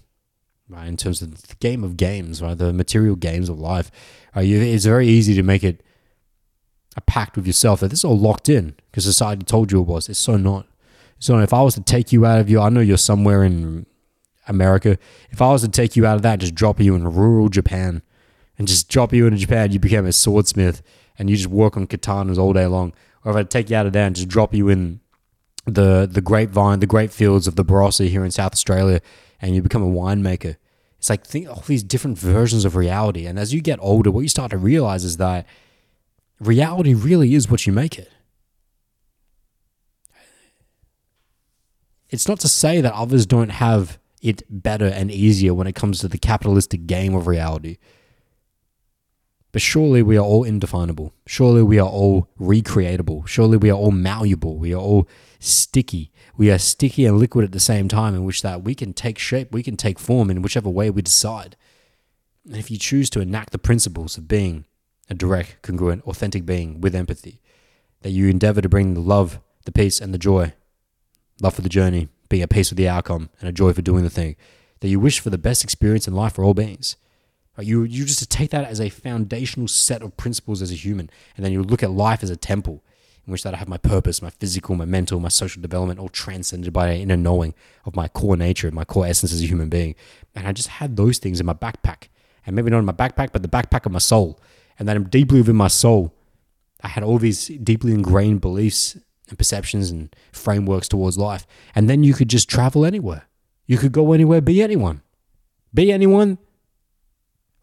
right, 0.72 0.88
in 0.88 0.98
terms 0.98 1.22
of 1.22 1.42
the 1.48 1.56
game 1.56 1.84
of 1.84 1.98
games, 1.98 2.42
right, 2.42 2.58
the 2.58 2.74
material 2.74 3.16
games 3.16 3.50
of 3.50 3.60
life, 3.60 3.92
right, 4.36 4.48
it's 4.48 4.86
very 4.86 5.08
easy 5.08 5.34
to 5.36 5.44
make 5.44 5.64
it 5.64 5.84
a 6.98 7.02
pact 7.02 7.36
with 7.36 7.48
yourself 7.48 7.80
that 7.80 7.90
this 7.90 8.00
is 8.00 8.06
all 8.06 8.18
locked 8.18 8.50
in 8.50 8.76
because 8.90 9.06
society 9.06 9.44
told 9.44 9.72
you 9.72 9.80
it 9.80 9.88
was. 9.88 10.10
It's 10.10 10.20
so 10.20 10.38
not. 10.38 10.68
So 11.20 11.38
if 11.40 11.54
I 11.54 11.62
was 11.62 11.76
to 11.76 11.82
take 11.82 12.12
you 12.12 12.26
out 12.26 12.40
of 12.40 12.50
you, 12.50 12.60
I 12.60 12.70
know 12.70 12.80
you're 12.80 12.98
somewhere 12.98 13.44
in 13.44 13.86
America. 14.48 14.98
If 15.30 15.42
I 15.42 15.52
was 15.52 15.62
to 15.62 15.70
take 15.70 15.96
you 15.96 16.06
out 16.06 16.16
of 16.16 16.22
that, 16.24 16.40
just 16.40 16.56
drop 16.56 16.80
you 16.80 16.96
in 16.96 17.08
rural 17.08 17.50
Japan, 17.50 18.02
and 18.58 18.68
just 18.68 18.90
drop 18.90 19.14
you 19.14 19.26
into 19.26 19.38
Japan, 19.38 19.72
you 19.72 19.80
became 19.80 20.06
a 20.06 20.12
swordsmith, 20.12 20.82
and 21.18 21.30
you 21.30 21.36
just 21.36 21.50
work 21.50 21.78
on 21.78 21.88
katanas 21.88 22.38
all 22.38 22.54
day 22.54 22.66
long. 22.66 22.94
Or 23.24 23.32
if 23.32 23.38
I 23.38 23.44
take 23.44 23.70
you 23.70 23.76
out 23.76 23.86
of 23.86 23.94
there 23.94 24.06
and 24.06 24.16
just 24.16 24.28
drop 24.28 24.54
you 24.54 24.68
in 24.70 25.00
the 25.66 26.10
the 26.12 26.22
grapevine, 26.22 26.80
the 26.80 26.88
grape 26.88 27.12
fields 27.12 27.48
of 27.48 27.56
the 27.56 27.64
Barossa 27.64 28.08
here 28.08 28.26
in 28.26 28.32
South 28.32 28.54
Australia, 28.54 29.00
and 29.42 29.56
you 29.56 29.62
become 29.62 29.84
a 29.84 29.88
winemaker. 29.88 30.58
It's 31.02 31.10
like 31.10 31.26
think 31.26 31.50
all 31.50 31.64
these 31.66 31.84
different 31.84 32.18
versions 32.18 32.64
of 32.64 32.76
reality. 32.76 33.26
And 33.26 33.38
as 33.38 33.54
you 33.54 33.60
get 33.60 33.80
older, 33.82 34.12
what 34.12 34.22
you 34.22 34.30
start 34.30 34.52
to 34.52 34.58
realize 34.58 35.04
is 35.04 35.18
that 35.18 35.46
reality 36.40 36.94
really 36.94 37.36
is 37.36 37.50
what 37.50 37.66
you 37.66 37.74
make 37.74 38.00
it. 38.00 38.10
it's 42.12 42.28
not 42.28 42.40
to 42.42 42.50
say 42.50 42.82
that 42.82 42.94
others 42.94 43.26
don't 43.26 43.50
have 43.50 43.98
it 44.22 44.44
better 44.50 44.86
and 44.86 45.10
easier 45.10 45.54
when 45.54 45.66
it 45.66 45.74
comes 45.74 46.00
to 46.00 46.08
the 46.08 46.18
capitalistic 46.18 46.86
game 46.86 47.16
of 47.16 47.26
reality. 47.26 47.78
But 49.52 49.62
surely 49.62 50.02
we 50.02 50.18
are 50.18 50.26
all 50.26 50.44
indefinable. 50.44 51.14
Surely 51.28 51.62
we 51.62 51.78
are 51.78 51.90
all 51.90 52.30
recreatable. 52.40 53.28
Surely 53.28 53.58
we 53.58 53.70
are 53.70 53.78
all 53.78 53.92
malleable. 53.92 54.58
We 54.58 54.74
are 54.74 54.82
all 54.82 55.08
sticky. 55.40 56.12
We 56.38 56.50
are 56.50 56.58
sticky 56.58 57.06
and 57.06 57.18
liquid 57.18 57.44
at 57.44 57.52
the 57.52 57.60
same 57.60 57.88
time, 57.88 58.16
in 58.16 58.24
which 58.24 58.42
that 58.44 58.64
we 58.64 58.76
can 58.76 58.94
take 58.94 59.20
shape, 59.20 59.52
we 59.52 59.64
can 59.64 59.76
take 59.76 60.00
form 60.00 60.30
in 60.30 60.42
whichever 60.42 60.70
way 60.70 60.90
we 60.90 61.02
decide. 61.02 61.58
And 62.46 62.56
if 62.56 62.72
you 62.72 62.78
choose 62.78 63.10
to 63.12 63.20
enact 63.20 63.52
the 63.52 63.58
principles 63.58 64.18
of 64.18 64.28
being 64.28 64.66
a 65.10 65.14
direct, 65.14 65.62
congruent, 65.62 66.04
authentic 66.06 66.46
being 66.46 66.80
with 66.80 66.96
empathy, 66.96 67.42
that 68.02 68.12
you 68.12 68.30
endeavor 68.30 68.62
to 68.62 68.70
bring 68.70 68.94
the 68.94 69.02
love, 69.02 69.40
the 69.66 69.72
peace, 69.72 70.00
and 70.00 70.14
the 70.14 70.18
joy 70.18 70.54
love 71.42 71.56
for 71.56 71.62
the 71.62 71.70
journey, 71.70 72.08
being 72.30 72.42
at 72.42 72.50
peace 72.50 72.72
with 72.72 72.78
the 72.78 72.88
outcome, 72.88 73.30
and 73.40 73.50
a 73.50 73.52
joy 73.52 73.74
for 73.74 73.82
doing 73.82 74.04
the 74.04 74.10
thing. 74.10 74.36
That 74.80 74.88
you 74.88 75.00
wish 75.00 75.20
for 75.20 75.30
the 75.30 75.38
best 75.38 75.64
experience 75.64 76.08
in 76.08 76.16
life 76.16 76.34
for 76.34 76.44
all 76.44 76.54
beings. 76.54 76.96
Right? 77.62 77.68
You 77.68 77.84
you 77.84 78.06
just 78.06 78.28
take 78.32 78.50
that 78.50 78.66
as 78.66 78.82
a 78.82 78.90
foundational 78.90 79.68
set 79.68 80.02
of 80.02 80.18
principles 80.18 80.64
as 80.64 80.72
a 80.72 80.76
human, 80.76 81.12
and 81.36 81.46
then 81.46 81.52
you 81.52 81.62
look 81.62 81.84
at 81.84 81.92
life 81.92 82.24
as 82.24 82.32
a 82.32 82.36
temple 82.36 82.84
in 83.28 83.32
which 83.32 83.44
that 83.44 83.54
I 83.54 83.58
have 83.58 83.68
my 83.68 83.78
purpose, 83.78 84.20
my 84.20 84.32
physical, 84.32 84.74
my 84.76 84.86
mental, 84.86 85.20
my 85.20 85.30
social 85.30 85.62
development, 85.62 86.00
all 86.00 86.10
transcended 86.10 86.74
by 86.74 86.88
an 86.88 87.02
inner 87.02 87.18
knowing 87.18 87.54
of 87.86 87.96
my 87.96 88.08
core 88.08 88.36
nature, 88.36 88.72
my 88.72 88.84
core 88.84 89.06
essence 89.06 89.32
as 89.32 89.44
a 89.44 89.46
human 89.46 89.70
being. 89.70 89.94
And 90.34 90.48
I 90.48 90.54
just 90.54 90.70
had 90.70 90.98
those 90.98 91.20
things 91.20 91.40
in 91.40 91.46
my 91.46 91.54
backpack, 91.54 92.08
and 92.48 92.56
maybe 92.56 92.72
not 92.72 92.80
in 92.80 92.86
my 92.86 92.94
backpack, 92.94 93.32
but 93.32 93.44
the 93.44 93.48
backpack 93.48 93.86
of 93.86 93.92
my 93.92 94.00
soul. 94.00 94.40
And 94.80 94.90
then 94.90 95.04
deeply 95.04 95.42
within 95.42 95.56
my 95.56 95.68
soul, 95.68 96.16
I 96.82 96.88
had 96.88 97.04
all 97.04 97.20
these 97.20 97.46
deeply 97.48 97.92
ingrained 97.92 98.42
beliefs 98.42 98.98
and 99.30 99.38
perceptions 99.38 99.92
and 99.92 100.16
frameworks 100.32 100.88
towards 100.88 101.20
life. 101.20 101.46
And 101.76 101.88
then 101.88 102.04
you 102.04 102.16
could 102.16 102.28
just 102.28 102.50
travel 102.50 102.86
anywhere. 102.86 103.28
You 103.68 103.78
could 103.78 103.92
go 103.92 104.14
anywhere, 104.14 104.42
be 104.42 104.64
anyone. 104.64 105.04
Be 105.76 105.92
anyone, 105.92 106.40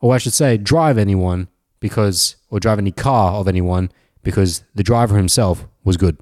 or 0.01 0.15
I 0.15 0.19
should 0.19 0.33
say, 0.33 0.57
drive 0.57 0.99
anyone 0.99 1.49
because, 1.81 2.37
or 2.51 2.61
drive 2.61 2.79
any 2.79 2.93
car 2.93 3.35
of 3.35 3.49
anyone 3.49 3.91
because 4.23 4.65
the 4.75 4.83
driver 4.83 5.17
himself 5.17 5.67
was 5.85 5.97
good. 5.97 6.19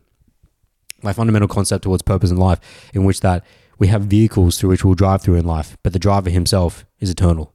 My 1.03 1.13
fundamental 1.13 1.49
concept 1.49 1.85
towards 1.85 2.03
purpose 2.03 2.31
in 2.31 2.37
life, 2.37 2.61
in 2.95 3.05
which 3.05 3.21
that 3.21 3.45
we 3.79 3.89
have 3.89 4.03
vehicles 4.03 4.59
through 4.59 4.71
which 4.71 4.85
we'll 4.85 4.95
drive 4.95 5.23
through 5.23 5.35
in 5.35 5.47
life, 5.47 5.77
but 5.83 5.93
the 5.93 5.99
driver 5.99 6.31
himself 6.31 6.87
is 6.99 7.11
eternal. 7.11 7.53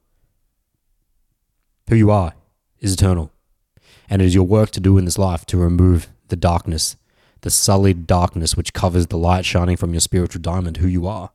Who 1.88 1.96
you 1.96 2.10
are 2.10 2.34
is 2.78 2.92
eternal. 2.92 3.32
And 4.08 4.22
it 4.22 4.26
is 4.26 4.34
your 4.34 4.44
work 4.44 4.70
to 4.72 4.80
do 4.80 4.98
in 4.98 5.04
this 5.04 5.18
life 5.18 5.44
to 5.46 5.56
remove 5.56 6.08
the 6.28 6.36
darkness, 6.36 6.96
the 7.40 7.50
sullied 7.50 8.06
darkness 8.06 8.56
which 8.56 8.72
covers 8.72 9.08
the 9.08 9.18
light 9.18 9.44
shining 9.44 9.76
from 9.76 9.92
your 9.92 10.00
spiritual 10.00 10.40
diamond, 10.40 10.76
who 10.76 10.86
you 10.86 11.06
are. 11.06 11.30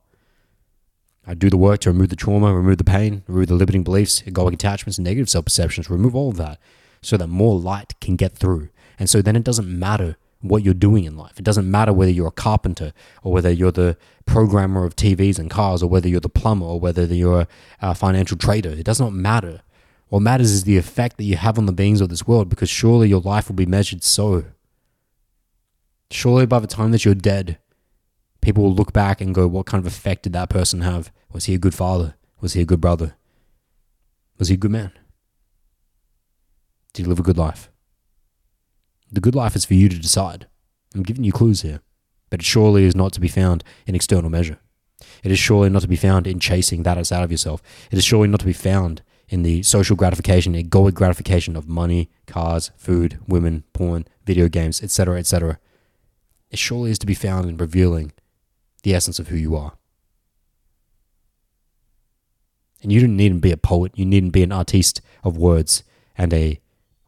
I 1.28 1.34
do 1.34 1.50
the 1.50 1.58
work 1.58 1.80
to 1.80 1.90
remove 1.90 2.08
the 2.08 2.16
trauma, 2.16 2.54
remove 2.54 2.78
the 2.78 2.84
pain, 2.84 3.22
remove 3.28 3.48
the 3.48 3.54
limiting 3.54 3.82
beliefs, 3.84 4.22
egoic 4.22 4.54
attachments, 4.54 4.96
and 4.96 5.04
negative 5.04 5.28
self 5.28 5.44
perceptions, 5.44 5.90
remove 5.90 6.16
all 6.16 6.30
of 6.30 6.38
that 6.38 6.58
so 7.02 7.18
that 7.18 7.26
more 7.26 7.58
light 7.58 7.94
can 8.00 8.16
get 8.16 8.34
through. 8.34 8.70
And 8.98 9.10
so 9.10 9.20
then 9.20 9.36
it 9.36 9.44
doesn't 9.44 9.68
matter 9.68 10.16
what 10.40 10.62
you're 10.62 10.72
doing 10.72 11.04
in 11.04 11.18
life. 11.18 11.38
It 11.38 11.44
doesn't 11.44 11.70
matter 11.70 11.92
whether 11.92 12.10
you're 12.10 12.28
a 12.28 12.32
carpenter 12.32 12.94
or 13.22 13.32
whether 13.32 13.50
you're 13.50 13.70
the 13.70 13.98
programmer 14.24 14.84
of 14.84 14.96
TVs 14.96 15.38
and 15.38 15.50
cars 15.50 15.82
or 15.82 15.90
whether 15.90 16.08
you're 16.08 16.20
the 16.20 16.30
plumber 16.30 16.64
or 16.64 16.80
whether 16.80 17.04
you're 17.04 17.46
a 17.82 17.94
financial 17.94 18.38
trader. 18.38 18.70
It 18.70 18.84
does 18.84 19.00
not 19.00 19.12
matter. 19.12 19.60
What 20.08 20.20
matters 20.20 20.50
is 20.50 20.64
the 20.64 20.78
effect 20.78 21.18
that 21.18 21.24
you 21.24 21.36
have 21.36 21.58
on 21.58 21.66
the 21.66 21.72
beings 21.72 22.00
of 22.00 22.08
this 22.08 22.26
world 22.26 22.48
because 22.48 22.70
surely 22.70 23.08
your 23.08 23.20
life 23.20 23.48
will 23.48 23.56
be 23.56 23.66
measured 23.66 24.02
so. 24.02 24.44
Surely 26.10 26.46
by 26.46 26.60
the 26.60 26.66
time 26.66 26.90
that 26.92 27.04
you're 27.04 27.14
dead, 27.14 27.58
people 28.40 28.62
will 28.62 28.74
look 28.74 28.94
back 28.94 29.20
and 29.20 29.34
go, 29.34 29.46
what 29.46 29.66
kind 29.66 29.84
of 29.84 29.86
effect 29.86 30.22
did 30.22 30.32
that 30.32 30.48
person 30.48 30.80
have? 30.80 31.12
Was 31.32 31.44
he 31.44 31.54
a 31.54 31.58
good 31.58 31.74
father? 31.74 32.14
Was 32.40 32.54
he 32.54 32.62
a 32.62 32.66
good 32.66 32.80
brother? 32.80 33.16
Was 34.38 34.48
he 34.48 34.54
a 34.54 34.58
good 34.58 34.70
man? 34.70 34.92
Did 36.92 37.04
he 37.04 37.08
live 37.08 37.18
a 37.18 37.24
good 37.24 37.38
life? 37.38 37.70
The 39.10 39.20
good 39.20 39.34
life 39.34 39.56
is 39.56 39.64
for 39.64 39.74
you 39.74 39.88
to 39.88 39.98
decide. 39.98 40.46
I'm 40.94 41.02
giving 41.02 41.24
you 41.24 41.32
clues 41.32 41.62
here, 41.62 41.80
but 42.30 42.40
it 42.40 42.46
surely 42.46 42.84
is 42.84 42.96
not 42.96 43.12
to 43.14 43.20
be 43.20 43.28
found 43.28 43.64
in 43.86 43.94
external 43.94 44.30
measure. 44.30 44.58
It 45.22 45.30
is 45.30 45.38
surely 45.38 45.70
not 45.70 45.82
to 45.82 45.88
be 45.88 45.96
found 45.96 46.26
in 46.26 46.40
chasing 46.40 46.82
that 46.82 46.98
out 46.98 47.24
of 47.24 47.30
yourself. 47.30 47.62
It 47.90 47.98
is 47.98 48.04
surely 48.04 48.28
not 48.28 48.40
to 48.40 48.46
be 48.46 48.52
found 48.52 49.02
in 49.28 49.42
the 49.42 49.62
social 49.62 49.96
gratification, 49.96 50.54
egoic 50.54 50.94
gratification 50.94 51.56
of 51.56 51.68
money, 51.68 52.10
cars, 52.26 52.70
food, 52.76 53.18
women, 53.26 53.64
porn, 53.72 54.06
video 54.24 54.48
games, 54.48 54.82
etc., 54.82 55.18
etc. 55.18 55.58
It 56.50 56.58
surely 56.58 56.90
is 56.90 56.98
to 57.00 57.06
be 57.06 57.14
found 57.14 57.48
in 57.48 57.56
revealing 57.56 58.12
the 58.82 58.94
essence 58.94 59.18
of 59.18 59.28
who 59.28 59.36
you 59.36 59.54
are. 59.54 59.77
And 62.82 62.92
you 62.92 63.00
don't 63.00 63.16
need 63.16 63.30
to 63.30 63.38
be 63.38 63.52
a 63.52 63.56
poet, 63.56 63.92
you 63.96 64.04
needn't 64.04 64.32
be 64.32 64.42
an 64.42 64.52
artiste 64.52 65.00
of 65.24 65.36
words 65.36 65.82
and 66.16 66.32
a 66.32 66.60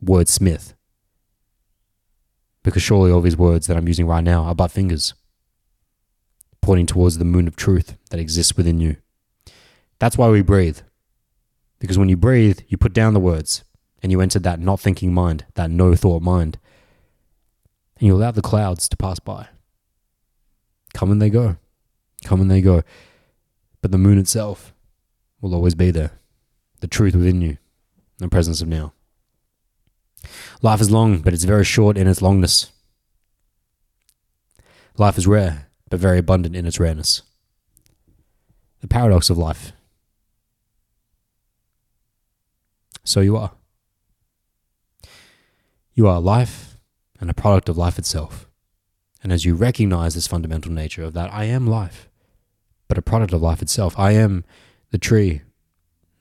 wordsmith. 0.04 0.74
Because 2.62 2.82
surely 2.82 3.10
all 3.10 3.20
these 3.20 3.36
words 3.36 3.66
that 3.66 3.76
I'm 3.76 3.88
using 3.88 4.06
right 4.06 4.24
now 4.24 4.44
are 4.44 4.54
but 4.54 4.70
fingers, 4.70 5.14
pointing 6.60 6.86
towards 6.86 7.18
the 7.18 7.24
moon 7.24 7.48
of 7.48 7.56
truth 7.56 7.96
that 8.10 8.20
exists 8.20 8.56
within 8.56 8.80
you. 8.80 8.96
That's 9.98 10.18
why 10.18 10.28
we 10.28 10.42
breathe. 10.42 10.80
Because 11.78 11.98
when 11.98 12.08
you 12.08 12.16
breathe, 12.16 12.60
you 12.68 12.76
put 12.76 12.92
down 12.92 13.14
the 13.14 13.20
words 13.20 13.64
and 14.02 14.12
you 14.12 14.20
enter 14.20 14.38
that 14.40 14.60
not 14.60 14.80
thinking 14.80 15.14
mind, 15.14 15.44
that 15.54 15.70
no 15.70 15.94
thought 15.94 16.22
mind. 16.22 16.58
And 17.98 18.06
you 18.06 18.14
allow 18.14 18.30
the 18.30 18.42
clouds 18.42 18.88
to 18.88 18.96
pass 18.96 19.18
by. 19.18 19.48
Come 20.94 21.10
and 21.10 21.20
they 21.20 21.30
go. 21.30 21.56
Come 22.24 22.40
and 22.40 22.50
they 22.50 22.60
go. 22.60 22.82
But 23.80 23.92
the 23.92 23.98
moon 23.98 24.18
itself 24.18 24.74
will 25.40 25.54
always 25.54 25.74
be 25.74 25.90
there. 25.90 26.12
The 26.80 26.88
truth 26.88 27.14
within 27.14 27.40
you, 27.40 27.58
the 28.18 28.28
presence 28.28 28.60
of 28.60 28.68
now. 28.68 28.92
Life 30.62 30.80
is 30.80 30.90
long, 30.90 31.18
but 31.18 31.32
it's 31.32 31.44
very 31.44 31.64
short 31.64 31.96
in 31.96 32.06
its 32.06 32.20
longness. 32.20 32.70
Life 34.96 35.16
is 35.16 35.26
rare, 35.26 35.68
but 35.88 36.00
very 36.00 36.18
abundant 36.18 36.56
in 36.56 36.66
its 36.66 36.80
rareness. 36.80 37.22
The 38.80 38.88
paradox 38.88 39.30
of 39.30 39.38
life 39.38 39.72
so 43.10 43.20
you 43.20 43.36
are. 43.36 43.52
You 45.94 46.06
are 46.06 46.20
life 46.20 46.76
and 47.18 47.28
a 47.28 47.34
product 47.34 47.68
of 47.68 47.76
life 47.76 47.98
itself. 47.98 48.48
And 49.22 49.32
as 49.32 49.44
you 49.44 49.54
recognize 49.54 50.14
this 50.14 50.26
fundamental 50.26 50.72
nature 50.72 51.02
of 51.02 51.12
that, 51.14 51.32
I 51.32 51.44
am 51.44 51.66
life, 51.66 52.08
but 52.88 52.96
a 52.96 53.02
product 53.02 53.32
of 53.32 53.42
life 53.42 53.60
itself. 53.60 53.98
I 53.98 54.12
am 54.12 54.44
the 54.90 54.98
tree, 54.98 55.42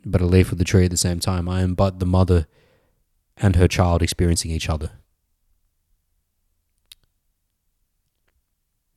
but 0.06 0.22
a 0.22 0.26
leaf 0.26 0.52
of 0.52 0.58
the 0.58 0.64
tree 0.64 0.86
at 0.86 0.92
the 0.92 0.98
same 0.98 1.20
time. 1.20 1.50
I 1.50 1.62
am 1.62 1.76
but 1.76 2.00
the 2.00 2.06
mother 2.06 2.48
and 3.38 3.56
her 3.56 3.68
child 3.68 4.02
experiencing 4.02 4.52
each 4.52 4.70
other. 4.70 4.92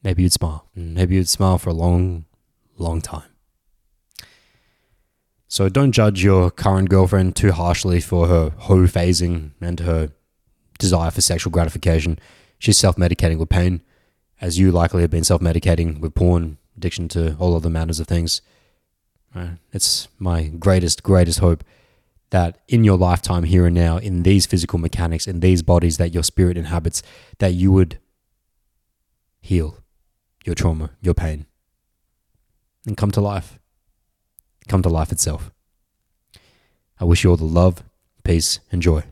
Maybe 0.02 0.22
you'd 0.22 0.32
smile. 0.32 0.68
Mm, 0.76 0.94
maybe 0.94 1.14
you'd 1.14 1.28
smile 1.28 1.58
for 1.58 1.70
a 1.70 1.74
long, 1.74 2.24
long 2.76 3.00
time. 3.00 3.28
So 5.46 5.68
don't 5.68 5.92
judge 5.92 6.24
your 6.24 6.50
current 6.50 6.88
girlfriend 6.88 7.36
too 7.36 7.52
harshly 7.52 8.00
for 8.00 8.26
her 8.26 8.50
hoe 8.56 8.86
phasing 8.86 9.50
and 9.60 9.80
her 9.80 10.10
desire 10.78 11.10
for 11.10 11.20
sexual 11.20 11.50
gratification. 11.50 12.18
She's 12.58 12.78
self 12.78 12.96
medicating 12.96 13.38
with 13.38 13.50
pain, 13.50 13.82
as 14.40 14.58
you 14.58 14.72
likely 14.72 15.02
have 15.02 15.10
been 15.10 15.24
self 15.24 15.40
medicating 15.40 16.00
with 16.00 16.14
porn, 16.14 16.58
addiction 16.76 17.06
to 17.08 17.36
all 17.38 17.54
other 17.54 17.70
manners 17.70 18.00
of 18.00 18.06
things. 18.06 18.40
Uh, 19.34 19.48
it's 19.72 20.08
my 20.18 20.44
greatest, 20.48 21.02
greatest 21.02 21.38
hope 21.38 21.64
that 22.30 22.58
in 22.68 22.84
your 22.84 22.96
lifetime, 22.96 23.44
here 23.44 23.66
and 23.66 23.74
now, 23.74 23.98
in 23.98 24.22
these 24.22 24.46
physical 24.46 24.78
mechanics, 24.78 25.26
in 25.26 25.40
these 25.40 25.62
bodies 25.62 25.98
that 25.98 26.12
your 26.14 26.22
spirit 26.22 26.56
inhabits, 26.56 27.02
that 27.38 27.52
you 27.52 27.72
would 27.72 27.98
heal 29.40 29.78
your 30.44 30.54
trauma, 30.54 30.90
your 31.00 31.14
pain, 31.14 31.46
and 32.86 32.96
come 32.96 33.10
to 33.10 33.20
life 33.20 33.58
come 34.68 34.82
to 34.82 34.88
life 34.88 35.12
itself. 35.12 35.50
I 37.00 37.04
wish 37.04 37.24
you 37.24 37.30
all 37.30 37.36
the 37.36 37.44
love, 37.44 37.82
peace, 38.24 38.60
and 38.70 38.80
joy. 38.82 39.04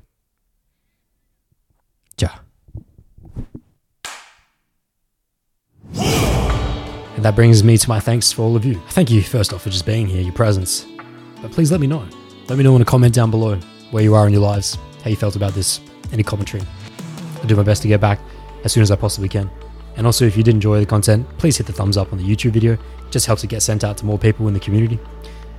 Ja. 2.19 2.29
And 7.21 7.25
that 7.27 7.37
brings 7.37 7.63
me 7.63 7.77
to 7.77 7.87
my 7.87 8.01
thanks 8.01 8.33
for 8.33 8.41
all 8.41 8.57
of 8.57 8.65
you. 8.65 8.77
Thank 8.93 9.11
you, 9.11 9.21
first 9.21 9.53
off, 9.53 9.61
for 9.61 9.69
just 9.69 9.85
being 9.85 10.07
here, 10.07 10.23
your 10.23 10.33
presence. 10.33 10.87
But 11.43 11.53
please 11.53 11.71
let 11.71 11.79
me 11.79 11.87
know. 11.87 12.03
Let 12.49 12.57
me 12.57 12.65
know 12.65 12.75
in 12.77 12.81
a 12.81 12.85
comment 12.87 13.13
down 13.13 13.31
below 13.31 13.57
where 13.91 14.03
you 14.03 14.15
are 14.15 14.27
in 14.27 14.33
your 14.33 14.41
lives, 14.41 14.79
how 15.05 15.11
you 15.11 15.17
felt 15.17 15.37
about 15.37 15.53
this, 15.53 15.81
any 16.15 16.23
commentary. 16.23 16.63
I'll 17.37 17.47
do 17.47 17.57
my 17.57 17.63
best 17.63 17.83
to 17.83 17.89
get 17.89 18.01
back 18.01 18.21
as 18.65 18.73
soon 18.73 18.83
as 18.83 18.91
I 18.91 18.97
possibly 18.97 19.29
can. 19.29 19.51
And 19.99 20.07
also, 20.07 20.25
if 20.25 20.35
you 20.35 20.43
did 20.43 20.55
enjoy 20.55 20.81
the 20.81 20.87
content, 20.87 21.29
please 21.37 21.59
hit 21.59 21.67
the 21.67 21.75
thumbs 21.75 21.99
up 21.99 22.11
on 22.11 22.17
the 22.17 22.25
YouTube 22.25 22.53
video. 22.53 22.73
It 22.73 23.11
just 23.11 23.27
helps 23.27 23.45
it 23.45 23.49
get 23.49 23.61
sent 23.61 23.85
out 23.85 23.99
to 23.99 24.07
more 24.07 24.19
people 24.19 24.49
in 24.49 24.55
the 24.55 24.61
community. 24.61 24.99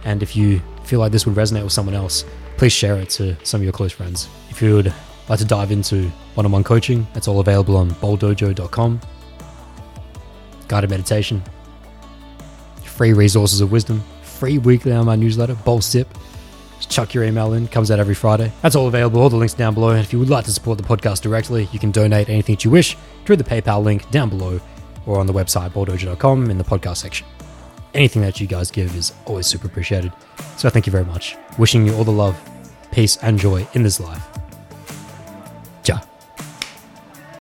And 0.03 0.23
if 0.23 0.35
you 0.35 0.63
feel 0.83 0.99
like 0.99 1.11
this 1.11 1.27
would 1.27 1.35
resonate 1.35 1.61
with 1.61 1.73
someone 1.73 1.93
else, 1.93 2.25
please 2.57 2.73
share 2.73 2.97
it 2.97 3.11
to 3.11 3.37
some 3.45 3.61
of 3.61 3.63
your 3.63 3.71
close 3.71 3.91
friends. 3.91 4.29
If 4.49 4.63
you 4.63 4.73
would 4.73 4.91
like 5.29 5.37
to 5.37 5.45
dive 5.45 5.69
into 5.69 6.09
one 6.33 6.47
on 6.47 6.51
one 6.51 6.63
coaching, 6.63 7.05
that's 7.13 7.27
all 7.27 7.39
available 7.39 7.77
on 7.77 7.91
boldojo.com. 7.91 8.99
Guided 10.71 10.89
meditation, 10.89 11.43
free 12.85 13.11
resources 13.11 13.59
of 13.59 13.73
wisdom, 13.73 14.01
free 14.21 14.57
weekly 14.57 14.93
on 14.93 15.05
my 15.05 15.17
newsletter, 15.17 15.53
Bold 15.53 15.83
Sip. 15.83 16.07
Just 16.77 16.89
chuck 16.89 17.13
your 17.13 17.25
email 17.25 17.51
in, 17.51 17.67
comes 17.67 17.91
out 17.91 17.99
every 17.99 18.15
Friday. 18.15 18.53
That's 18.61 18.75
all 18.75 18.87
available, 18.87 19.21
all 19.21 19.29
the 19.29 19.35
links 19.35 19.53
down 19.53 19.73
below. 19.73 19.89
And 19.89 19.99
if 19.99 20.13
you 20.13 20.19
would 20.19 20.29
like 20.29 20.45
to 20.45 20.51
support 20.53 20.77
the 20.77 20.83
podcast 20.85 21.19
directly, 21.19 21.67
you 21.73 21.79
can 21.79 21.91
donate 21.91 22.29
anything 22.29 22.55
that 22.55 22.63
you 22.63 22.71
wish 22.71 22.95
through 23.25 23.35
the 23.35 23.43
PayPal 23.43 23.83
link 23.83 24.09
down 24.11 24.29
below 24.29 24.61
or 25.05 25.19
on 25.19 25.27
the 25.27 25.33
website 25.33 25.71
boldojo.com 25.71 26.49
in 26.49 26.57
the 26.57 26.63
podcast 26.63 26.97
section 26.97 27.27
anything 27.93 28.21
that 28.21 28.39
you 28.39 28.47
guys 28.47 28.71
give 28.71 28.95
is 28.95 29.13
always 29.25 29.47
super 29.47 29.67
appreciated. 29.67 30.11
So 30.57 30.69
thank 30.69 30.85
you 30.85 30.91
very 30.91 31.05
much. 31.05 31.35
Wishing 31.57 31.85
you 31.85 31.93
all 31.95 32.03
the 32.03 32.11
love, 32.11 32.39
peace, 32.91 33.17
and 33.17 33.37
joy 33.37 33.67
in 33.73 33.83
this 33.83 33.99
life. 33.99 34.40